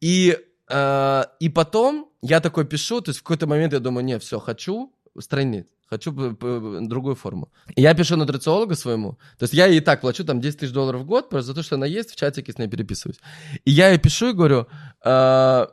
[0.00, 0.38] И,
[0.70, 4.38] э, и потом я такой пишу, то есть в какой-то момент я думаю, не, все,
[4.40, 5.66] хочу стройнеть.
[5.90, 7.50] Хочу другую форму.
[7.76, 9.12] Я пишу нутрициологу своему.
[9.38, 11.54] То есть я ей и так плачу там 10 тысяч долларов в год, просто за
[11.54, 13.18] то, что она есть, в чатике с ней переписываюсь.
[13.64, 14.66] И я ей пишу и говорю,
[15.04, 15.66] «Э,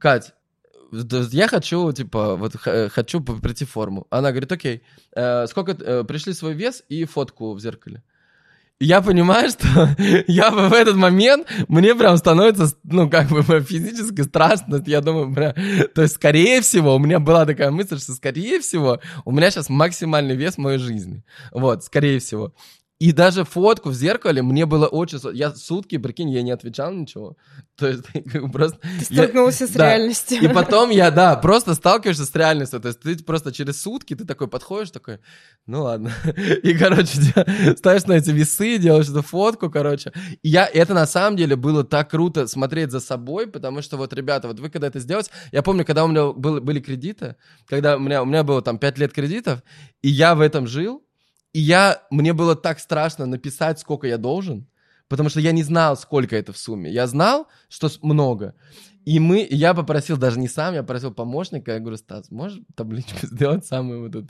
[0.00, 0.34] Кать,
[1.32, 4.06] я хочу, типа, вот хочу прийти в форму.
[4.10, 4.82] Она говорит, окей,
[5.14, 8.02] э, сколько, э, пришли свой вес и фотку в зеркале.
[8.82, 9.94] Я понимаю, что
[10.26, 14.82] я в этот момент, мне прям становится, ну, как бы физически страшно.
[14.86, 15.54] Я думаю, бля,
[15.94, 19.68] то есть, скорее всего, у меня была такая мысль, что, скорее всего, у меня сейчас
[19.68, 21.22] максимальный вес моей жизни.
[21.52, 22.54] Вот, скорее всего.
[23.00, 25.18] И даже фотку в зеркале мне было очень...
[25.34, 27.34] Я сутки, прикинь, я не отвечал ничего.
[27.74, 28.04] То есть,
[28.52, 28.78] просто...
[28.78, 29.88] Ты я- столкнулся с да.
[29.88, 30.38] реальностью.
[30.42, 32.78] И потом я, да, просто сталкиваешься с реальностью.
[32.78, 35.18] То есть ты просто через сутки ты такой подходишь, такой,
[35.64, 36.12] ну ладно.
[36.62, 37.18] И, короче,
[37.74, 40.12] ставишь на эти весы, делаешь эту фотку, короче.
[40.42, 44.12] И я, это на самом деле было так круто смотреть за собой, потому что вот,
[44.12, 47.36] ребята, вот вы когда это сделаете, я помню, когда у меня был- были кредиты,
[47.66, 49.62] когда у меня, у меня было там 5 лет кредитов,
[50.02, 51.02] и я в этом жил,
[51.52, 54.66] и я, мне было так страшно написать, сколько я должен,
[55.08, 56.90] потому что я не знал, сколько это в сумме.
[56.90, 58.54] Я знал, что много.
[59.04, 63.18] И мы, я попросил даже не сам, я попросил помощника, я говорю, Стас, можешь табличку
[63.26, 64.28] сделать самую вот эту?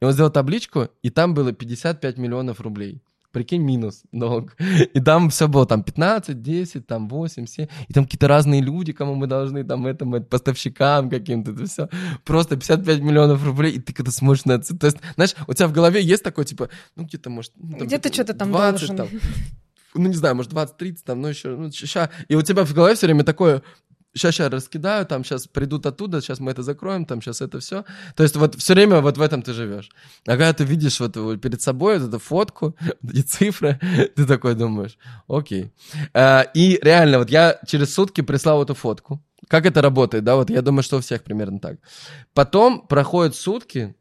[0.00, 3.02] И он сделал табличку, и там было 55 миллионов рублей.
[3.32, 4.56] Прикинь, минус долг.
[4.94, 7.66] И там все было, там 15, 10, там 8, 7.
[7.88, 11.88] И там какие-то разные люди, кому мы должны, там, этому, это, поставщикам каким-то, это все.
[12.24, 15.68] Просто 55 миллионов рублей, и ты когда смотришь на это, то есть, знаешь, у тебя
[15.68, 17.52] в голове есть такой, типа, ну, где-то, может...
[17.56, 18.96] ну, там, Где-то что-то там 20, должен.
[18.96, 19.08] там,
[19.94, 22.10] ну, не знаю, может, 20-30, там, ну, еще, ну, ща.
[22.28, 23.62] И у тебя в голове все время такое,
[24.14, 27.84] сейчас, сейчас раскидаю, там, сейчас придут оттуда, сейчас мы это закроем, там, сейчас это все.
[28.16, 29.90] То есть вот все время вот в этом ты живешь.
[30.26, 33.78] А когда ты видишь вот, перед собой вот эту фотку, эти цифры,
[34.16, 35.72] ты такой думаешь, окей.
[36.14, 39.22] А, и реально, вот я через сутки прислал эту фотку.
[39.48, 41.78] Как это работает, да, вот я думаю, что у всех примерно так.
[42.34, 43.96] Потом проходят сутки,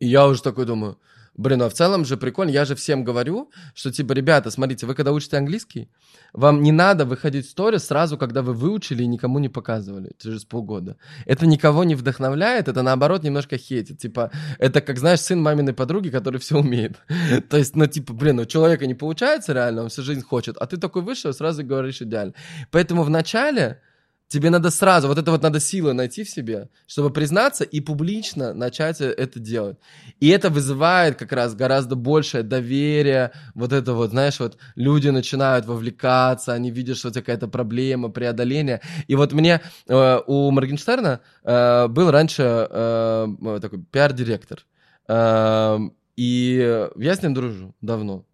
[0.00, 0.98] и я уже такой думаю,
[1.38, 4.94] блин, а в целом же прикольно, я же всем говорю, что типа, ребята, смотрите, вы
[4.94, 5.88] когда учите английский,
[6.34, 10.44] вам не надо выходить в сторис сразу, когда вы выучили и никому не показывали через
[10.44, 10.96] полгода.
[11.26, 13.98] Это никого не вдохновляет, это наоборот немножко хейтит.
[13.98, 16.98] Типа, это как, знаешь, сын маминой подруги, который все умеет.
[17.48, 20.66] То есть, ну, типа, блин, у человека не получается реально, он всю жизнь хочет, а
[20.66, 22.34] ты такой вышел, сразу говоришь идеально.
[22.72, 23.80] Поэтому в начале
[24.28, 28.52] тебе надо сразу, вот это вот надо силы найти в себе, чтобы признаться и публично
[28.54, 29.78] начать это делать.
[30.20, 35.66] И это вызывает как раз гораздо большее доверие, вот это вот, знаешь, вот люди начинают
[35.66, 38.80] вовлекаться, они видят, что у тебя какая-то проблема, преодоление.
[39.06, 44.64] И вот мне э, у Моргенштерна э, был раньше э, такой пиар-директор.
[45.08, 45.78] Э,
[46.16, 48.24] и я с ним дружу давно.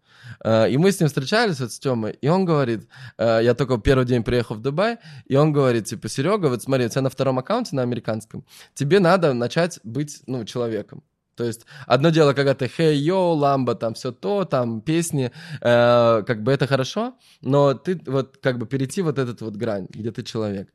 [0.43, 2.87] Э, И мы с ним встречались вот с Тёмой, и он говорит,
[3.17, 6.85] э, я только первый день приехал в Дубай, и он говорит, типа, Серега, вот смотри,
[6.85, 11.03] у тебя на втором аккаунте, на американском, тебе надо начать быть, ну, человеком.
[11.35, 15.31] То есть одно дело, когда ты «Hey, yo, ламба», там все то, там песни,
[15.61, 19.87] э, как бы это хорошо, но ты вот как бы перейти вот этот вот грань,
[19.89, 20.69] где ты человек.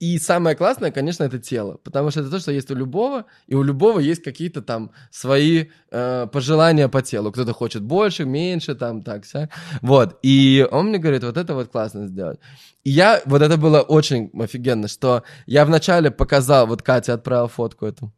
[0.00, 3.54] И самое классное, конечно, это тело, потому что это то, что есть у любого, и
[3.54, 7.30] у любого есть какие-то там свои э, пожелания по телу.
[7.30, 9.50] Кто-то хочет больше, меньше, там так, вся.
[9.82, 10.18] Вот.
[10.22, 12.40] И он мне говорит, вот это вот классно сделать.
[12.82, 17.84] И я, вот это было очень офигенно, что я вначале показал, вот Катя отправила фотку
[17.84, 18.10] эту.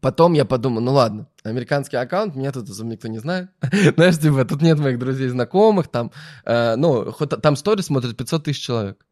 [0.00, 3.50] Потом я подумал, ну ладно, американский аккаунт, меня тут особо никто не знает.
[3.96, 6.12] Знаешь, типа, тут нет моих друзей, знакомых, там,
[6.44, 9.05] э, ну, хоть там сторис смотрит 500 тысяч человек.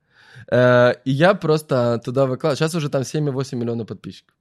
[0.51, 2.57] Э, и я просто туда выкладываю.
[2.57, 4.35] Сейчас уже там 7,8 миллиона подписчиков.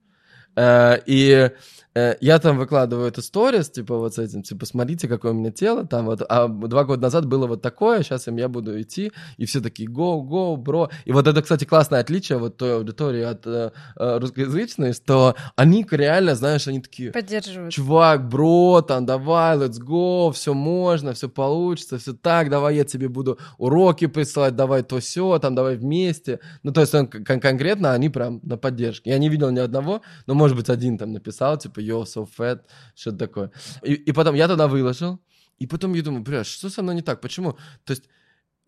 [0.56, 1.52] Э, и
[1.96, 5.86] я там выкладываю эту сторис, типа вот с этим, типа, смотрите, какое у меня тело,
[5.86, 9.62] там вот, а два года назад было вот такое, сейчас я буду идти, и все
[9.62, 10.90] такие, go, go, бро.
[11.06, 15.86] И вот это, кстати, классное отличие вот той аудитории от э, э русскоязычной, что они
[15.92, 17.12] реально, знаешь, они такие...
[17.12, 17.74] Поддерживают.
[17.74, 23.08] Чувак, бро, там, давай, let's go, все можно, все получится, все так, давай я тебе
[23.08, 26.40] буду уроки присылать, давай то все, там, давай вместе.
[26.64, 29.12] Ну, то есть он кон- конкретно, они прям на поддержке.
[29.12, 32.62] Я не видел ни одного, но, может быть, один там написал, типа, yo, so fat,
[32.96, 33.52] что-то такое.
[33.84, 35.20] И, и потом я туда выложил,
[35.60, 37.22] и потом я думаю, бля, что со мной не так?
[37.22, 37.54] Почему?
[37.84, 38.04] То есть,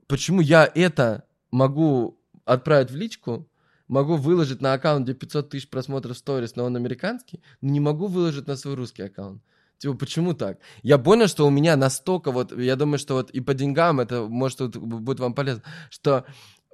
[0.08, 3.50] почему я это могу отправить в личку,
[3.88, 8.08] могу выложить на аккаунт, где 500 тысяч просмотров сторис, но он американский, но не могу
[8.08, 9.42] выложить на свой русский аккаунт.
[9.78, 10.60] Типа, почему так?
[10.84, 14.22] Я понял, что у меня настолько вот, я думаю, что вот и по деньгам это,
[14.24, 16.26] может, будет вам полезно, что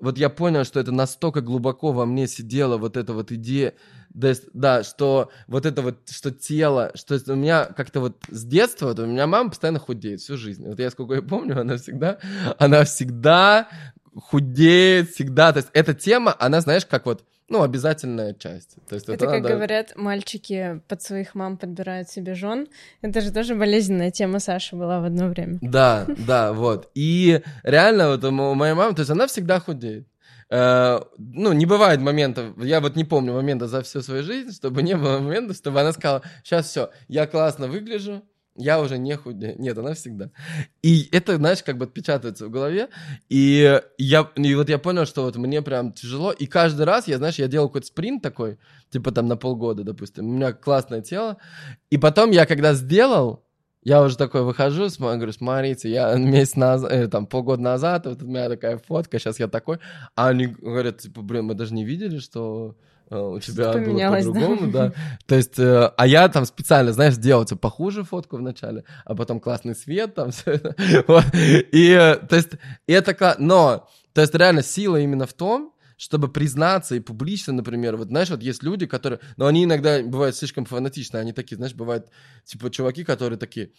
[0.02, 3.76] вот я понял, что это настолько глубоко во мне сидела вот эта вот идея,
[4.10, 8.88] да, да, что вот это вот, что тело, что у меня как-то вот с детства,
[8.88, 10.68] вот у меня мама постоянно худеет всю жизнь.
[10.68, 12.18] Вот я сколько я помню, она всегда,
[12.58, 13.70] она всегда
[14.16, 15.54] худеет, всегда.
[15.54, 18.78] То есть эта тема, она, знаешь, как вот ну, обязательная часть.
[18.88, 19.56] То есть это, это как надо...
[19.56, 22.68] говорят, мальчики под своих мам подбирают себе жен.
[23.02, 25.60] Это же тоже болезненная тема Саши была в одно время.
[25.62, 26.90] Да, да, вот.
[26.96, 30.08] И реально вот у моей мамы, то есть она всегда худеет.
[30.50, 34.84] Uh, ну, не бывает моментов, я вот не помню момента за всю свою жизнь, чтобы
[34.84, 38.22] не было момента, чтобы она сказала, сейчас все, я классно выгляжу,
[38.56, 39.56] я уже не худею.
[39.60, 40.30] Нет, она всегда.
[40.82, 42.90] И это, знаешь, как бы отпечатывается в голове.
[43.30, 46.32] И, я, и вот я понял, что вот мне прям тяжело.
[46.32, 48.60] И каждый раз, я, знаешь, я делал какой-то спринт такой,
[48.90, 50.28] типа там на полгода, допустим.
[50.28, 51.38] У меня классное тело.
[51.90, 53.46] И потом я когда сделал,
[53.84, 58.28] я уже такой выхожу, говорю, смотрите, я месяц назад, э, там, полгода назад, вот у
[58.28, 59.80] меня такая фотка, сейчас я такой.
[60.16, 62.76] А они говорят, типа, блин, мы даже не видели, что
[63.12, 64.88] у тебя было по-другому, да.
[64.88, 64.94] да.
[65.26, 69.40] То есть, э, а я там специально, знаешь, сделал типа, похуже фотку вначале, а потом
[69.40, 70.76] классный свет там, все это.
[71.08, 71.26] Вот.
[71.34, 72.52] И, э, то есть,
[72.88, 78.08] это, но, то есть, реально сила именно в том, чтобы признаться и публично, например, вот
[78.08, 82.08] знаешь, вот есть люди, которые, но они иногда бывают слишком фанатичны, они такие, знаешь, бывают
[82.44, 83.72] типа чуваки, которые такие,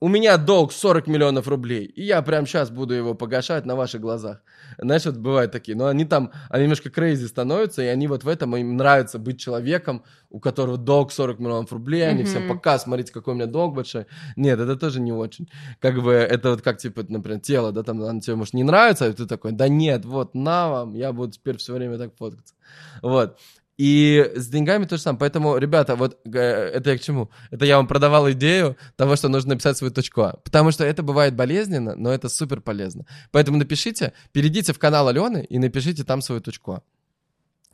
[0.00, 4.00] у меня долг 40 миллионов рублей, и я прямо сейчас буду его погашать на ваших
[4.00, 4.42] глазах.
[4.78, 8.28] Знаешь, вот бывают такие, но они там, они немножко крейзи становятся, и они вот в
[8.28, 12.26] этом, им нравится быть человеком, у которого долг 40 миллионов рублей, они mm-hmm.
[12.26, 14.06] всем пока, смотрите, какой у меня долг большой.
[14.36, 15.48] Нет, это тоже не очень.
[15.80, 19.08] Как бы это вот как, типа, например, тело, да, там, оно тебе, может, не нравится,
[19.08, 22.54] и ты такой, да нет, вот, на вам, я буду теперь все время так фоткаться.
[23.02, 23.38] Вот.
[23.78, 25.20] И с деньгами то же самое.
[25.20, 27.30] Поэтому, ребята, вот это я к чему?
[27.52, 30.32] Это я вам продавал идею того, что нужно написать свою точку А.
[30.44, 33.06] Потому что это бывает болезненно, но это супер полезно.
[33.30, 36.82] Поэтому напишите, перейдите в канал Алены и напишите там свою точку А.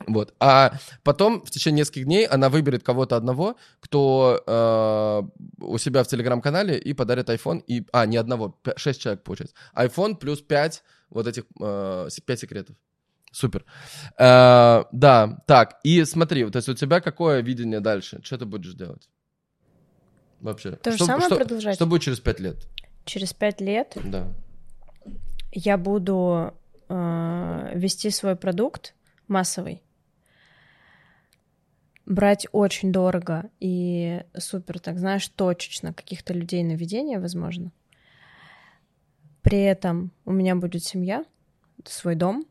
[0.07, 0.35] Вот.
[0.39, 0.73] А
[1.03, 6.77] потом в течение нескольких дней она выберет кого-то одного, кто э, у себя в телеграм-канале
[6.77, 7.63] и подарит iPhone.
[7.65, 9.55] И, а, не одного, 6 человек получается.
[9.75, 12.75] iPhone плюс 5 вот этих э, 5 секретов.
[13.35, 13.65] Супер.
[14.17, 18.21] Э, да, так, и смотри, то есть у тебя какое видение дальше?
[18.23, 19.09] Что ты будешь делать?
[20.39, 20.71] Вообще.
[20.77, 21.75] То же что, самое что, продолжать?
[21.75, 22.65] Что будет через пять лет?
[23.03, 23.97] Через пять лет?
[24.05, 24.31] Да.
[25.51, 26.53] Я буду
[26.87, 28.95] э, вести свой продукт
[29.27, 29.83] массовый,
[32.05, 37.73] брать очень дорого и супер, так знаешь, точечно каких-то людей на ведение, возможно.
[39.41, 41.25] При этом у меня будет семья,
[41.83, 42.45] свой дом,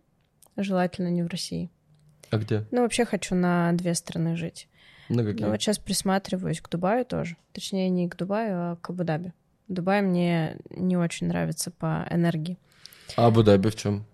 [0.56, 1.70] Желательно не в России.
[2.30, 2.64] А где?
[2.70, 4.68] Ну, вообще хочу на две страны жить.
[5.08, 5.44] На какие?
[5.44, 7.36] Ну, вот сейчас присматриваюсь к Дубаю тоже.
[7.52, 9.32] Точнее, не к Дубаю, а к Абу-Даби.
[9.68, 12.58] Дубай мне не очень нравится по энергии.
[13.16, 14.04] А Абу-Даби в чем?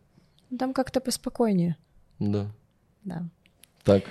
[0.58, 1.76] Там как-то поспокойнее.
[2.18, 2.50] Да.
[3.04, 3.24] Да.
[3.84, 4.04] Так.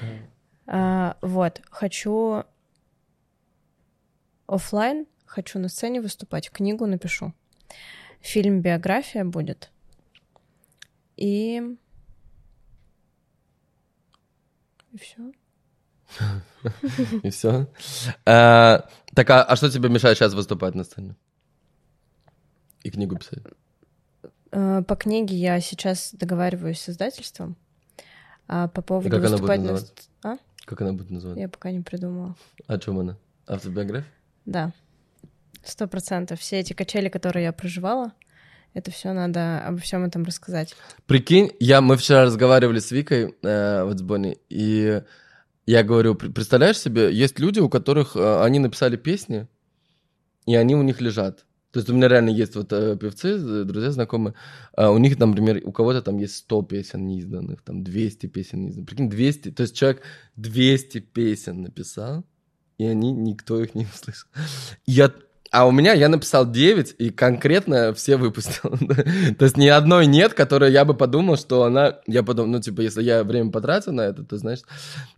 [0.67, 2.43] А, вот, хочу
[4.47, 7.33] офлайн, хочу на сцене выступать, книгу напишу.
[8.21, 9.71] Фильм биография будет.
[11.15, 11.77] И
[14.91, 15.31] и все.
[17.23, 17.67] И все.
[18.25, 18.81] Э,
[19.13, 21.15] так, а, а что тебе мешает сейчас выступать на сцене?
[22.83, 23.43] И книгу писать?
[24.51, 27.55] Э, по книге я сейчас договариваюсь с издательством.
[28.47, 30.33] А по поводу как выступать она будет на...
[30.33, 30.37] А?
[30.65, 31.39] Как она будет называться?
[31.39, 32.35] Я пока не придумала.
[32.67, 33.17] О чем она?
[33.45, 34.11] Автобиография?
[34.45, 34.73] Да.
[35.63, 36.39] Сто процентов.
[36.39, 38.13] Все эти качели, которые я проживала,
[38.73, 40.75] это все надо обо всем этом рассказать.
[41.05, 45.01] Прикинь, я, мы вчера разговаривали с Викой э, вот с Бонни, и
[45.65, 49.47] я говорю, представляешь себе, есть люди, у которых э, они написали песни,
[50.45, 51.45] и они у них лежат.
[51.71, 54.33] То есть у меня реально есть вот э, певцы, друзья, знакомые,
[54.75, 58.89] э, у них, например, у кого-то там есть 100 песен неизданных, там 200 песен неизданных.
[58.89, 60.01] Прикинь, 200, то есть человек
[60.35, 62.25] 200 песен написал,
[62.79, 64.27] и они, никто их не услышал.
[64.87, 65.13] Я
[65.51, 68.69] а у меня я написал 9, и конкретно все выпустил.
[69.37, 71.97] то есть ни одной нет, которой я бы подумал, что она...
[72.05, 74.59] Я подумал, ну, типа, если я время потратил на это, то, знаешь...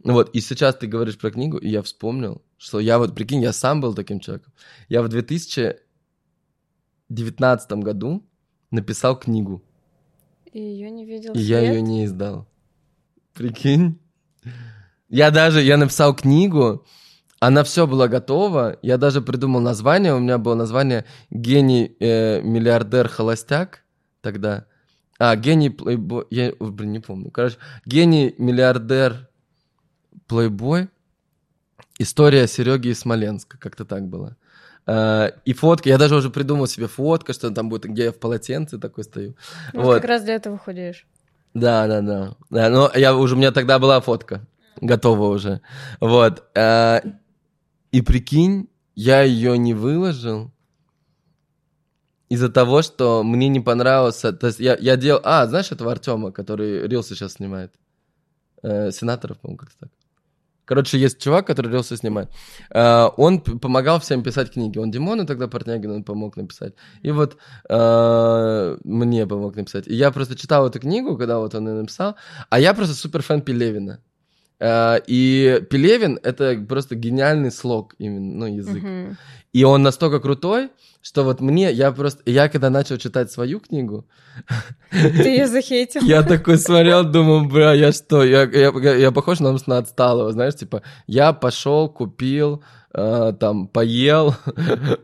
[0.04, 3.52] Вот, и сейчас ты говоришь про книгу, и я вспомнил, что я вот, прикинь, я
[3.52, 4.54] сам был таким человеком.
[4.88, 8.24] Я в 2019 году
[8.72, 9.62] написал книгу.
[10.54, 11.48] И ее не видел И свет?
[11.48, 12.48] я ее не издал.
[13.34, 14.00] Прикинь?
[15.10, 16.86] Я даже, я написал книгу,
[17.42, 18.78] она все была готова.
[18.84, 20.14] Я даже придумал название.
[20.14, 23.84] У меня было название «Гений э, миллиардер холостяк»
[24.22, 24.68] тогда.
[25.18, 26.28] А, гений плейбой...
[26.30, 27.32] Я, блин, не помню.
[27.32, 29.28] Короче, гений миллиардер
[30.28, 30.90] плейбой.
[31.98, 33.58] История Сереги из Смоленска.
[33.58, 34.38] Как-то так было.
[34.86, 38.20] Uh, и фотка, я даже уже придумал себе фотка, что там будет, где я в
[38.20, 39.36] полотенце такой стою.
[39.74, 39.96] Ну, вот.
[40.02, 41.08] как раз для этого худеешь.
[41.54, 42.36] Да, да, да.
[42.50, 44.48] да но я уже, у меня тогда была фотка
[44.82, 45.62] готова уже.
[46.00, 46.44] Вот.
[46.56, 47.16] Uh,
[47.92, 50.52] и прикинь, я ее не выложил
[52.30, 54.32] из-за того, что мне не понравился.
[54.32, 55.22] То есть я, я делал.
[55.24, 57.74] А, знаешь этого Артема, который Рилсы сейчас снимает?
[58.64, 59.90] Э, сенаторов, по-моему, как-то так.
[60.66, 62.30] Короче, есть чувак, который Рилсы снимает.
[62.70, 64.78] Э, он помогал всем писать книги.
[64.80, 66.74] Он Димону тогда Портнягину помог написать.
[67.02, 67.38] И вот
[67.70, 69.88] э, мне помог написать.
[69.88, 72.16] И я просто читал эту книгу, когда вот он ее написал.
[72.50, 74.00] А я просто супер фэн Пелевина.
[74.62, 78.84] Э, и Пелевин— это просто гениальный слог, именно, ну, язык.
[78.84, 79.16] Uh-huh.
[79.54, 80.70] И он настолько крутой,
[81.02, 84.06] что вот мне, я просто, я когда начал читать свою книгу...
[84.92, 86.04] Ты ее захейтил.
[86.04, 90.56] Я такой смотрел, думал, бля, я что, я, я, я похож на, на отсталого, знаешь,
[90.56, 92.64] типа, я пошел, купил,
[92.94, 94.36] Uh, там поел,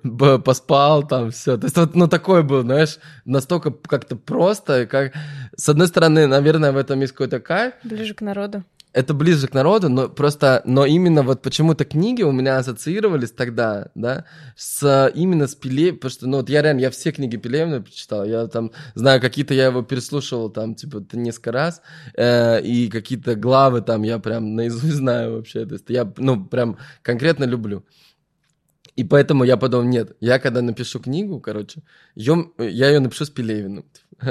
[0.44, 1.56] поспал, там все.
[1.56, 5.14] То есть вот, ну такой был, знаешь, настолько как-то просто, как
[5.56, 7.76] с одной стороны, наверное, в этом есть какой-то кайф.
[7.86, 8.66] Ближе к народу
[8.98, 13.90] это ближе к народу, но просто, но именно вот почему-то книги у меня ассоциировались тогда,
[13.94, 14.26] да,
[14.56, 18.26] с именно с Пеле, потому что, ну вот я реально, я все книги Пелевина прочитал,
[18.26, 21.82] я там знаю, какие-то я его переслушивал там, типа, несколько раз,
[22.16, 26.78] э, и какие-то главы там я прям наизусть знаю вообще, то есть я, ну, прям
[27.04, 27.86] конкретно люблю.
[28.96, 31.84] И поэтому я подумал, нет, я когда напишу книгу, короче,
[32.16, 33.86] ее, я ее напишу с Пелевиным.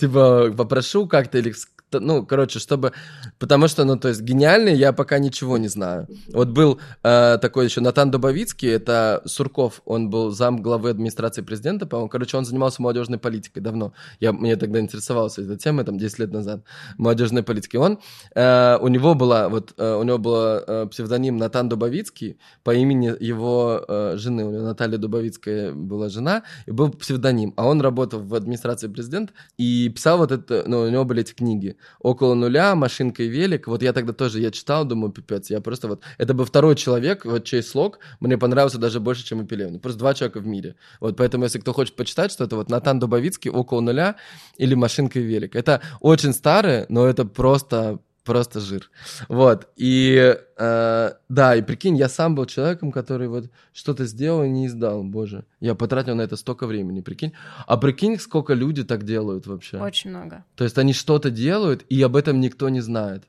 [0.00, 1.52] Типа, попрошу как-то или
[1.92, 2.92] ну, короче, чтобы...
[3.38, 6.06] Потому что, ну, то есть, гениальный я пока ничего не знаю.
[6.32, 11.86] Вот был э, такой еще Натан Дубовицкий, это Сурков, он был зам главы администрации президента,
[11.86, 12.08] по-моему.
[12.08, 13.92] Короче, он занимался молодежной политикой давно.
[14.20, 16.62] Я, мне тогда интересовался этой темой, там, 10 лет назад,
[16.96, 17.76] молодежной политикой.
[17.76, 17.98] Он,
[18.34, 23.14] э, у него была, вот, э, у него был э, псевдоним Натан Дубовицкий по имени
[23.20, 24.44] его э, жены.
[24.44, 27.54] У него Наталья Дубовицкая была жена, и был псевдоним.
[27.56, 31.32] А он работал в администрации президента и писал вот это, ну, у него были эти
[31.32, 33.66] книги около нуля, машинка и велик.
[33.66, 36.02] Вот я тогда тоже, я читал, думаю, пипец, я просто вот...
[36.18, 39.80] Это был второй человек, вот чей слог мне понравился даже больше, чем и Пелевин.
[39.80, 40.76] Просто два человека в мире.
[41.00, 44.16] Вот поэтому, если кто хочет почитать что-то, вот Натан Дубовицкий «Около нуля»
[44.56, 45.56] или «Машинка и велик».
[45.56, 48.90] Это очень старое, но это просто просто жир.
[49.28, 49.68] Вот.
[49.76, 54.66] И э, да, и прикинь, я сам был человеком, который вот что-то сделал и не
[54.66, 55.02] издал.
[55.02, 57.32] Боже, я потратил на это столько времени, прикинь.
[57.66, 59.78] А прикинь, сколько люди так делают вообще.
[59.78, 60.44] Очень много.
[60.56, 63.24] То есть они что-то делают, и об этом никто не знает.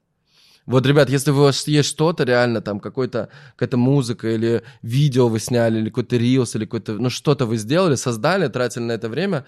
[0.70, 5.40] Вот, ребят, если у вас есть что-то реально, там, какой-то, какая-то музыка или видео вы
[5.40, 9.46] сняли, или какой-то рилс, или какой-то, ну, что-то вы сделали, создали, тратили на это время,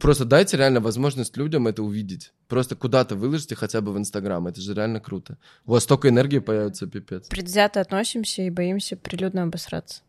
[0.00, 2.32] Просто дайте реально возможность людям это увидеть.
[2.48, 4.46] Просто куда-то выложите хотя бы в Инстаграм.
[4.46, 5.38] Это же реально круто.
[5.64, 7.28] У вас столько энергии появится, пипец.
[7.28, 10.02] Предвзято относимся и боимся прилюдно обосраться.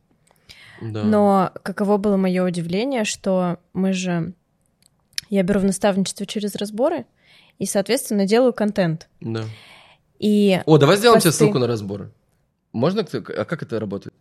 [0.81, 1.03] Да.
[1.03, 4.34] Но каково было мое удивление, что мы же...
[5.30, 7.06] Я беру в наставничество через разборы
[7.60, 9.10] и, соответственно, делаю контент.
[9.19, 9.44] Да.
[10.19, 11.30] И О, давай сделаем посты...
[11.30, 12.11] тебе ссылку на разборы.
[12.72, 13.02] Можно?
[13.02, 14.14] А как это работает?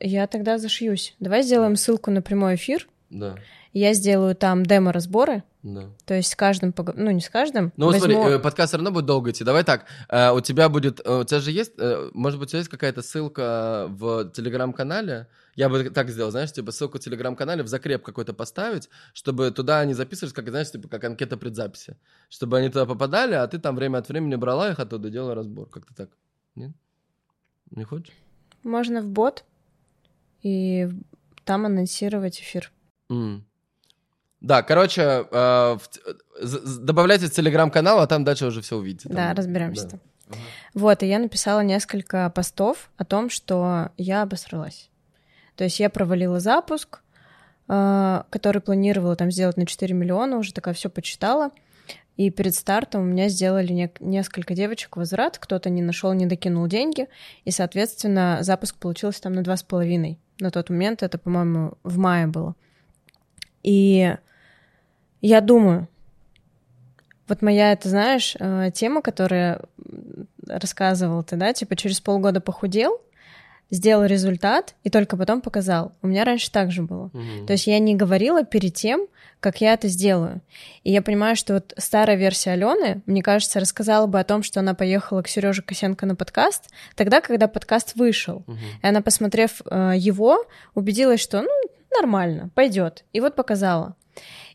[0.00, 1.14] Я тогда зашьюсь.
[1.20, 2.88] Давай сделаем ссылку на прямой эфир.
[3.10, 3.36] Да.
[3.72, 5.42] Я сделаю там демо-разборы.
[5.62, 5.90] Да.
[6.04, 7.72] То есть с каждым, ну не с каждым.
[7.76, 8.00] Ну возьму...
[8.00, 9.44] смотри, э, подкаст все равно будет долго идти.
[9.44, 11.72] Давай так, э, у тебя будет, э, у тебя же есть,
[12.12, 15.26] может быть, у тебя есть какая-то ссылка в телеграм-канале?
[15.56, 19.80] Я бы так сделал, знаешь, типа ссылку в телеграм-канале в закреп какой-то поставить, чтобы туда
[19.80, 21.96] они записывались, как, знаешь, типа как анкета предзаписи.
[22.28, 25.68] Чтобы они туда попадали, а ты там время от времени брала их оттуда, делала разбор.
[25.68, 26.10] Как-то так.
[26.54, 26.70] Нет?
[27.70, 28.14] Не хочешь?
[28.62, 29.44] Можно в бот
[30.42, 30.88] и
[31.44, 32.70] там анонсировать эфир.
[33.10, 33.42] Mm.
[34.40, 35.78] Да, короче, э,
[36.42, 39.08] в, добавляйте в телеграм-канал, а там дальше уже все увидите.
[39.08, 39.88] Там, да, разберемся.
[39.88, 39.98] Да.
[40.30, 40.40] Ага.
[40.74, 44.90] Вот, и я написала несколько постов о том, что я обосралась.
[45.56, 47.00] То есть я провалила запуск,
[47.68, 51.50] э, который планировала там сделать на 4 миллиона, уже такая все почитала.
[52.16, 56.66] И перед стартом у меня сделали не- несколько девочек возврат, кто-то не нашел, не докинул
[56.66, 57.06] деньги,
[57.44, 60.18] и, соответственно, запуск получился там на два с половиной.
[60.40, 62.54] На тот момент это, по-моему, в мае было.
[63.68, 64.16] И
[65.20, 65.88] я думаю,
[67.28, 69.60] вот моя, это знаешь, э, тема, которая
[70.46, 72.98] рассказывал ты, да, типа через полгода похудел,
[73.70, 75.92] сделал результат и только потом показал.
[76.00, 77.10] У меня раньше так же было.
[77.12, 77.46] Мгм.
[77.46, 79.06] То есть я не говорила перед тем,
[79.38, 80.40] как я это сделаю.
[80.82, 84.60] И я понимаю, что вот старая версия Алены, мне кажется, рассказала бы о том, что
[84.60, 88.44] она поехала к Сереже Косенко на подкаст, тогда, когда подкаст вышел.
[88.46, 88.58] Мгм.
[88.82, 91.50] И она, посмотрев э, его, убедилась, что ну
[91.94, 93.04] нормально, пойдет.
[93.12, 93.96] И вот показала.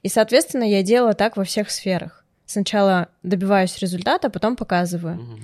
[0.02, 2.26] И, соответственно, я делала так во всех сферах.
[2.46, 5.16] Сначала добиваюсь результата, потом показываю.
[5.16, 5.40] Мгм.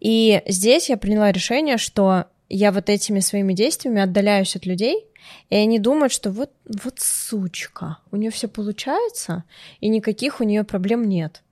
[0.00, 5.06] И здесь я приняла решение, что я вот этими своими действиями отдаляюсь от людей,
[5.50, 6.50] и они думают, что вот,
[6.82, 9.44] вот сучка, у нее все получается,
[9.80, 11.42] и никаких у нее проблем нет.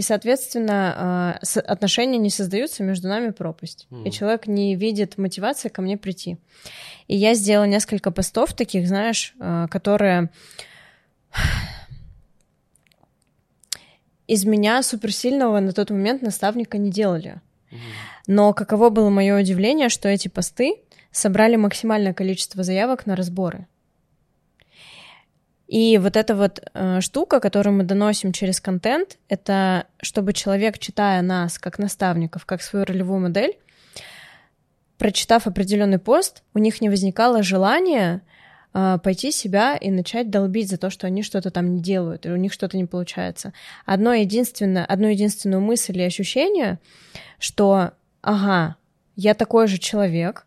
[0.00, 3.86] И, соответственно, с- отношения не создаются, между нами пропасть.
[3.90, 4.10] И Мгм.
[4.10, 6.38] человек не видит мотивации ко мне прийти.
[7.06, 10.30] И я сделала несколько постов таких, знаешь, э, которые
[14.26, 17.42] из меня суперсильного на тот момент наставника не делали.
[18.26, 20.76] Но каково было мое удивление, что эти посты
[21.12, 23.66] собрали максимальное количество заявок на разборы.
[25.70, 31.22] И вот эта вот э, штука, которую мы доносим через контент, это чтобы человек, читая
[31.22, 33.56] нас как наставников, как свою ролевую модель,
[34.98, 38.22] прочитав определенный пост, у них не возникало желания
[38.74, 42.32] э, пойти себя и начать долбить за то, что они что-то там не делают, или
[42.32, 43.52] у них что-то не получается.
[43.86, 46.80] Одно единственное, одну единственную мысль и ощущение,
[47.38, 47.92] что,
[48.22, 48.74] ага,
[49.14, 50.46] я такой же человек,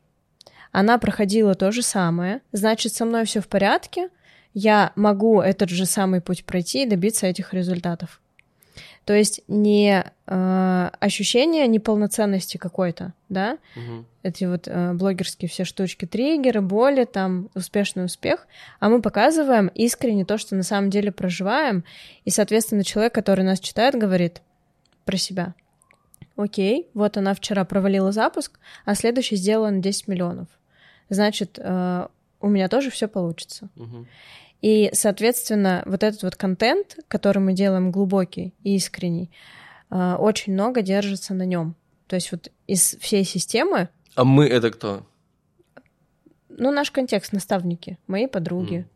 [0.73, 4.09] она проходила то же самое, значит, со мной все в порядке,
[4.53, 8.19] я могу этот же самый путь пройти и добиться этих результатов.
[9.05, 14.05] То есть не э, ощущение неполноценности какой-то, да, Мгм.
[14.23, 18.47] эти вот э, блогерские все штучки, триггеры, боли, там, успешный успех,
[18.79, 21.83] а мы показываем искренне то, что на самом деле проживаем,
[22.23, 24.41] и, соответственно, человек, который нас читает, говорит
[25.03, 25.53] про себя.
[26.37, 30.47] Окей, вот она вчера провалила запуск, а следующий сделала на 10 миллионов.
[31.09, 32.07] Значит, э,
[32.39, 33.67] у меня тоже все получится.
[33.75, 34.07] Мгм.
[34.63, 39.29] И, соответственно, вот этот вот контент, который мы делаем глубокий и искренний,
[39.91, 41.75] э, очень много держится на нем.
[42.07, 45.05] То есть вот из всей системы А мы это кто?
[46.47, 48.87] Ну, наш контекст наставники, мои подруги, Мгм.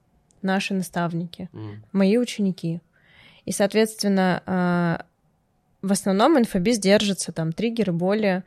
[0.42, 1.84] наши наставники, Мгм.
[1.92, 2.80] мои ученики.
[3.44, 5.06] И, соответственно, а,
[5.82, 8.44] в основном инфобиз держится там триггеры, боли,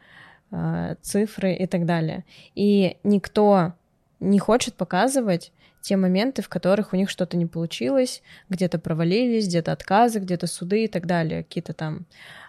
[0.50, 2.24] а, цифры и так далее.
[2.54, 3.74] И никто
[4.20, 9.72] не хочет показывать те моменты, в которых у них что-то не получилось, где-то провалились, где-то
[9.72, 12.06] отказы, где-то суды и так далее, какие-то там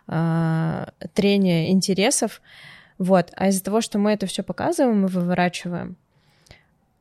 [0.08, 2.42] а, трения интересов.
[2.98, 3.32] Вот.
[3.36, 5.96] А из-за того, что мы это все показываем и выворачиваем,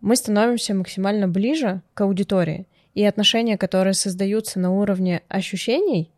[0.00, 2.66] мы становимся максимально ближе к аудитории.
[2.94, 6.10] И отношения, которые создаются на уровне ощущений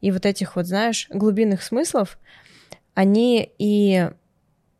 [0.00, 2.18] и вот этих вот, знаешь, глубинных смыслов,
[2.94, 4.08] они и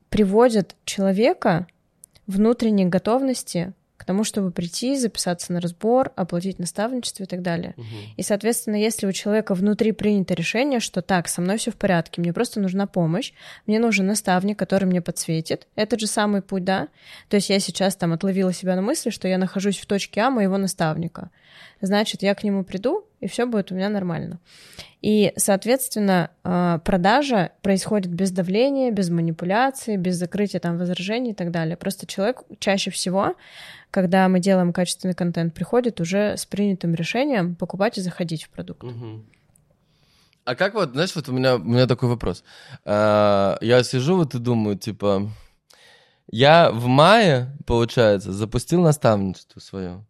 [0.09, 1.67] приводят человека
[2.27, 3.75] внутренней готовности
[4.07, 7.75] тому, чтобы прийти, записаться на разбор, оплатить наставничество и так далее.
[7.77, 7.87] Мгм.
[8.17, 12.21] И, соответственно, если у человека внутри принято решение, что так, со мной все в порядке,
[12.21, 13.33] мне просто нужна помощь,
[13.67, 16.89] мне нужен наставник, который мне подсветит, этот же самый путь, да?
[17.29, 20.31] То есть я сейчас там отловила себя на мысли, что я нахожусь в точке А
[20.31, 21.31] моего наставника.
[21.81, 24.39] Значит, я к нему приду, и все будет у меня нормально.
[25.03, 31.51] И, соответственно, э, продажа происходит без давления, без манипуляции, без закрытия там возражений и так
[31.51, 31.77] далее.
[31.77, 33.35] Просто человек чаще всего,
[33.97, 38.85] когда мы делаем качественный контент, приходит уже с принятым решением покупать и заходить в продукт.
[40.45, 42.45] А как вот, знаешь, вот у меня, у меня такой вопрос.
[42.85, 45.31] А, Я сижу вот и думаю, типа,
[46.31, 50.05] я в мае, получается, запустил наставничество свое.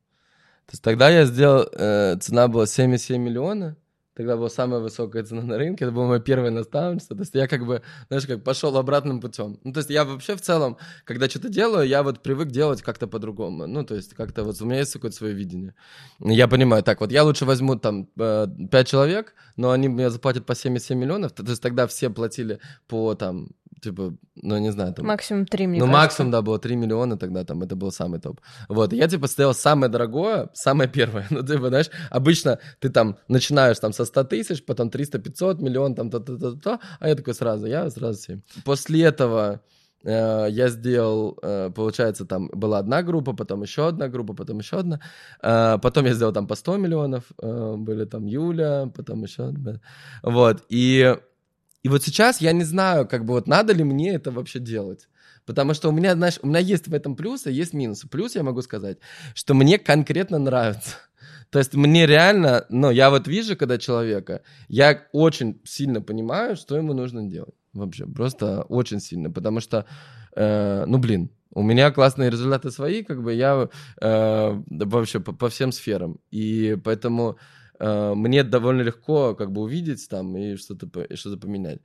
[0.67, 3.77] То есть тогда я сделал, э, цена была 7,7 миллиона,
[4.17, 7.17] тогда была самая высокая цена на рынке, это было мое первое наставничество.
[7.17, 9.61] То есть я как бы, знаешь, как пошел обратным путем.
[9.63, 13.07] Ну, то есть я вообще в целом, когда что-то делаю, я вот привык делать как-то
[13.07, 13.67] по-другому.
[13.67, 15.75] Ну, то есть как-то вот у меня есть какое-то свое видение.
[16.21, 20.55] Я понимаю, так вот, я лучше возьму там 5 человек, но они мне заплатят по
[20.55, 23.51] 77 миллионов, то есть тогда все платили по там,
[23.81, 25.07] типа, ну, не знаю, там...
[25.07, 26.03] Максимум три, мне ну, кажется.
[26.03, 28.41] максимум, да, было 3 миллиона тогда, там, это был самый топ.
[28.69, 31.27] Вот, я, типа, сделал самое дорогое, самое первое.
[31.37, 35.95] Ну, типа, знаешь, обычно ты там начинаешь там со 100 тысяч, потом 300, 500, миллион,
[35.95, 38.41] там, то-то-то-то, а я такой сразу, я сразу 7.
[38.65, 39.61] После этого
[40.07, 44.79] Э, я сделал, э, получается, там была одна группа, потом еще одна группа, потом еще
[44.79, 45.01] одна.
[45.43, 49.81] Э, потом я сделал там по 100 миллионов, были там Юля, потом еще одна.
[50.23, 51.17] Вот, и,
[51.87, 55.09] и вот сейчас я не знаю, как бы вот надо ли мне это вообще делать.
[55.45, 58.09] Потому что у меня, знаешь, у меня есть в этом плюсы, есть минусы.
[58.09, 58.99] Плюс я могу сказать,
[59.35, 60.97] что мне конкретно нравится.
[61.51, 66.77] То есть мне реально, ну, я вот вижу, когда человека, я очень сильно понимаю, что
[66.77, 67.55] ему нужно делать.
[67.73, 69.31] Вообще, просто очень сильно.
[69.31, 69.87] Потому что,
[70.35, 73.69] э, ну, блин, у меня классные результаты свои, как бы я
[74.01, 76.19] э, вообще по, по всем сферам.
[76.33, 77.39] И поэтому
[77.79, 81.81] мне довольно легко как бы увидеть там и что-то что поменять.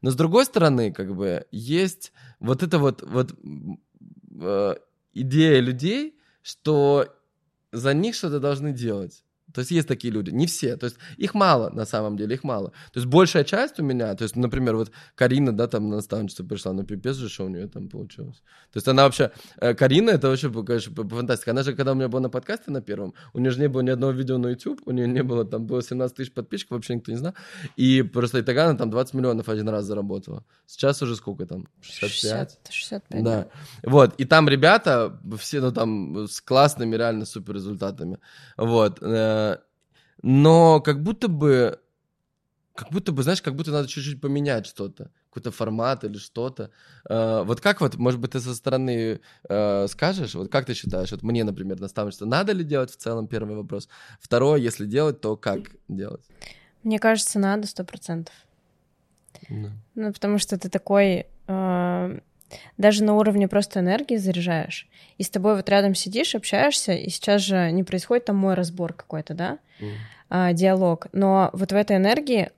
[0.00, 3.34] Но с другой стороны, как бы есть вот эта вот, вот
[4.40, 4.74] э,
[5.14, 7.06] идея людей, что
[7.72, 9.24] за них что-то должны делать.
[9.54, 12.42] То есть есть такие люди, не все, то есть их мало на самом деле, их
[12.42, 12.70] мало.
[12.92, 16.44] То есть большая часть у меня, то есть, например, вот Карина, да, там на наставничество
[16.44, 18.42] пришла, ну пипец же, что у нее там получилось.
[18.72, 21.52] То есть она вообще, э, Карина, это вообще, конечно, фантастика.
[21.52, 23.82] Она же, когда у меня была на подкасте на первом, у нее же не было
[23.82, 26.96] ни одного видео на YouTube, у нее не было, там было 17 тысяч подписчиков, вообще
[26.96, 27.34] никто не знал.
[27.76, 30.44] И просто и тогда она там 20 миллионов один раз заработала.
[30.66, 31.68] Сейчас уже сколько там?
[31.80, 32.10] 65?
[32.10, 33.22] 60, 65.
[33.22, 33.46] Да.
[33.84, 38.18] Вот, и там ребята, все, ну там, с классными реально супер результатами.
[38.56, 39.43] Вот э,
[40.26, 41.78] но как будто бы,
[42.74, 46.70] как будто бы, знаешь, как будто надо чуть-чуть поменять что-то, какой-то формат или что-то.
[47.10, 51.12] Э, вот как вот, может быть, ты со стороны э, скажешь, вот как ты считаешь,
[51.12, 53.86] вот мне, например, наставничество надо ли делать в целом, первый вопрос.
[54.18, 56.26] Второе, если делать, то как делать?
[56.82, 58.34] Мне кажется, надо сто процентов.
[59.50, 59.72] Да.
[59.94, 61.26] Ну, потому что ты такой...
[61.48, 62.20] Э
[62.78, 64.88] даже на уровне просто энергии заряжаешь,
[65.18, 68.92] и с тобой вот рядом сидишь, общаешься, и сейчас же не происходит там мой разбор
[68.92, 69.92] какой-то, да, mm.
[70.30, 72.50] а, диалог, но вот в этой энергии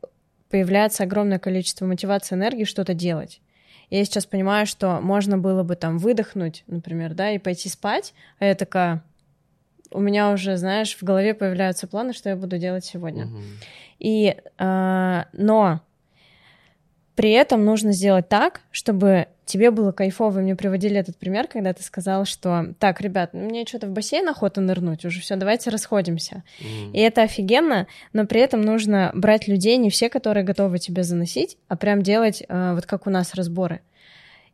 [0.50, 3.40] появляется огромное количество мотивации энергии что-то делать.
[3.90, 8.14] И я сейчас понимаю, что можно было бы там выдохнуть, например, да, и пойти спать,
[8.38, 9.02] а я такая,
[9.90, 13.26] у меня уже, знаешь, в голове появляются планы, что я буду делать сегодня.
[13.26, 13.64] Mm-hmm.
[13.98, 15.80] И, а, но
[17.14, 20.40] при этом нужно сделать так, чтобы тебе было кайфово.
[20.40, 24.28] Мне приводили этот пример, когда ты сказал, что так, ребят, ну, мне что-то в бассейн
[24.28, 26.42] охота нырнуть, уже все, давайте расходимся.
[26.60, 26.92] Mm.
[26.92, 31.56] И это офигенно, но при этом нужно брать людей, не все, которые готовы тебя заносить,
[31.68, 33.80] а прям делать э, вот как у нас разборы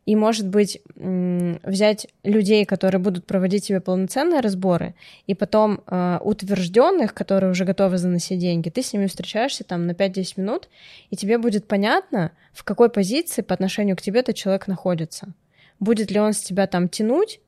[0.05, 4.95] и, может быть, взять людей, которые будут проводить тебе полноценные разборы,
[5.27, 9.91] и потом э, утвержденных, которые уже готовы заносить деньги, ты с ними встречаешься там на
[9.91, 10.69] 5-10 минут,
[11.09, 15.33] и тебе будет понятно, в какой позиции по отношению к тебе этот человек находится.
[15.79, 17.39] Будет ли он с тебя там тянуть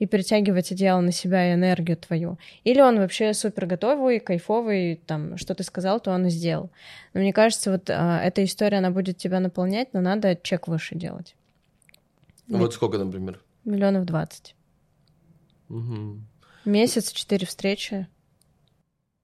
[0.00, 5.36] и перетягивать одеяло на себя и энергию твою, или он вообще супер готовый, кайфовый, там,
[5.36, 6.70] что ты сказал, то он и сделал.
[7.14, 10.96] Но мне кажется, вот э, эта история, она будет тебя наполнять, но надо чек выше
[10.96, 11.36] делать.
[12.50, 13.40] Ну вот сколько, например?
[13.64, 14.56] Миллионов двадцать.
[15.68, 16.20] Угу.
[16.64, 18.08] Месяц, четыре встречи.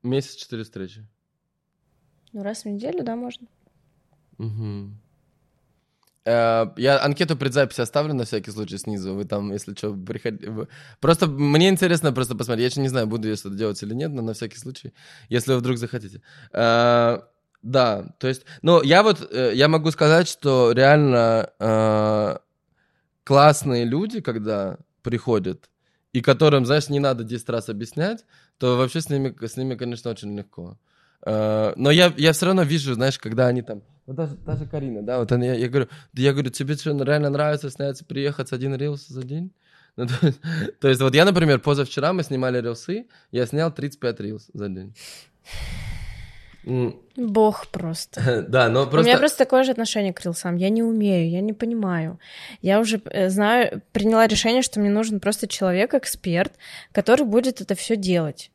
[0.05, 1.05] Месяц, четыре встречи.
[2.33, 3.49] Ну, раз в неделю, да, можно.
[4.39, 4.93] Угу.
[6.25, 9.15] Я анкету предзаписи оставлю на всякий случай снизу.
[9.15, 10.69] Вы там, если что, приходите.
[11.01, 12.63] Просто мне интересно просто посмотреть.
[12.63, 14.93] Я еще не знаю, буду я что-то делать или нет, но на всякий случай,
[15.29, 16.23] если вы вдруг захотите.
[16.53, 17.23] Э,
[17.63, 21.51] да, то есть, ну, я вот, э, я могу сказать, что реально
[23.27, 25.69] классные люди, когда приходят,
[26.13, 28.25] и которым, знаешь, не надо 10 раз объяснять,
[28.59, 30.79] то вообще с ними, с ними конечно, очень легко.
[31.27, 35.03] Uh, но я, я все равно вижу, знаешь, когда они там, вот даже, даже Карина,
[35.03, 38.77] да, вот она, я, я говорю, я говорю, тебе что, реально нравится снять, приехать один
[38.77, 39.51] рилс за день?
[39.97, 40.33] Ну, то,
[40.81, 44.95] то есть вот я, например, позавчера мы снимали рилсы, я снял 35 рилс за день.
[47.17, 48.45] Бог просто.
[48.49, 49.01] Да, но просто...
[49.01, 50.57] У меня просто такое же отношение к рилсам.
[50.57, 52.19] Я не умею, я не понимаю.
[52.61, 56.53] Я уже э, знаю, приняла решение, что мне нужен просто человек, эксперт,
[56.93, 58.51] который будет это все делать.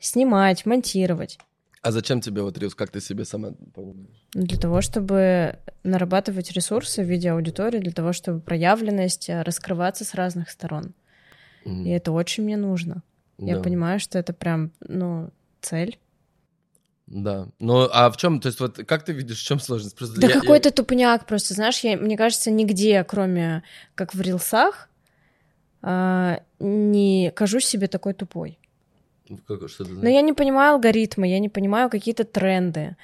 [0.00, 1.38] Снимать, монтировать.
[1.82, 2.74] А зачем тебе вот рилс?
[2.74, 4.26] Как ты себе сама понимаешь?
[4.32, 10.14] Для того, чтобы нарабатывать ресурсы в виде аудитории, для того, чтобы проявленность э, раскрываться с
[10.14, 10.94] разных сторон.
[11.66, 11.84] Mm.
[11.84, 13.02] И это очень мне нужно.
[13.36, 13.46] Да.
[13.46, 15.30] Я понимаю, что это прям, ну,
[15.60, 15.98] цель.
[17.12, 17.46] Да.
[17.58, 19.94] Ну, а в чем, то есть, вот как ты видишь, в чем сложность?
[19.94, 20.72] Просто да я, какой-то я...
[20.72, 23.62] тупняк просто, знаешь, я, мне кажется, нигде, кроме
[23.94, 24.88] как в рилсах,
[25.82, 28.58] а, не кажусь себе такой тупой.
[29.28, 32.96] Ну, как, что Но я не понимаю алгоритмы, я не понимаю какие-то тренды.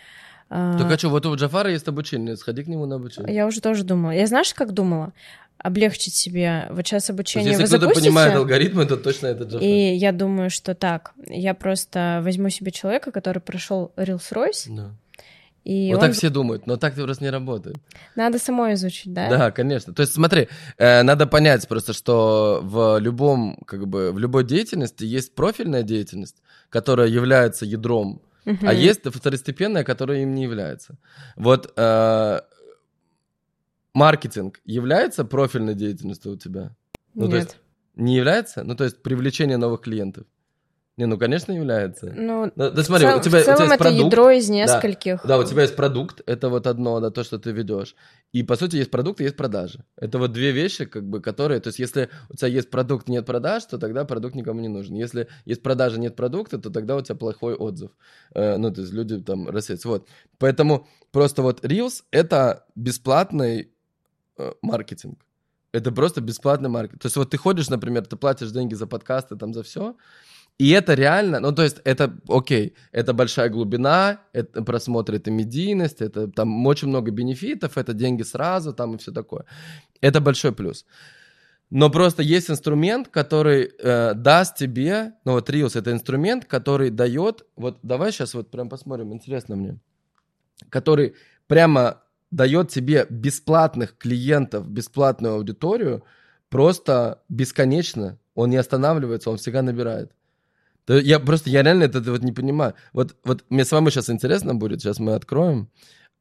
[0.48, 3.34] Так а что, вот у Джафара есть обучение, сходи к нему на обучение.
[3.34, 4.12] Я уже тоже думала.
[4.12, 5.12] Я знаешь, как думала?
[5.58, 9.62] Облегчить себе вот сейчас обучение есть, если вы кто-то понимает алгоритмы, то точно это Джафар.
[9.62, 14.90] И я думаю, что так, я просто возьму себе человека, который прошел Rolls-Royce, да.
[15.64, 16.06] И вот он...
[16.08, 17.76] так все думают, но так просто не работает.
[18.16, 19.28] Надо самой изучить, да?
[19.28, 19.92] Да, конечно.
[19.92, 20.48] То есть смотри,
[20.78, 26.36] э, надо понять просто, что в любом, как бы, в любой деятельности есть профильная деятельность,
[26.70, 28.66] которая является ядром, Мгм.
[28.66, 30.96] а есть второстепенная, которая им не является.
[31.36, 32.40] Вот э,
[33.98, 36.74] маркетинг является профильной деятельностью у тебя?
[37.14, 37.44] Ну, то Нет.
[37.44, 37.56] есть
[37.96, 38.62] не является?
[38.64, 40.24] Ну, то есть привлечение новых клиентов?
[40.96, 42.06] Не, ну, конечно, является.
[42.06, 44.30] Ну, Ну, да смотри, цел- у тебя, в у тебя целом есть это продукт, ядро
[44.30, 45.24] из нескольких.
[45.24, 47.94] да, у тебя есть продукт, это вот одно, да, то, что ты ведешь.
[48.32, 49.84] И, по сути, есть продукт и есть продажи.
[49.96, 51.60] Это вот две вещи, как бы, которые...
[51.60, 54.96] То есть, если у тебя есть продукт, нет продаж, то тогда продукт никому не нужен.
[54.96, 57.92] Если есть продажа, нет продукта, то тогда у тебя плохой отзыв.
[58.34, 59.88] Э, ну, то есть, люди там рассеются.
[59.88, 60.08] Вот.
[60.38, 63.70] Поэтому просто вот Reels— это бесплатный
[64.38, 65.24] э, маркетинг.
[65.72, 67.02] Это просто бесплатный маркетинг.
[67.02, 69.96] То есть, вот ты ходишь, например, ты платишь деньги за подкасты, там, за все,
[70.58, 76.00] и это реально, ну, то есть, это, окей, это большая глубина, это просмотр, это медийность,
[76.00, 79.44] это там очень много бенефитов, это деньги сразу, там и все такое.
[80.00, 80.84] Это большой плюс.
[81.70, 87.46] Но просто есть инструмент, который э, даст тебе, ну вот Reels это инструмент, который дает,
[87.56, 89.78] вот давай сейчас вот прям посмотрим, интересно мне,
[90.70, 91.14] который
[91.46, 96.04] прямо дает тебе бесплатных клиентов, бесплатную аудиторию,
[96.48, 100.12] просто бесконечно, он не останавливается, он всегда набирает.
[100.88, 102.74] Я просто, я реально это, вот не понимаю.
[102.92, 105.68] Вот, вот мне с вами сейчас интересно будет, сейчас мы откроем.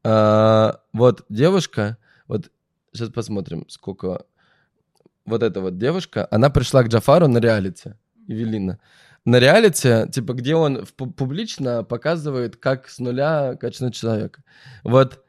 [0.04, 2.50] А, вот девушка, вот
[2.92, 4.24] сейчас посмотрим, сколько...
[5.24, 7.94] Вот эта вот девушка, она пришла к Джафару на реалити,
[8.26, 8.78] Евелина.
[9.26, 14.42] На реалити, типа, где он публично показывает, как с нуля качнуть человека.
[14.84, 15.22] Вот,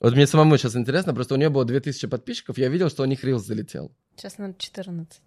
[0.00, 3.06] вот мне самому сейчас интересно, просто у нее было 2000 подписчиков, я видел, что у
[3.06, 3.92] них рилс залетел.
[4.16, 5.20] Сейчас надо 14.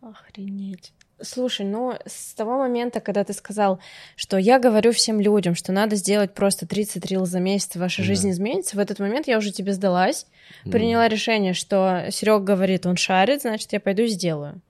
[0.00, 0.92] Охренеть.
[1.22, 3.78] Слушай, ну с того момента, когда ты сказал,
[4.16, 8.06] что я говорю всем людям, что надо сделать просто 30 рил за месяц, ваша Да.
[8.06, 10.26] жизнь изменится, в этот момент я уже тебе сдалась,
[10.66, 10.72] М.
[10.72, 14.60] приняла решение, что Серег говорит, он шарит, значит, я пойду и сделаю.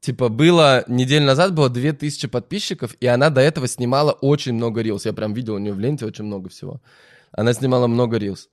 [0.00, 5.06] Типа, было, неделю назад было 2000 подписчиков, и она до этого снимала очень много рилс.
[5.06, 6.80] Я прям видел у нее в ленте очень много всего.
[7.32, 8.48] Она снимала много рилс.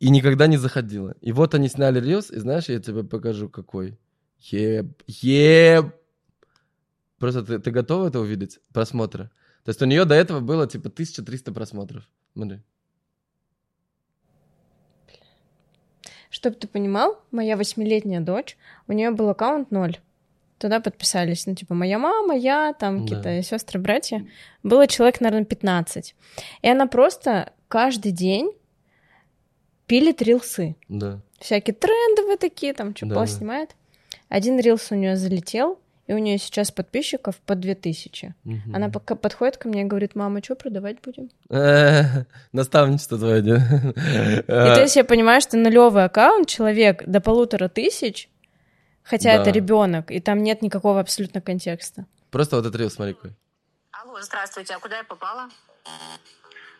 [0.00, 1.14] И никогда не заходила.
[1.20, 3.98] И вот они сняли рилс, и знаешь, я тебе покажу, какой.
[4.40, 5.94] Еб, еб.
[7.18, 8.60] Просто ты, ты готова это увидеть?
[8.72, 9.30] Просмотры.
[9.64, 12.08] То есть у нее до этого было типа 1300 просмотров.
[12.32, 12.60] Смотри.
[16.30, 18.56] Чтобы ты понимал, моя восьмилетняя дочь,
[18.86, 19.98] у нее был аккаунт ноль.
[20.58, 23.16] Туда подписались, ну, типа, моя мама, я, там, Да.
[23.16, 24.26] какие-то сестры, братья.
[24.62, 26.14] Было человек, наверное, 15.
[26.62, 28.50] И она просто каждый день
[29.86, 30.74] пилит рилсы.
[30.88, 31.20] Да.
[31.38, 33.30] Всякие трендовые такие, там, что Да, Пол да.
[33.30, 33.70] снимает.
[34.28, 35.78] Один рилс у нее залетел,
[36.08, 38.34] и у нее сейчас подписчиков по 2000.
[38.44, 38.74] Мгм.
[38.74, 41.30] Она пока подходит ко мне и говорит, мама, что продавать будем?
[42.52, 43.40] Наставничество твое?
[43.40, 48.28] И то есть я понимаю, что нулевый аккаунт, человек до полутора тысяч,
[49.08, 49.42] хотя Да.
[49.42, 52.04] это ребенок, и там нет никакого абсолютно контекста.
[52.30, 53.32] Просто вот этот рилс, смотри какой.
[53.92, 55.48] Алло, здравствуйте, а куда я попала?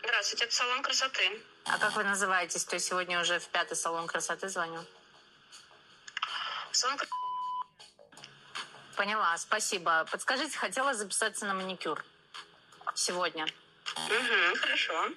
[0.02, 1.40] Здравствуйте, это салон красоты.
[1.64, 2.64] А как вы называетесь?
[2.64, 4.80] То есть сегодня уже в пятый салон красоты звоню.
[6.72, 7.14] Салон красоты.
[8.96, 10.06] Поняла, спасибо.
[10.10, 12.04] Подскажите, хотела записаться на маникюр
[12.94, 13.44] сегодня.
[13.44, 15.08] Угу, хорошо.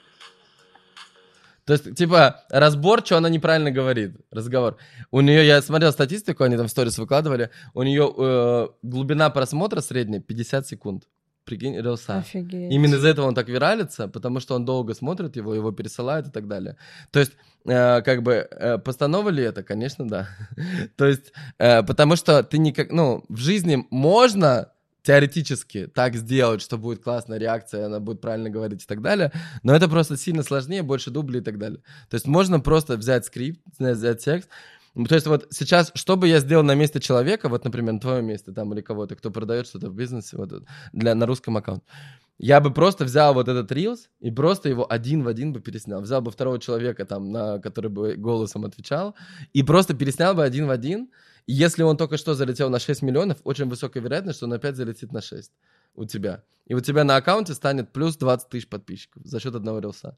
[1.71, 4.75] То есть, типа, разбор, что она неправильно говорит, разговор.
[5.09, 9.79] У нее, я смотрел статистику, они там в сторис выкладывали, у нее э, глубина просмотра
[9.79, 11.07] средняя 50 секунд.
[11.45, 12.17] Прикинь, рилса.
[12.17, 12.73] Офигеть.
[12.73, 16.31] Именно из-за этого он так виралится, потому что он долго смотрит его, его пересылают и
[16.31, 16.75] так далее.
[17.09, 17.31] То есть,
[17.63, 19.63] э, как бы, э, постанова ли это?
[19.63, 20.27] Конечно, да.
[20.97, 26.77] То есть, э, потому что ты никак, ну, в жизни можно теоретически так сделать, что
[26.77, 29.31] будет классная реакция, она будет правильно говорить и так далее,
[29.63, 31.81] но это просто сильно сложнее, больше дублей и так далее.
[32.09, 34.49] То есть можно просто взять скрипт, взять текст,
[34.93, 38.25] то есть вот сейчас, что бы я сделал на месте человека, вот, например, на твоем
[38.25, 41.85] месте там или кого-то, кто продает что-то в бизнесе, вот, для, на русском аккаунте,
[42.43, 46.01] я бы просто взял вот этот Reels и просто его один в один бы переснял.
[46.01, 49.15] Взял бы второго человека, там, на, который бы голосом отвечал,
[49.53, 51.11] и просто переснял бы один в один.
[51.45, 54.75] И если он только что залетел на 6 миллионов, очень высокая вероятность, что он опять
[54.75, 55.51] залетит на 6
[55.93, 56.43] у тебя.
[56.65, 60.17] И у тебя на аккаунте станет плюс 20 тысяч подписчиков за счет одного рилса.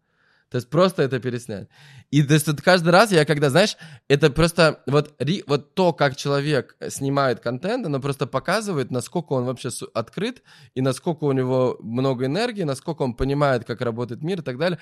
[0.54, 1.68] То есть просто это переснять.
[2.12, 3.76] И то есть каждый раз я когда, знаешь,
[4.08, 9.46] это просто вот, ри, вот то, как человек снимает контент, оно просто показывает, насколько он
[9.46, 10.44] вообще открыт,
[10.76, 14.78] и насколько у него много энергии, насколько он понимает, как работает мир и так далее.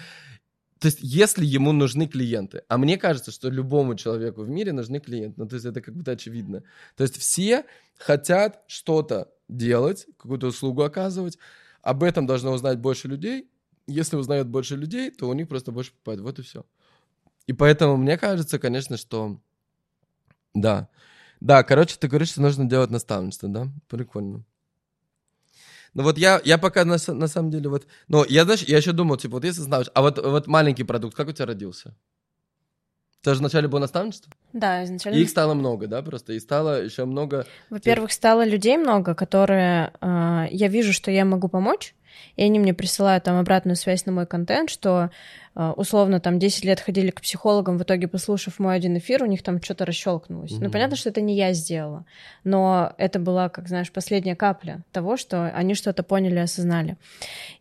[0.79, 4.99] То есть, если ему нужны клиенты, а мне кажется, что любому человеку в мире нужны
[4.99, 6.63] клиенты, ну, то есть это как будто очевидно.
[6.97, 7.63] То есть все
[7.97, 11.37] хотят что-то делать, какую-то услугу оказывать,
[11.81, 13.50] об этом должно узнать больше людей.
[13.91, 16.21] Если узнают больше людей, то у них просто больше покупают.
[16.21, 16.65] Вот и все.
[17.47, 19.39] И поэтому мне кажется, конечно, что
[20.53, 20.89] да.
[21.39, 23.67] Да, короче, ты говоришь, что нужно делать наставничество, да?
[23.87, 24.43] Прикольно.
[25.93, 27.85] Ну вот я, я пока на, на самом деле вот...
[28.07, 29.87] Ну, я, знаешь, я еще думал, типа, вот если знаешь...
[29.93, 31.95] А вот, вот маленький продукт, как у тебя родился?
[33.21, 34.31] Это же вначале было наставничество?
[34.53, 35.17] Да, изначально.
[35.17, 36.33] И их стало много, да, просто?
[36.33, 37.45] И стало еще много...
[37.69, 39.93] Во-первых, стало людей много, которые...
[40.01, 41.93] Э, я вижу, что я могу помочь,
[42.35, 45.09] и они мне присылают там обратную связь на мой контент, что
[45.55, 49.25] э, условно там 10 лет ходили к психологам, в итоге, послушав мой один эфир, у
[49.25, 50.51] них там что-то расщелкнулось.
[50.51, 50.63] Mm-hmm.
[50.63, 52.05] Ну, понятно, что это не я сделала,
[52.43, 56.97] но это была, как знаешь, последняя капля того, что они что-то поняли, осознали.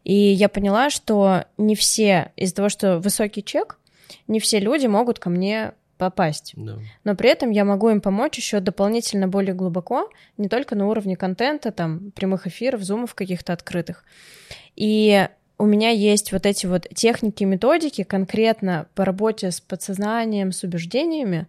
[0.04, 3.78] И я поняла, что не все, из-за того, что высокий чек,
[4.26, 6.54] не все люди могут ко мне попасть.
[6.56, 6.78] Да.
[7.04, 11.14] Но при этом я могу им помочь еще дополнительно более глубоко, не только на уровне
[11.14, 14.04] контента, там, прямых эфиров, зумов каких-то открытых.
[14.76, 15.28] И
[15.58, 21.46] у меня есть вот эти вот техники, методики конкретно по работе с подсознанием, с убеждениями,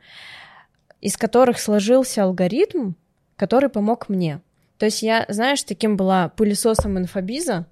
[1.00, 2.92] из которых сложился алгоритм,
[3.38, 4.42] который помог мне.
[4.78, 7.68] То есть я, знаешь, таким была пылесосом инфобиза,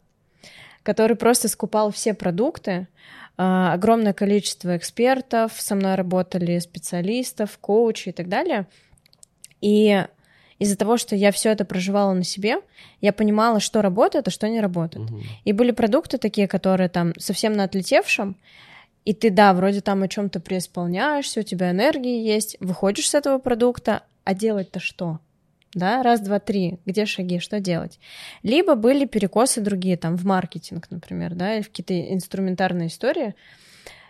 [0.84, 2.88] который просто скупал все продукты,
[3.42, 8.68] огромное количество экспертов, со мной работали специалистов, коучи и так далее.
[9.62, 10.06] И
[10.58, 12.58] из-за того, что я все это проживала на себе,
[13.00, 15.10] я понимала, что работает, а что не работает.
[15.10, 15.22] Угу.
[15.46, 18.36] И были продукты такие, которые там совсем на отлетевшем,
[19.06, 23.38] и ты, да, вроде там о чем-то преисполняешься, у тебя энергии есть, выходишь с этого
[23.38, 25.20] продукта, а делать-то что?
[25.74, 28.00] Да, раз, два, три, где шаги, что делать.
[28.44, 33.36] Либо были перекосы другие, там, в маркетинг, например, да, или в какие-то инструментарные истории.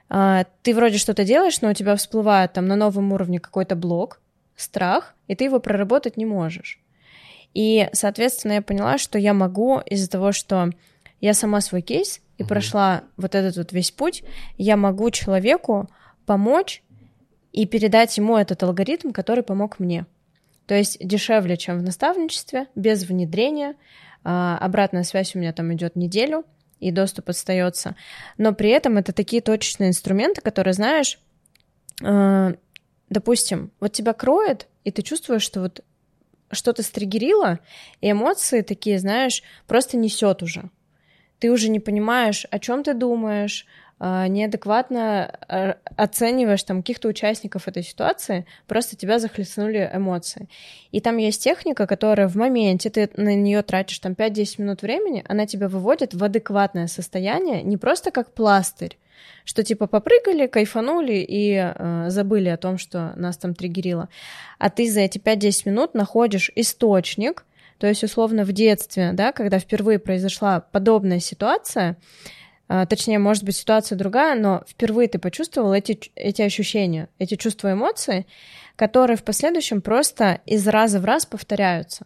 [0.09, 4.21] А, ты вроде что-то делаешь, но у тебя всплывает там на новом уровне какой-то блок,
[4.55, 6.79] страх, и ты его проработать не можешь.
[7.53, 10.69] И, соответственно, я поняла, что я могу из-за того, что
[11.19, 12.47] я сама свой кейс и mm-hmm.
[12.47, 14.23] прошла вот этот вот весь путь,
[14.57, 15.89] я могу человеку
[16.25, 16.83] помочь
[17.51, 20.05] и передать ему этот алгоритм, который помог мне.
[20.69, 23.73] То есть дешевле, чем в наставничестве, без внедрения.
[24.23, 26.45] А, обратная связь у меня там идет неделю,
[26.79, 27.95] и доступ остается.
[28.37, 31.17] Но при этом это такие точечные инструменты, которые, знаешь,
[32.03, 32.53] а,
[33.09, 35.83] допустим, вот тебя кроет, и ты чувствуешь, что вот
[36.51, 37.57] что-то стригерило,
[37.99, 40.69] и эмоции такие, знаешь, просто несет уже.
[41.39, 43.65] Ты уже не понимаешь, о чем ты думаешь,
[43.99, 50.47] неадекватно а, оцениваешь там каких-то участников этой ситуации, просто тебя захлестнули эмоции.
[50.91, 55.23] И там есть техника, которая в моменте, ты на нее тратишь там 5-10 минут времени,
[55.27, 58.97] она тебя выводит в адекватное состояние, не просто как пластырь,
[59.43, 64.07] что типа попрыгали, кайфанули и э, забыли о том, что нас там триггерило.
[64.59, 67.45] А ты за эти 5-10 минут находишь источник,
[67.79, 71.95] то есть условно в детстве, да, когда впервые произошла подобная ситуация, а,
[72.69, 78.27] точнее, может быть, ситуация другая, но впервые ты почувствовал эти, эти ощущения, эти чувства, эмоции,
[78.75, 82.05] которые в последующем просто из раза в раз повторяются.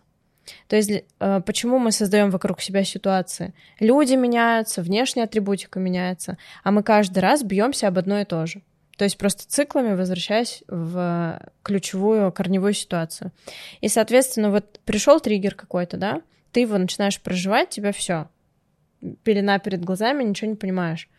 [0.67, 3.53] То есть а, почему мы создаем вокруг себя ситуации?
[3.79, 8.61] Люди меняются, внешняя атрибутика меняется, а мы каждый раз бьемся об одно и то же.
[8.97, 13.31] То есть просто циклами возвращаясь в ключевую корневую ситуацию.
[13.81, 16.21] И, соответственно, вот пришел триггер какой-то, да,
[16.51, 18.27] ты его начинаешь проживать, тебя все,
[19.23, 21.09] пелена перед глазами, ничего не понимаешь.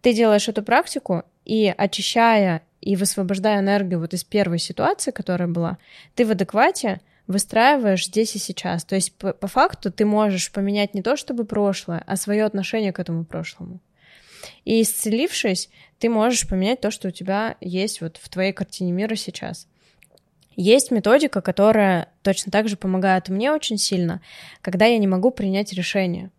[0.00, 5.78] Ты делаешь эту практику, и очищая и высвобождая энергию вот из первой ситуации, которая была,
[6.14, 8.84] ты в адеквате выстраиваешь здесь и сейчас.
[8.84, 12.92] То есть по, по факту ты можешь поменять не то чтобы прошлое, а свое отношение
[12.92, 13.80] к этому прошлому.
[14.66, 19.14] И исцелившись, ты можешь поменять то, что у тебя есть вот в твоей картине мира
[19.14, 19.66] сейчас.
[20.56, 24.20] Есть методика, которая точно так же помогает мне очень сильно,
[24.60, 26.30] когда я не могу принять решение.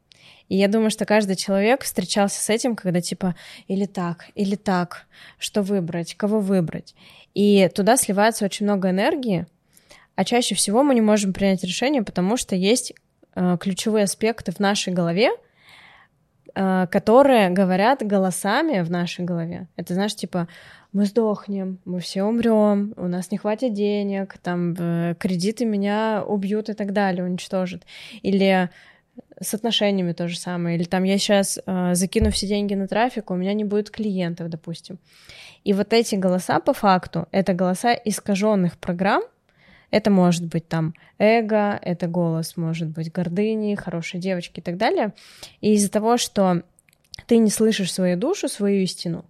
[0.50, 3.36] И я думаю, что каждый человек встречался с этим, когда типа
[3.68, 5.06] или так, или так,
[5.40, 6.96] что выбрать, кого выбрать.
[7.34, 9.48] И туда сливается очень много энергии,
[10.16, 12.94] а чаще всего мы не можем принять решение, потому что есть
[13.36, 15.32] э, ключевые аспекты в нашей голове,
[16.54, 19.68] э, которые говорят голосами в нашей голове.
[19.76, 20.48] Это знаешь, типа
[20.94, 26.70] мы сдохнем, мы все умрем, у нас не хватит денег, там э, кредиты меня убьют
[26.70, 27.84] и так далее, уничтожат.
[28.22, 28.70] Или
[29.40, 30.78] с отношениями то же самое.
[30.78, 34.50] Или там я сейчас э, закину все деньги на трафик, у меня не будет клиентов,
[34.50, 35.00] допустим.
[35.64, 39.24] И вот эти голоса по факту, это голоса искаженных программ,
[39.92, 45.14] это может быть там эго, это голос может быть гордыни, хорошей девочки и так далее.
[45.62, 46.64] И из-за того, что
[47.28, 49.26] ты не слышишь свою душу, свою истину,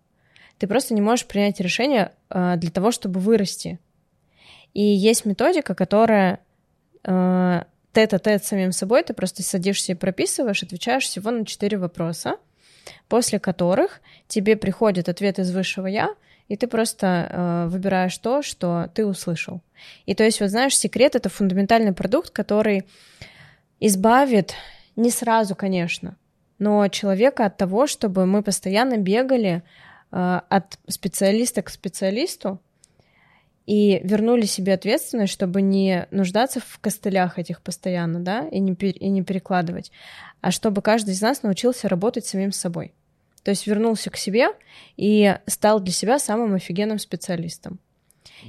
[0.57, 3.79] ты просто не можешь принять решение э, для того, чтобы вырасти.
[4.73, 6.39] И есть методика, которая
[7.03, 7.63] э,
[7.95, 12.35] тет-а-тет с самим собой, ты просто садишься и прописываешь, отвечаешь всего на четыре вопроса,
[13.07, 16.13] после которых тебе приходит ответ из высшего я,
[16.49, 19.61] и ты просто э, выбираешь то, что ты услышал.
[20.05, 22.85] И то есть, вот знаешь, секрет— это фундаментальный продукт, который
[23.79, 24.53] избавит,
[24.97, 26.17] не сразу, конечно,
[26.59, 29.63] но человека от того, чтобы мы постоянно бегали
[30.11, 32.59] э, от специалиста к специалисту,
[33.65, 39.09] и вернули себе ответственность, чтобы не нуждаться в костылях этих постоянно, да, и не, и
[39.09, 39.91] не перекладывать,
[40.41, 42.93] а чтобы каждый из нас научился работать самим собой.
[43.43, 44.47] То есть вернулся к себе
[44.97, 47.79] и стал для себя самым офигенным специалистом.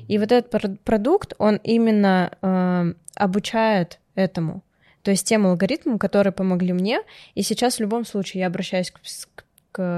[0.08, 4.62] И вот этот продукт, он именно э, обучает этому.
[5.02, 7.00] То есть тем алгоритмам, которые помогли мне.
[7.34, 9.44] И сейчас в любом случае я обращаюсь к, к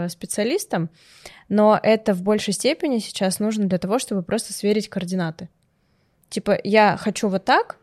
[0.08, 0.90] специалистам,
[1.48, 5.48] но это в большей степени сейчас нужно для того, чтобы просто сверить координаты.
[6.28, 7.78] Типа, я хочу вот так,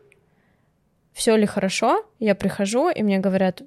[1.12, 3.62] все ли хорошо, я прихожу, и мне говорят,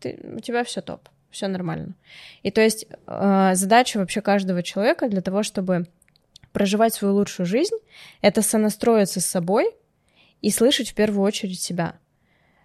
[0.00, 1.94] ты, у тебя все топ, все нормально.
[2.42, 5.86] И то есть э, задача вообще каждого человека для того, чтобы
[6.52, 7.76] проживать свою лучшую жизнь,
[8.20, 9.70] это сонастроиться с собой
[10.42, 11.96] и слышать в первую очередь себя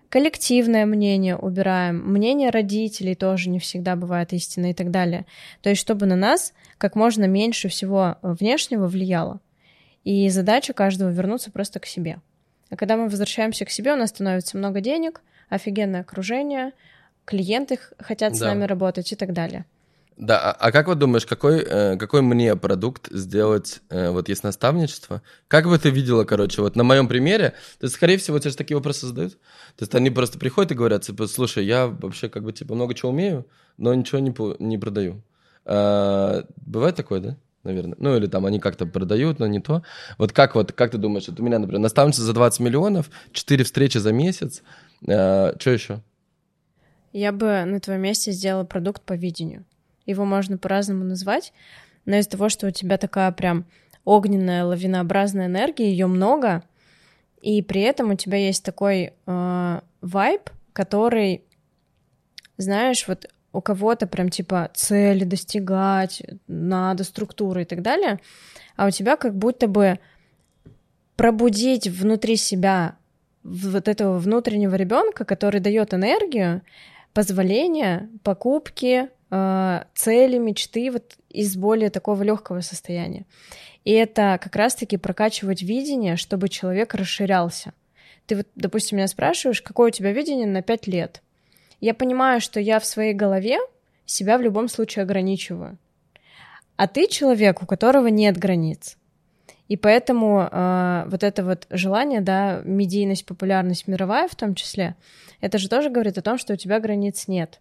[0.10, 5.26] коллективное мнение убираем, мнение родителей тоже не всегда бывает истинно и так далее.
[5.62, 9.40] То есть, чтобы на нас как можно меньше всего внешнего влияло.
[10.04, 12.20] И задача каждого вернуться просто к себе.
[12.70, 16.72] А когда мы возвращаемся к себе, у нас становится много денег, офигенное окружение,
[17.26, 18.48] клиенты хотят с да.
[18.48, 19.66] нами работать и так далее.
[20.20, 24.44] Да, а, а как вот думаешь, какой, э, какой мне продукт сделать, э, вот есть
[24.44, 25.22] наставничество?
[25.48, 28.58] Как бы ты видела, короче, вот на моем примере, то есть, скорее всего, тебе же
[28.58, 29.36] такие вопросы задают.
[29.78, 32.94] То есть они просто приходят и говорят, типа, слушай, я вообще как бы, типа, много
[32.96, 33.48] чего умею,
[33.78, 35.24] но ничего не, не продаю.
[35.64, 37.38] А, бывает такое, да?
[37.64, 37.96] наверное.
[37.98, 39.84] Ну, или там они как-то продают, но не то.
[40.18, 43.64] Вот как вот, как ты думаешь, вот у меня, например, наставница за 20 миллионов, 4
[43.64, 44.64] встречи за месяц,
[45.08, 46.02] э, что еще?
[47.14, 49.66] Я бы на твоем месте сделала продукт по видению
[50.10, 51.54] его можно по-разному назвать,
[52.06, 53.66] но из-за того, что у тебя такая прям
[54.04, 56.64] огненная, лавинообразная энергия, ее много,
[57.42, 61.44] и при этом у тебя есть такой э, вайб, который,
[62.58, 68.20] знаешь, вот у кого-то прям типа цели достигать, надо структуры и так далее,
[68.76, 70.00] а у тебя как будто бы
[71.16, 72.96] пробудить внутри себя
[73.44, 76.62] вот этого внутреннего ребенка, который дает энергию,
[77.14, 83.26] позволение, покупки, э, цели, мечты вот из более такого легкого состояния.
[83.86, 87.74] И это как раз-таки прокачивать видение, чтобы человек расширялся.
[88.26, 91.22] Ты вот, допустим, меня спрашиваешь, какое у тебя видение на 5 лет?
[91.82, 93.58] Я понимаю, что я в своей голове
[94.06, 95.78] себя в любом случае ограничиваю.
[96.76, 98.98] А ты человек, у которого нет границ.
[99.68, 104.96] И поэтому э, вот это вот желание, да, медийность, популярность мировая в том числе,
[105.42, 107.60] это же тоже говорит о том, что у тебя границ нет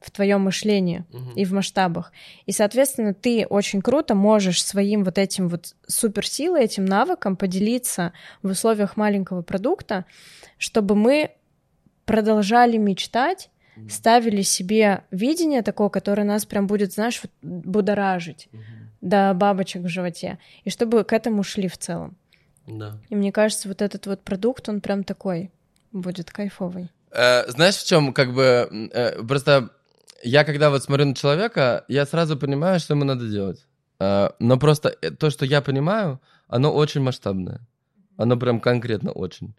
[0.00, 1.32] в твоем мышлении угу.
[1.34, 2.12] и в масштабах.
[2.46, 8.12] И, соответственно, ты очень круто можешь своим вот этим вот суперсилой, этим навыком поделиться
[8.42, 10.04] в условиях маленького продукта,
[10.56, 11.32] чтобы мы
[12.04, 13.88] продолжали мечтать, угу.
[13.88, 18.62] ставили себе видение такое, которое нас прям будет, знаешь, будоражить угу.
[19.00, 22.16] до бабочек в животе, и чтобы к этому шли в целом.
[22.66, 22.98] Да.
[23.08, 25.50] И мне кажется, вот этот вот продукт, он прям такой
[25.90, 26.90] будет кайфовый.
[27.10, 29.70] Э, знаешь, в чем как бы э, просто
[30.22, 33.66] я когда вот смотрю на человека, я сразу понимаю, что ему надо делать.
[34.00, 37.66] Uh, но просто э, то, что я понимаю, оно очень масштабное.
[38.16, 39.54] Оно прям конкретно очень.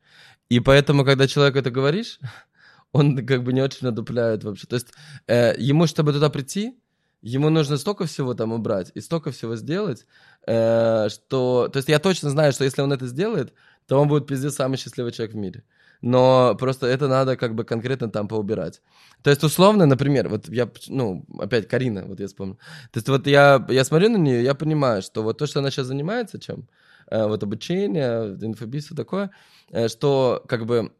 [0.48, 2.20] И поэтому, когда человек это говоришь,
[2.94, 4.68] он как бы не очень надупляет вообще.
[4.68, 4.88] То есть
[5.28, 6.78] э, ему, чтобы туда прийти,
[7.22, 10.06] ему нужно столько всего там убрать и столько всего сделать,
[10.48, 11.68] э, что...
[11.68, 13.54] То есть я точно знаю, что если он это сделает,
[13.88, 15.64] то он будет пиздец самый счастливый человек в мире
[16.02, 18.82] но просто это надо как бы конкретно там поубирать.
[19.22, 22.56] То есть, условно, например, вот я, ну, опять Карина, вот я вспомнил.
[22.92, 25.72] То есть, вот я, я смотрю на нее, я понимаю, что вот то, что она
[25.72, 26.68] сейчас занимается, чем,
[27.12, 29.32] э, вот обучение, инфобиз, все такое,
[29.72, 30.92] э, что как бы,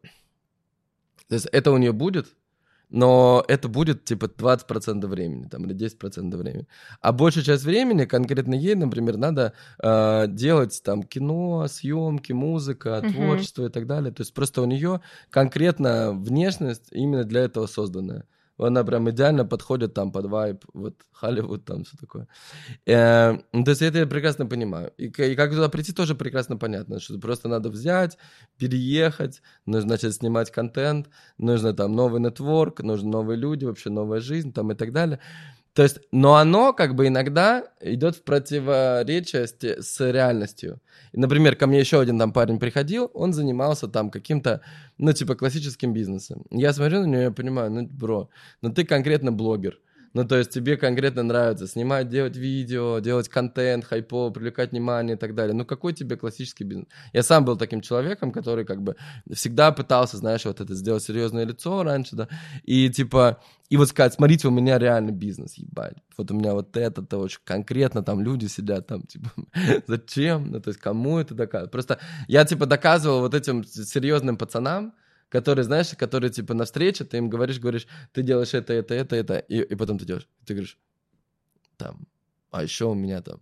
[1.28, 2.34] то есть, это у нее будет,
[2.90, 6.66] но это будет типа 20% времени там, или 10% времени.
[7.00, 9.52] А большая часть времени конкретно ей, например, надо
[9.82, 13.12] э, делать там кино, съемки, музыка, uh-huh.
[13.12, 14.12] творчество и так далее.
[14.12, 15.00] То есть просто у нее
[15.30, 18.24] конкретно внешность именно для этого созданная
[18.66, 22.28] она прям идеально подходит там под вайп, вот Холливуд там все такое.
[22.86, 24.92] Э, ну, то есть это я прекрасно понимаю.
[24.98, 28.18] И, и как туда прийти тоже прекрасно понятно, что просто надо взять,
[28.56, 31.08] переехать, нужно начать снимать контент,
[31.38, 35.20] нужно там новый нетворк, нужны новые люди, вообще новая жизнь там и так далее.
[35.74, 40.80] То есть, но оно как бы иногда идет в противоречие с, реальностью.
[41.12, 44.62] Например, ко мне еще один там парень приходил, он занимался там каким-то,
[44.98, 46.44] ну, типа, классическим бизнесом.
[46.50, 48.30] Я смотрю на него, я понимаю, ну, бро,
[48.62, 49.78] ну ты конкретно блогер.
[50.12, 55.18] Ну, то есть тебе конкретно нравится снимать, делать видео, делать контент, хайпо, привлекать внимание и
[55.18, 55.54] так далее.
[55.54, 56.88] Ну, какой тебе классический бизнес?
[57.12, 58.96] Я сам был таким человеком, который как бы
[59.32, 62.28] всегда пытался, знаешь, вот это сделать серьезное лицо раньше, да,
[62.64, 65.96] и типа, и вот сказать, смотрите, у меня реально бизнес, ебать.
[66.16, 69.30] Вот у меня вот это, то очень конкретно, там люди сидят, там, типа,
[69.86, 70.50] зачем?
[70.50, 71.70] Ну, то есть кому это доказывать?
[71.70, 74.92] Просто я, типа, доказывал вот этим серьезным пацанам,
[75.30, 79.16] которые, знаешь, которые, типа, на встрече, ты им говоришь, говоришь, ты делаешь это, это, это,
[79.16, 80.28] это, и, и потом ты делаешь.
[80.44, 80.78] Ты говоришь,
[81.76, 82.06] там,
[82.50, 83.38] а еще у меня там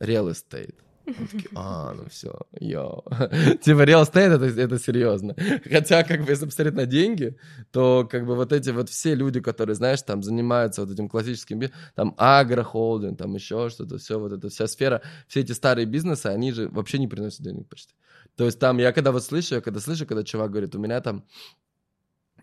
[0.00, 0.74] real estate.
[1.06, 3.02] Такие, а, ну все, йо.
[3.62, 5.34] Типа real estate это, это серьезно.
[5.64, 7.38] Хотя, как бы, если посмотреть на деньги,
[7.70, 11.62] то, как бы, вот эти вот все люди, которые, знаешь, там, занимаются вот этим классическим
[11.94, 16.52] там, агрохолдинг, там, еще что-то, все, вот эта вся сфера, все эти старые бизнесы, они
[16.52, 17.94] же вообще не приносят денег почти.
[18.38, 21.00] То есть там, я когда вот слышу, я когда слышу, когда чувак говорит, у меня
[21.00, 21.24] там,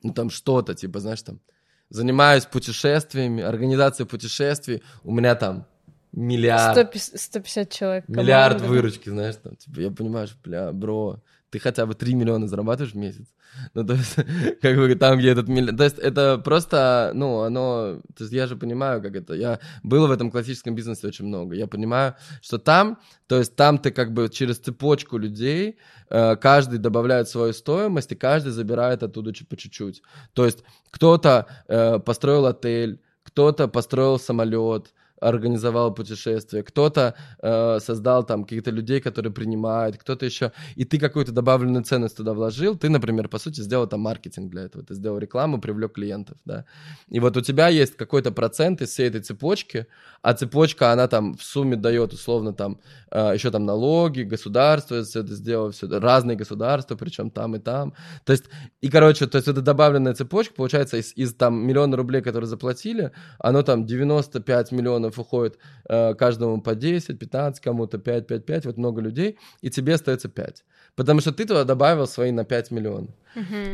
[0.03, 1.39] ну, там что-то, типа, знаешь, там,
[1.87, 5.65] занимаюсь путешествиями, организацией путешествий, у меня там
[6.11, 8.09] миллиард, 150 150 человек.
[8.09, 11.23] миллиард выручки, знаешь, там, типа, я понимаю, что, бля, бро,
[11.55, 13.27] ты хотя бы 3 миллиона зарабатываешь в месяц.
[13.73, 14.15] Ну, то есть,
[14.61, 15.77] как бы там, где этот миллион...
[15.77, 18.01] То есть, это просто, ну, оно...
[18.17, 19.33] То есть, я же понимаю, как это...
[19.35, 21.55] Я был в этом классическом бизнесе очень много.
[21.55, 25.77] Я понимаю, что там, то есть, там ты как бы через цепочку людей,
[26.09, 30.01] э, каждый добавляет свою стоимость, и каждый забирает оттуда по чуть-чуть.
[30.33, 38.43] То есть, кто-то э, построил отель, кто-то построил самолет, организовал путешествие, кто-то э, создал там
[38.43, 43.27] каких-то людей, которые принимают, кто-то еще, и ты какую-то добавленную ценность туда вложил, ты, например,
[43.29, 46.65] по сути, сделал там маркетинг для этого, ты сделал рекламу, привлек клиентов, да,
[47.09, 49.87] и вот у тебя есть какой-то процент из всей этой цепочки,
[50.21, 52.79] а цепочка, она там в сумме дает условно там
[53.11, 57.59] э, еще там налоги, государство все это сделало, все это, разные государства, причем там и
[57.59, 57.93] там,
[58.25, 58.45] то есть,
[58.81, 63.11] и, короче, то есть это добавленная цепочка, получается, из, из там миллиона рублей, которые заплатили,
[63.39, 65.57] оно там 95 миллионов уходит
[65.89, 70.29] э, каждому по 10, 15, кому-то 5, 5, 5, вот много людей, и тебе остается
[70.29, 70.63] 5.
[70.95, 73.09] Потому что ты туда добавил свои на 5 миллионов.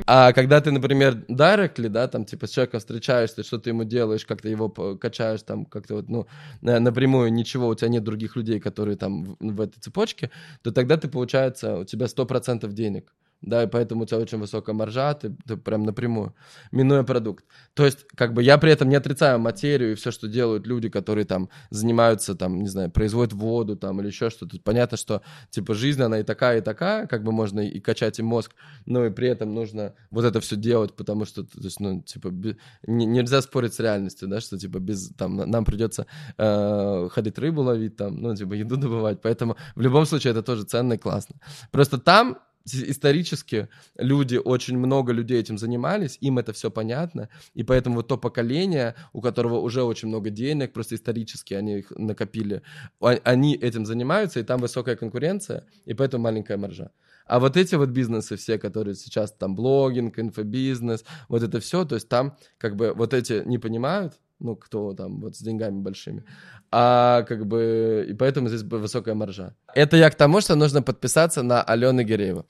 [0.08, 4.26] А когда ты, например, directly, да, там, типа, с человеком встречаешься, что ты ему делаешь,
[4.26, 6.26] как-то его качаешь, там, как-то вот, ну,
[6.62, 10.32] на- напрямую ничего, у тебя нет других людей, которые там в, в этой цепочке,
[10.64, 13.14] то тогда ты, получается, у тебя 100% денег.
[13.42, 16.36] Да, и поэтому у тебя очень высокая маржа, ты, ты прям напрямую,
[16.72, 17.44] минуя продукт.
[17.74, 20.90] То есть, как бы я при этом не отрицаю материю и все, что делают люди,
[20.90, 24.60] которые там занимаются, там, не знаю, производят воду там или еще что-то.
[24.64, 28.22] Понятно, что, типа, жизнь, она и такая, и такая, как бы можно и качать и
[28.24, 28.52] мозг,
[28.86, 32.30] но и при этом нужно вот это все делать, потому что, то есть, ну, типа,
[32.30, 36.06] бе- не- нельзя спорить с реальностью, да, что, типа, без, там, на- нам придется
[36.38, 40.64] э, ходить рыбу ловить, там, ну, типа, еду добывать, поэтому в любом случае это тоже
[40.64, 41.38] ценно и классно.
[41.72, 47.98] Просто там исторически люди, очень много людей этим занимались, им это все понятно, и поэтому
[47.98, 52.62] вот то поколение, у которого уже очень много денег, просто исторически они их накопили,
[53.00, 56.92] а- они этим занимаются, и там высокая конкуренция, и поэтому маленькая маржа.
[57.26, 61.96] А вот эти вот бизнесы все, которые сейчас там блогинг, инфобизнес, вот это все, то
[61.96, 66.26] есть там как бы вот эти не понимают, ну, кто там вот с деньгами большими,
[66.72, 69.56] а как бы, и поэтому здесь высокая маржа.
[69.74, 72.46] Это я к тому, что нужно подписаться на Алену Гиреева.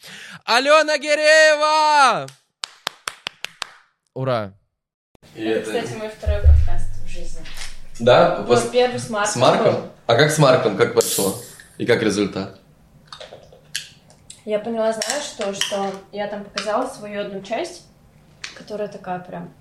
[0.46, 2.28] Алена Гиреева!
[4.14, 4.54] Ура!
[5.36, 7.42] И Это, кстати, мой второй подкаст в жизни.
[8.00, 8.46] Да?
[8.48, 9.32] Ну, первый с Марком.
[9.32, 9.74] С Марком?
[9.76, 9.82] был.
[10.08, 11.36] А как с Марком, как прошло?
[11.78, 12.60] И как результат?
[14.46, 17.86] Я поняла, знаешь, что, что я там показала свою одну часть,
[18.56, 19.54] которая такая прям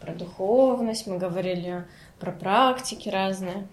[0.00, 1.84] про духовность, мы говорили
[2.20, 3.66] про практики разные.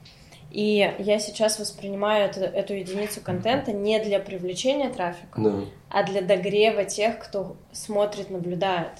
[0.51, 5.51] И я сейчас воспринимаю эту, эту единицу контента не для привлечения трафика, Да.
[5.89, 8.91] а для догрева тех, кто смотрит, наблюдает.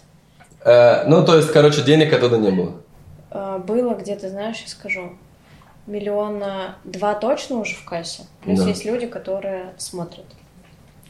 [0.65, 2.81] Э, ну, то есть, короче, денег оттуда не было.
[3.31, 5.13] Э, Было где-то, знаешь, я скажу,
[5.87, 8.23] миллиона два точно уже в кассе.
[8.43, 8.67] Плюс Да.
[8.69, 10.25] есть люди, которые смотрят.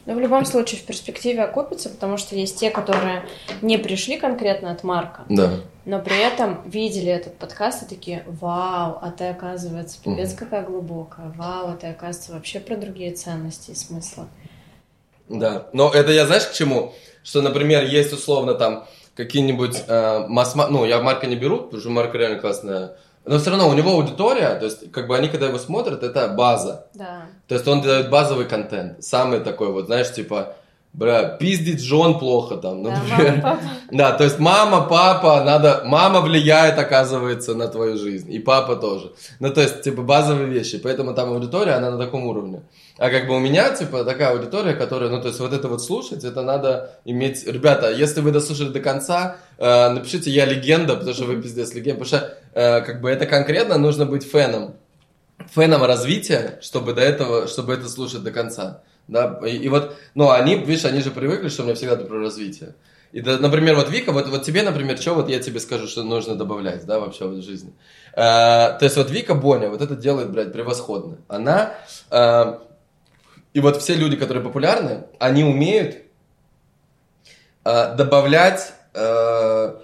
[0.06, 3.24] Но в любом случае в перспективе окупится, потому что есть те, которые
[3.60, 5.50] не пришли конкретно от Марка, Да.
[5.84, 10.38] но при этом видели этот подкаст и такие, вау, а ты, оказывается, пипец Мгм.
[10.38, 14.26] какая глубокая, вау, а ты, оказывается, вообще про другие ценности и смыслы.
[15.28, 15.66] Да.
[15.72, 16.92] Но это я знаешь к чему?
[17.24, 21.90] Что, например, есть условно там какие-нибудь э, масс ну, я Марка не беру, потому что
[21.90, 22.96] Марка реально классная.
[23.26, 26.28] Но все равно у него аудитория, то есть, как бы они, когда его смотрят, это
[26.28, 26.86] база.
[26.94, 27.22] Да.
[27.48, 30.54] То есть он дает базовый контент, самый такой вот, знаешь, типа
[30.96, 33.42] бля, пиздить жен плохо там, Да, например.
[33.42, 33.60] мама, папа.
[33.90, 39.12] Да, то есть мама, папа, надо, мама влияет, оказывается, на твою жизнь, и папа тоже.
[39.40, 42.62] Ну, то есть, типа, базовые вещи, поэтому там аудитория, она на таком уровне.
[42.98, 45.82] А как бы у меня, типа, такая аудитория, которая, ну, то есть, вот это вот
[45.82, 47.46] слушать, это надо иметь...
[47.46, 52.04] Ребята, если вы дослушали до конца, э, напишите «Я легенда», потому что вы пиздец легенда,
[52.04, 54.76] потому что, э, как бы, это конкретно нужно быть феном.
[55.54, 58.82] Феном развития, чтобы до этого, чтобы это слушать до конца.
[59.08, 62.18] Да, и, и вот, ну, они, видишь, они же привыкли, что у меня всегда про
[62.18, 62.74] развитие.
[63.12, 66.02] И, да, например, вот Вика, вот, вот тебе, например, что вот я тебе скажу, что
[66.02, 67.72] нужно добавлять, да, вообще в жизни.
[68.14, 71.18] Э, то есть вот Вика Боня вот это делает, блядь, превосходно.
[71.28, 71.74] Она,
[72.10, 72.58] э,
[73.56, 75.96] и вот все люди, которые популярны, они умеют
[77.64, 79.74] э, добавлять э,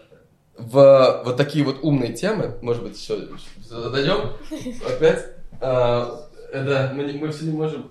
[0.59, 3.29] в вот такие вот умные темы, может быть, еще
[3.61, 4.33] зададем
[4.87, 5.25] опять.
[5.63, 6.07] Э,
[6.53, 7.91] это мы, не- мы все не можем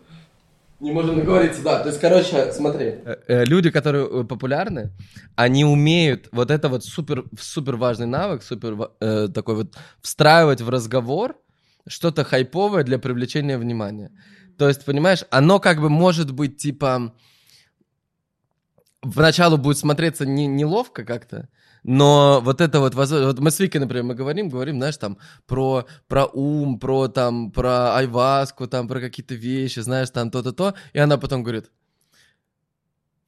[0.79, 1.79] не можем договориться, да.
[1.79, 2.97] То есть, короче, смотри.
[3.27, 4.91] Люди, которые э, популярны,
[5.35, 10.69] они умеют вот это вот супер, супер важный навык, супер э, такой вот встраивать в
[10.69, 11.35] разговор
[11.87, 14.11] что-то хайповое для привлечения внимания.
[14.61, 17.15] То есть, понимаешь, оно как бы может быть типа
[19.01, 21.49] поначалу будет смотреться не, неловко как-то,
[21.81, 25.17] но вот это вот, вот мы с Викой, например, мы говорим, говорим, знаешь, там,
[25.47, 30.75] про, про ум, про там, про айваску, там, про какие-то вещи, знаешь, там, то-то, то,
[30.93, 31.71] и она потом говорит,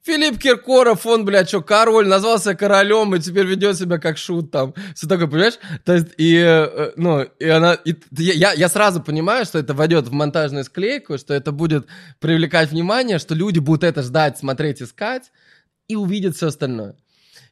[0.04, 4.74] Филипп Киркоров, он, блядь, что, король, назвался королем и теперь ведет себя как шут там.
[4.94, 5.58] Все такое, понимаешь?
[5.84, 10.06] То есть, и, э, ну, и она, и я, я сразу понимаю, что это войдет
[10.06, 11.86] в монтажную склейку, что это будет
[12.20, 15.32] привлекать внимание, что люди будут это ждать, смотреть, искать
[15.88, 16.96] и увидят все остальное.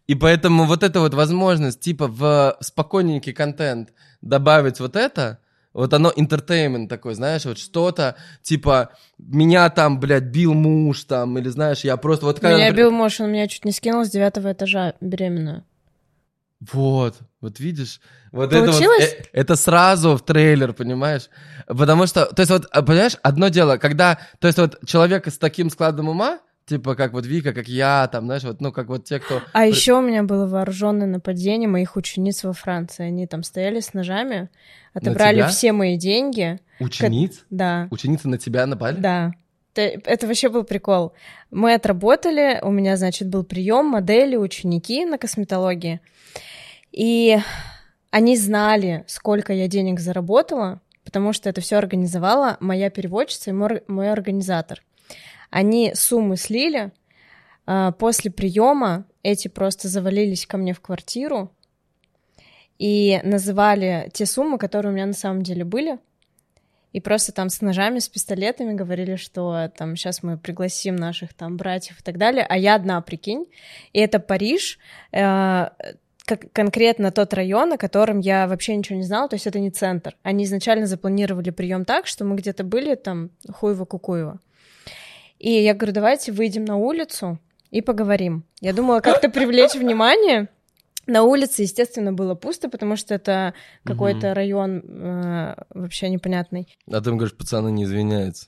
[0.07, 5.39] И поэтому вот эта вот возможность, типа, в спокойненький контент добавить вот это,
[5.73, 11.49] вот оно entertainment такой, знаешь, вот что-то, типа, меня там, блядь, бил муж там, или
[11.49, 12.43] знаешь, я просто вот...
[12.43, 15.65] Меня например- бил муж, он меня чуть не скинул с девятого этажа беременную.
[16.73, 18.01] Вот, вот видишь,
[18.31, 21.29] вот это вот, э, это сразу в трейлер, понимаешь?
[21.67, 25.39] Потому что, то есть вот, а, понимаешь, одно дело, когда, то есть вот человек с
[25.39, 29.05] таким складом ума, типа как вот Вика, как я, там, знаешь, вот, ну, как вот
[29.05, 29.43] те, кто...
[29.53, 33.05] А еще у меня было вооруженное нападение моих учениц во Франции.
[33.05, 34.49] Они там стояли с ножами,
[34.95, 36.61] отобрали все мои деньги.
[36.81, 37.45] Учениц?
[37.51, 38.97] Да, Ученицы на тебя напали?
[38.97, 39.33] да.
[39.75, 41.15] Это вообще был прикол.
[41.51, 46.03] Мы отработали, у меня, значит, был прием модели, ученики на косметологии.
[46.91, 47.39] И
[48.11, 53.83] они знали, сколько я денег заработала, потому что это все организовала моя переводчица и мой,
[53.89, 54.83] мой организатор.
[55.53, 56.91] Они суммы слили.
[57.67, 61.53] а, После приема эти просто завалились ко мне в квартиру
[62.79, 65.99] и называли те суммы, которые у меня на самом деле были.
[66.93, 71.57] И просто там с ножами, с пистолетами говорили, что там сейчас мы пригласим наших там
[71.57, 72.47] братьев и так далее.
[72.49, 73.47] А я одна, прикинь.
[73.93, 74.79] И это Париж,
[75.13, 75.69] э,
[76.25, 79.71] как- конкретно тот район, о котором я вообще ничего не знала, то есть это не
[79.71, 80.17] центр.
[80.23, 84.39] Они изначально запланировали прием так, что мы где-то были там Хуево-Кукуево.
[85.43, 87.37] И я говорю, давайте выйдем на улицу
[87.73, 88.45] и поговорим.
[88.61, 90.49] Я думала как-то привлечь внимание.
[91.09, 93.53] На улице, естественно, было пусто, потому что это
[93.83, 96.69] какой-то район э, вообще непонятный.
[96.89, 98.47] А ты им говоришь, пацаны, не извиняются.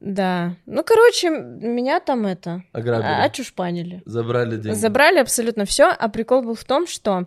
[0.00, 0.54] Да.
[0.66, 3.06] Ну, короче, меня там это Ограбили.
[3.06, 4.02] а- очушпанили.
[4.04, 4.76] Забрали деньги.
[4.76, 7.24] Забрали абсолютно все, а прикол был в том, что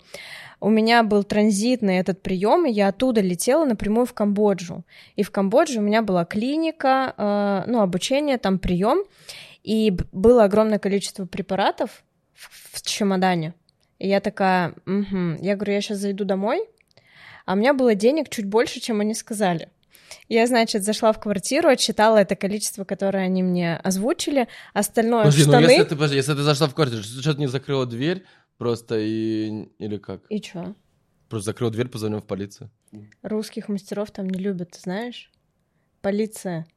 [0.62, 4.86] у меня был транзитный этот прием, и я оттуда летела напрямую в Камбоджу.
[5.16, 9.04] И в Камбодже у меня была клиника, э, ну, обучение, там прием,
[9.64, 13.56] и было огромное количество препаратов в, чемодане.
[13.98, 15.38] И я такая, «Мгм».
[15.42, 16.64] я говорю, я сейчас зайду домой,
[17.46, 19.70] а у меня было денег чуть больше, чем они сказали.
[20.30, 25.52] Я, значит, зашла в квартиру, отчитала это количество, которое они мне озвучили, остальное Подожди, ну
[25.52, 25.72] штаны.
[25.72, 28.26] если ты, подожди, если ты зашла в квартиру, что ты не закрыла дверь
[28.62, 29.70] просто и...
[29.80, 30.22] Или как?
[30.30, 30.76] И чё?
[31.30, 32.70] Просто закрыла дверь, позвонил в полицию.
[33.24, 35.32] Русских мастеров там не любят, ты знаешь?
[36.02, 36.68] Полиция.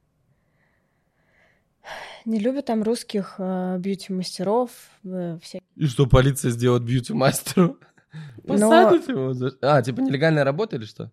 [2.25, 4.71] Не любят там русских э, бьюти-мастеров,
[5.03, 5.67] э, всяких.
[5.75, 7.77] И что полиция сделает бьюти-мастеру?
[8.43, 11.11] Но- Посадят его за- А, типа нелегальная работа или что?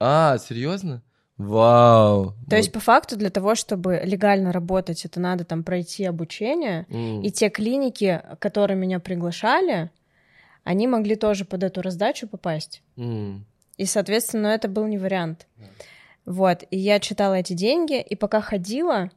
[0.00, 1.02] А, серьезно?
[1.36, 2.32] Вау.
[2.48, 6.86] То есть, по факту, для того, чтобы легально работать, это надо там пройти обучение.
[7.22, 9.90] И те клиники, которые меня приглашали,
[10.66, 12.82] они могли тоже под эту раздачу попасть.
[12.96, 13.46] М.
[13.76, 15.46] И, соответственно, это был не вариант.
[16.24, 19.12] Вот, и я читала эти деньги, и пока ходила,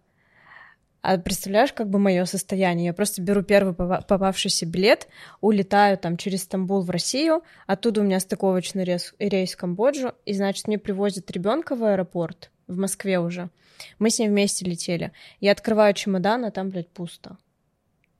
[1.01, 2.87] а представляешь, как бы мое состояние?
[2.87, 5.07] Я просто беру первый попавшийся билет,
[5.41, 10.33] улетаю там через Стамбул в Россию, оттуда у меня стыковочный рейс, рейс в Камбоджу, и,
[10.33, 13.49] значит, мне привозят ребенка в аэропорт, в Москве уже.
[13.97, 15.13] Мы с ним вместе летели.
[15.39, 17.37] Я открываю чемодан, а там, блядь, пусто.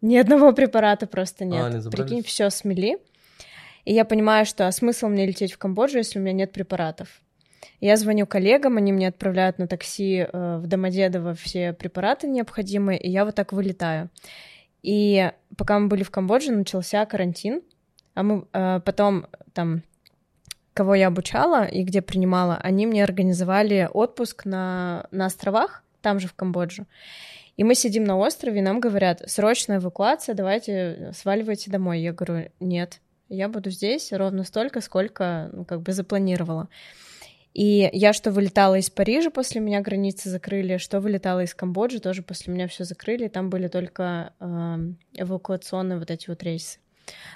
[0.02, 1.62] Ни одного препарата просто нет.
[1.62, 2.98] А, они забрали Прикинь, все смели.
[3.86, 7.22] И я понимаю, что а смысл мне лететь в Камбоджу, если у меня нет препаратов?
[7.82, 13.10] Я звоню коллегам, они мне отправляют на такси э, в Домодедово все препараты необходимые, и
[13.10, 14.10] я вот так вылетаю.
[14.82, 17.62] И пока мы были в Камбодже, начался карантин,
[18.16, 19.84] а мы э, потом там
[20.74, 26.28] кого я обучала и где принимала, они мне организовали отпуск на, на островах, там же
[26.28, 26.86] в Камбодже.
[27.58, 32.00] И мы сидим на острове, и нам говорят, срочная эвакуация, давайте сваливайте домой.
[32.00, 36.70] Я говорю, нет, я буду здесь ровно столько, сколько, ну, как бы запланировала.
[37.54, 42.22] И я что вылетала из Парижа, после меня границы закрыли, что вылетала из Камбоджи, тоже
[42.22, 44.78] после меня все закрыли, там были только э,
[45.16, 46.80] эвакуационные вот эти вот рейсы.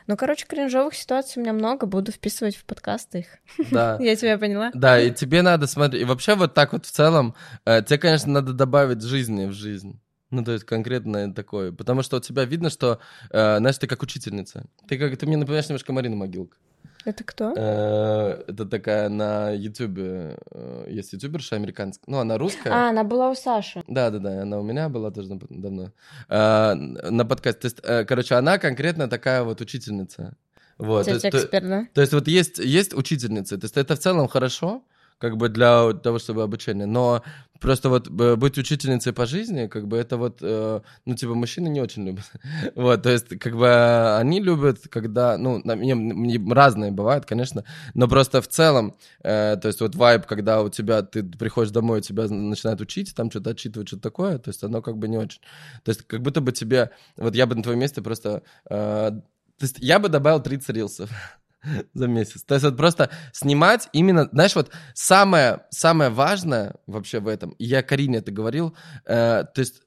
[0.05, 3.27] Ну, короче, кринжовых ситуаций у меня много, буду вписывать в подкасты их.
[3.71, 3.97] Да.
[4.01, 4.69] Я тебя поняла?
[4.73, 6.03] Да, и тебе надо смотреть.
[6.03, 9.99] И вообще вот так вот в целом, э, тебе, конечно, надо добавить жизни в жизнь.
[10.33, 11.71] Ну, то есть конкретно такое.
[11.71, 12.99] Потому что у тебя видно, что,
[13.29, 14.65] э, знаешь, ты как учительница.
[14.87, 16.57] Ты как ты мне напоминаешь немножко Марину Могилка.
[17.05, 17.53] Это кто?
[17.55, 22.71] Э, Это такая на Ютубе, э, есть ютуберша американская, ну, она русская.
[22.73, 23.83] А, она была у Саши.
[23.87, 25.91] Да, да, да, она у меня была тоже дав- давно.
[26.29, 27.59] А, на подкасте.
[27.61, 30.33] То есть, э, короче, она конкретно такая вот учительница.
[30.79, 31.05] Вот.
[31.05, 31.87] Тетя то, то- эксперт, да?
[31.93, 34.81] то есть вот есть, есть учительницы, то есть это в целом хорошо,
[35.23, 37.23] как бы для того, чтобы обучение, но
[37.61, 41.69] просто вот э, быть учительницей по жизни, как бы это вот, э, ну, типа, мужчины
[41.69, 42.25] не очень любят.
[42.75, 47.63] Вот, то есть, как бы они любят, когда, ну, мне, мне разные бывают, конечно,
[47.93, 52.01] но просто в целом, э, то есть вот вайб, когда у тебя, ты приходишь домой,
[52.01, 55.39] тебя начинают учить, там что-то отчитывать, что-то такое, то есть оно как бы не очень.
[55.83, 59.11] То есть как будто бы тебе, вот я бы на твоем месте просто, э,
[59.57, 61.09] то есть я бы добавил 30 рилсов
[61.93, 62.43] за месяц.
[62.43, 67.65] То есть вот просто снимать именно, знаешь, вот самое, самое важное вообще в этом, и
[67.65, 68.75] я Карине это говорил,
[69.05, 69.81] э, то есть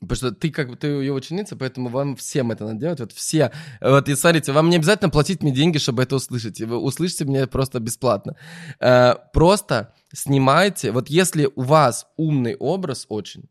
[0.00, 3.00] Потому что ты как бы ты ее ученица, поэтому вам всем это надо делать.
[3.00, 3.52] Вот все.
[3.80, 6.60] Вот и смотрите, вам не обязательно платить мне деньги, чтобы это услышать.
[6.60, 8.36] Вы услышите меня просто бесплатно.
[8.80, 10.90] Э, просто снимайте.
[10.92, 13.48] Вот если у вас умный образ очень,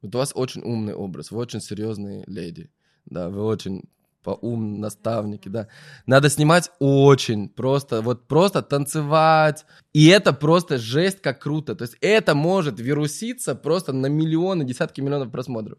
[0.00, 2.70] вот у вас очень умный образ, вы очень серьезные леди,
[3.06, 3.82] да, вы очень
[4.22, 5.68] по ум наставники, да.
[6.06, 9.64] Надо снимать очень просто, вот просто танцевать.
[9.92, 11.74] И это просто жесть как круто.
[11.74, 15.78] То есть это может вируситься просто на миллионы, десятки миллионов просмотров.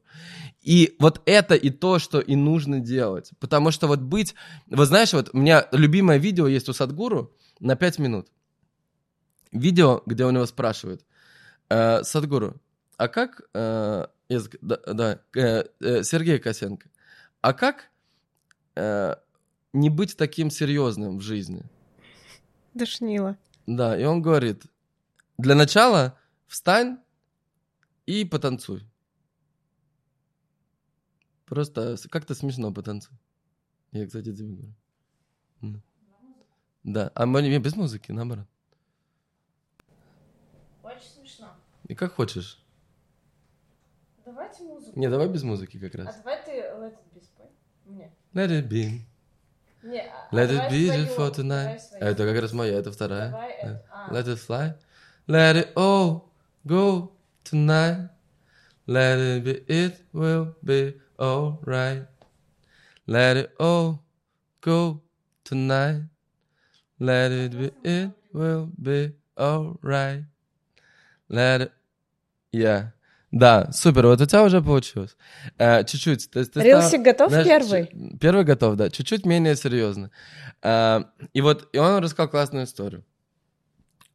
[0.62, 3.32] И вот это и то, что и нужно делать.
[3.40, 4.36] Потому что вот быть...
[4.68, 8.28] Вот знаешь, вот у меня любимое видео есть у Садгуру на 5 минут.
[9.52, 11.06] Видео, где у него спрашивают.
[11.70, 12.56] «Э, Садгуру,
[12.98, 13.42] а как...
[13.54, 16.90] э, я да, да, э, э, Сергей Косенко,
[17.42, 17.90] а как
[18.80, 19.16] э,
[19.74, 21.64] не быть таким серьезным в жизни?
[22.74, 23.38] Душнила.
[23.68, 24.64] Да, и он говорит,
[25.38, 26.98] для начала встань
[28.06, 28.84] и потанцуй.
[31.46, 33.18] Просто как-то смешно потанцуй.
[33.92, 34.56] Я, кстати, тебе
[35.62, 35.82] говорю.
[36.84, 38.48] Да, а мы не- без музыки, наоборот.
[40.84, 41.56] Очень смешно.
[41.88, 42.64] И как хочешь.
[44.26, 45.00] Давайте музыку.
[45.00, 46.18] Не, давай без музыки как А раз.
[46.18, 47.48] давай ты Let It Be спой.
[47.86, 48.12] Мне.
[48.35, 49.03] Let it be,
[49.83, 51.81] Не, а- let it давай be свою, just for давай tonight.
[51.81, 52.05] свою.
[52.05, 53.31] Это как раз моя, это вторая.
[53.31, 53.69] Давай Да.
[53.69, 54.13] это- а.
[54.15, 54.75] Let it fly.
[55.29, 56.31] Let it all
[56.67, 57.13] go
[57.45, 58.09] tonight.
[58.87, 62.07] Let it be, it will be alright.
[63.07, 64.01] Let it all
[64.61, 65.01] go
[65.45, 66.03] tonight.
[66.99, 70.25] Let it be, it will be alright.
[71.29, 71.73] Let it...
[72.53, 72.91] Yeah.
[73.32, 75.16] Да, супер, вот у тебя уже получилось.
[75.60, 76.32] Э, чуть-чуть.
[76.32, 77.88] ты Рилсик стал- готов знаешь, первый?
[77.88, 78.90] чу- Первый готов, да.
[78.90, 80.10] Чуть-чуть менее серьезно.
[80.64, 81.04] Э,
[81.34, 83.06] и вот и он рассказал классную историю,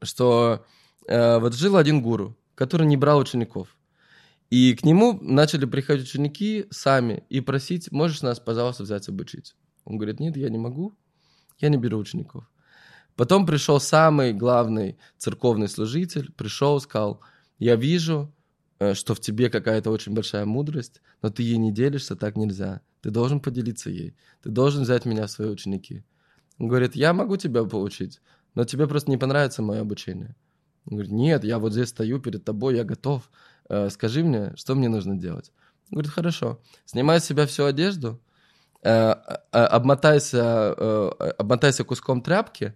[0.03, 0.65] что
[1.07, 3.77] э, вот жил один гуру, который не брал учеников.
[4.51, 9.55] И к нему начали приходить ученики сами и просить, можешь нас, пожалуйста, взять обучить.
[9.85, 10.97] Он говорит, нет, я не могу,
[11.59, 12.45] я не беру учеников.
[13.17, 17.21] Потом пришел самый главный церковный служитель, пришел, сказал,
[17.59, 18.34] я вижу,
[18.95, 22.81] что в тебе какая-то очень большая мудрость, но ты ей не делишься, так нельзя.
[23.01, 24.17] Ты должен поделиться ей.
[24.43, 26.05] Ты должен взять меня в свои ученики.
[26.59, 28.21] Он говорит, я могу тебя поучить,
[28.55, 30.37] но тебе просто не понравится мое обучение.
[30.87, 33.31] Он говорит, нет, я вот здесь стою перед тобой, я готов.
[33.69, 35.53] Э, Скажи мне, что мне нужно делать?
[35.91, 36.61] Он говорит, хорошо.
[36.85, 38.21] Снимай с себя всю одежду,
[38.83, 42.75] э, э, обмотайся, э, обмотайся куском тряпки,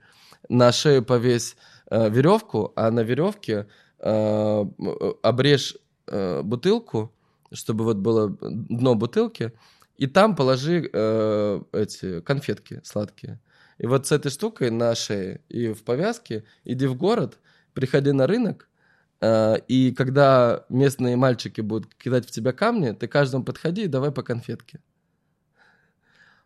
[0.48, 1.56] на шею повесь
[1.90, 3.66] э, веревку, а на веревке
[3.98, 5.76] э, э, обрежь
[6.10, 7.14] э, бутылку,
[7.52, 9.52] чтобы вот было дно бутылки,
[9.96, 13.40] и там положи э, эти конфетки сладкие.
[13.78, 17.38] И вот с этой штукой на шее и в повязке иди в город,
[17.74, 18.68] приходи на рынок,
[19.20, 24.10] э, и когда местные мальчики будут кидать в тебя камни, ты каждому подходи и давай
[24.10, 24.80] по конфетке.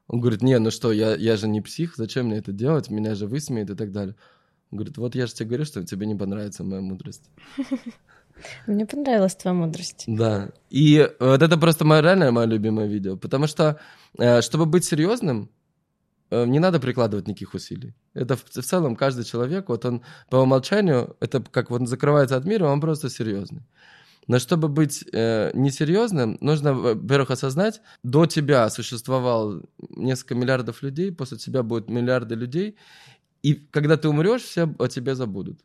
[0.09, 3.15] Он говорит, не, ну что, я, я же не псих, зачем мне это делать, меня
[3.15, 4.15] же высмеют и так далее.
[4.71, 7.31] Он говорит, вот я же тебе говорю, что тебе не понравится моя мудрость.
[8.67, 10.05] Мне понравилась твоя мудрость.
[10.07, 10.51] Да.
[10.71, 13.17] И вот это просто мое реально мое любимое видео.
[13.17, 13.79] Потому что,
[14.19, 15.51] э, чтобы быть серьезным,
[16.31, 17.95] э, не надо прикладывать никаких усилий.
[18.15, 22.37] Это в, в целом каждый человек, вот он по умолчанию, это как вот он закрывается
[22.37, 23.63] от мира, он просто серьезный.
[24.29, 29.63] Но чтобы быть э, несерьезным, нужно, во-первых, осознать, до тебя существовало
[29.97, 32.77] несколько миллиардов людей, после тебя будет миллиарды людей,
[33.43, 35.61] и когда ты умрешь, все о тебе забудут.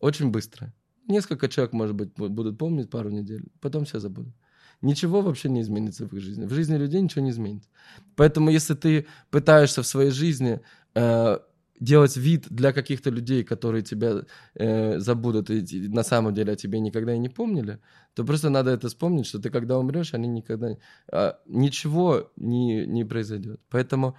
[0.00, 0.72] Очень быстро.
[1.08, 4.34] Несколько человек, может быть, будут помнить пару недель, потом все забудут.
[4.82, 6.44] Ничего вообще не изменится в их жизни.
[6.44, 7.68] В жизни людей ничего не изменится.
[8.14, 10.60] Поэтому, если ты пытаешься в своей жизни
[10.94, 11.38] э,
[11.80, 14.24] делать вид для каких-то людей, которые тебя
[14.54, 17.78] э, забудут и на самом деле о тебе никогда и не помнили,
[18.14, 20.76] то просто надо это вспомнить, что ты когда умрешь, они никогда
[21.12, 23.60] э, ничего не не произойдет.
[23.70, 24.16] Поэтому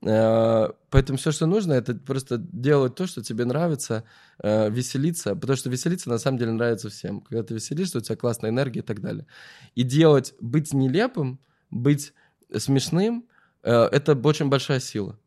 [0.00, 4.04] поэтому все, что нужно, это просто делать то, что тебе нравится,
[4.42, 7.20] э, веселиться, потому что веселиться на самом деле нравится всем.
[7.20, 9.26] Когда ты веселишься, у тебя классная энергия и так далее.
[9.74, 12.12] И делать, быть нелепым, быть
[12.56, 13.26] смешным,
[13.62, 15.18] э, это очень большая сила.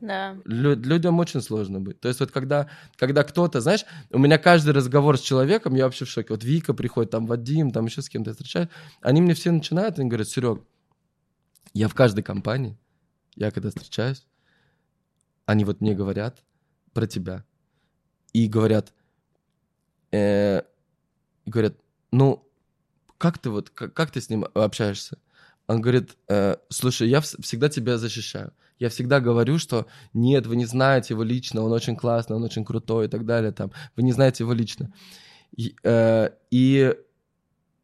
[0.00, 0.36] Да.
[0.44, 2.00] Лю- людям очень сложно быть.
[2.00, 6.04] То есть вот когда, когда кто-то, знаешь, у меня каждый разговор с человеком, я вообще
[6.04, 6.28] в шоке.
[6.30, 8.68] Вот Вика приходит, там Вадим, там еще с кем-то встречаюсь,
[9.00, 10.60] они мне все начинают, они говорят, Серег,
[11.74, 12.78] я в каждой компании,
[13.38, 14.26] я когда встречаюсь,
[15.46, 16.42] они вот мне говорят
[16.92, 17.44] про тебя.
[18.32, 18.92] И говорят,
[20.12, 20.62] э,
[21.46, 21.76] говорят,
[22.10, 22.46] ну,
[23.16, 25.18] как ты вот, как, как ты с ним общаешься?
[25.66, 28.52] Он говорит, э, слушай, я всегда тебя защищаю.
[28.78, 32.64] Я всегда говорю, что нет, вы не знаете его лично, он очень классный, он очень
[32.64, 33.52] крутой и так далее.
[33.52, 33.72] Там.
[33.96, 34.92] Вы не знаете его лично.
[35.56, 36.94] И, э, и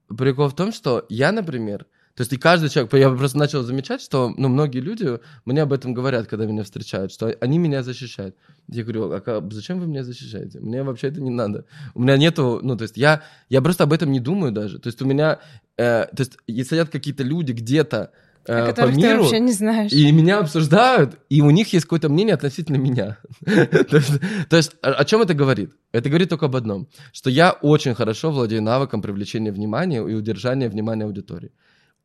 [0.09, 1.87] прикол в том, что я, например,
[2.17, 5.73] то есть и каждый человек, я просто начал замечать, что ну, многие люди мне об
[5.73, 8.37] этом говорят, когда меня встречают, что они меня защищают.
[8.69, 10.61] Я говорю, а зачем вы меня защищаете?
[10.61, 11.65] Мне вообще это не надо.
[11.95, 14.79] У меня нету, ну, то есть я, я просто об этом не думаю даже.
[14.79, 15.41] То есть у меня,
[15.77, 18.13] э, то есть и сидят какие-то люди где-то,
[18.47, 19.91] э, по миру, ты вообще не знаешь.
[19.91, 23.19] И меня обсуждают, и у них есть какое-то мнение относительно меня.
[23.45, 25.73] То есть о чем это говорит?
[25.91, 30.69] Это говорит только об одном, что я очень хорошо владею навыком привлечения внимания и удержания
[30.69, 31.51] внимания аудитории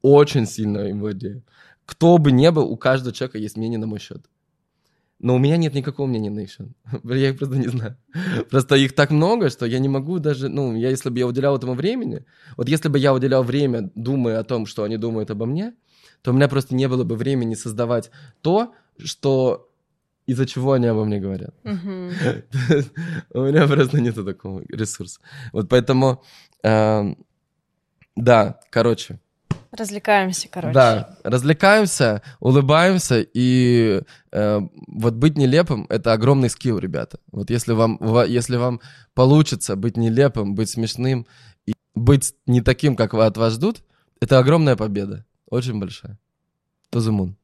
[0.02, 1.44] очень сильно им владею.
[1.86, 4.26] Кто бы ни был, у каждого человека есть мнение на мой счет.
[5.20, 6.68] Но у меня нет никакого мнения на их счет.
[7.04, 7.98] Я их просто не знаю.
[8.50, 10.48] Просто их так много, что я не могу даже...
[10.48, 12.26] Ну, я, если бы я уделял этому времени...
[12.56, 15.74] Вот если бы я уделял время, думая о том, что они думают обо мне,
[16.22, 18.12] то у меня просто не было бы времени создавать
[18.42, 19.70] то, что
[20.26, 21.54] из-за чего они обо мне говорят.
[23.34, 25.20] У меня просто нет такого ресурса.
[25.52, 26.24] Вот поэтому...
[26.64, 27.18] Эм,
[28.16, 29.20] да, короче,
[29.72, 30.74] Развлекаемся, короче.
[30.74, 34.02] Да, развлекаемся, улыбаемся, и
[34.32, 37.20] э, вот быть нелепым— это огромный скилл, ребята.
[37.32, 38.82] Вот если вам, если вам
[39.14, 41.28] получится быть нелепым, быть смешным
[41.68, 43.84] и быть не таким, как вы от вас ждут,
[44.20, 46.18] это огромная победа, очень большая.
[46.92, 47.39] Moon.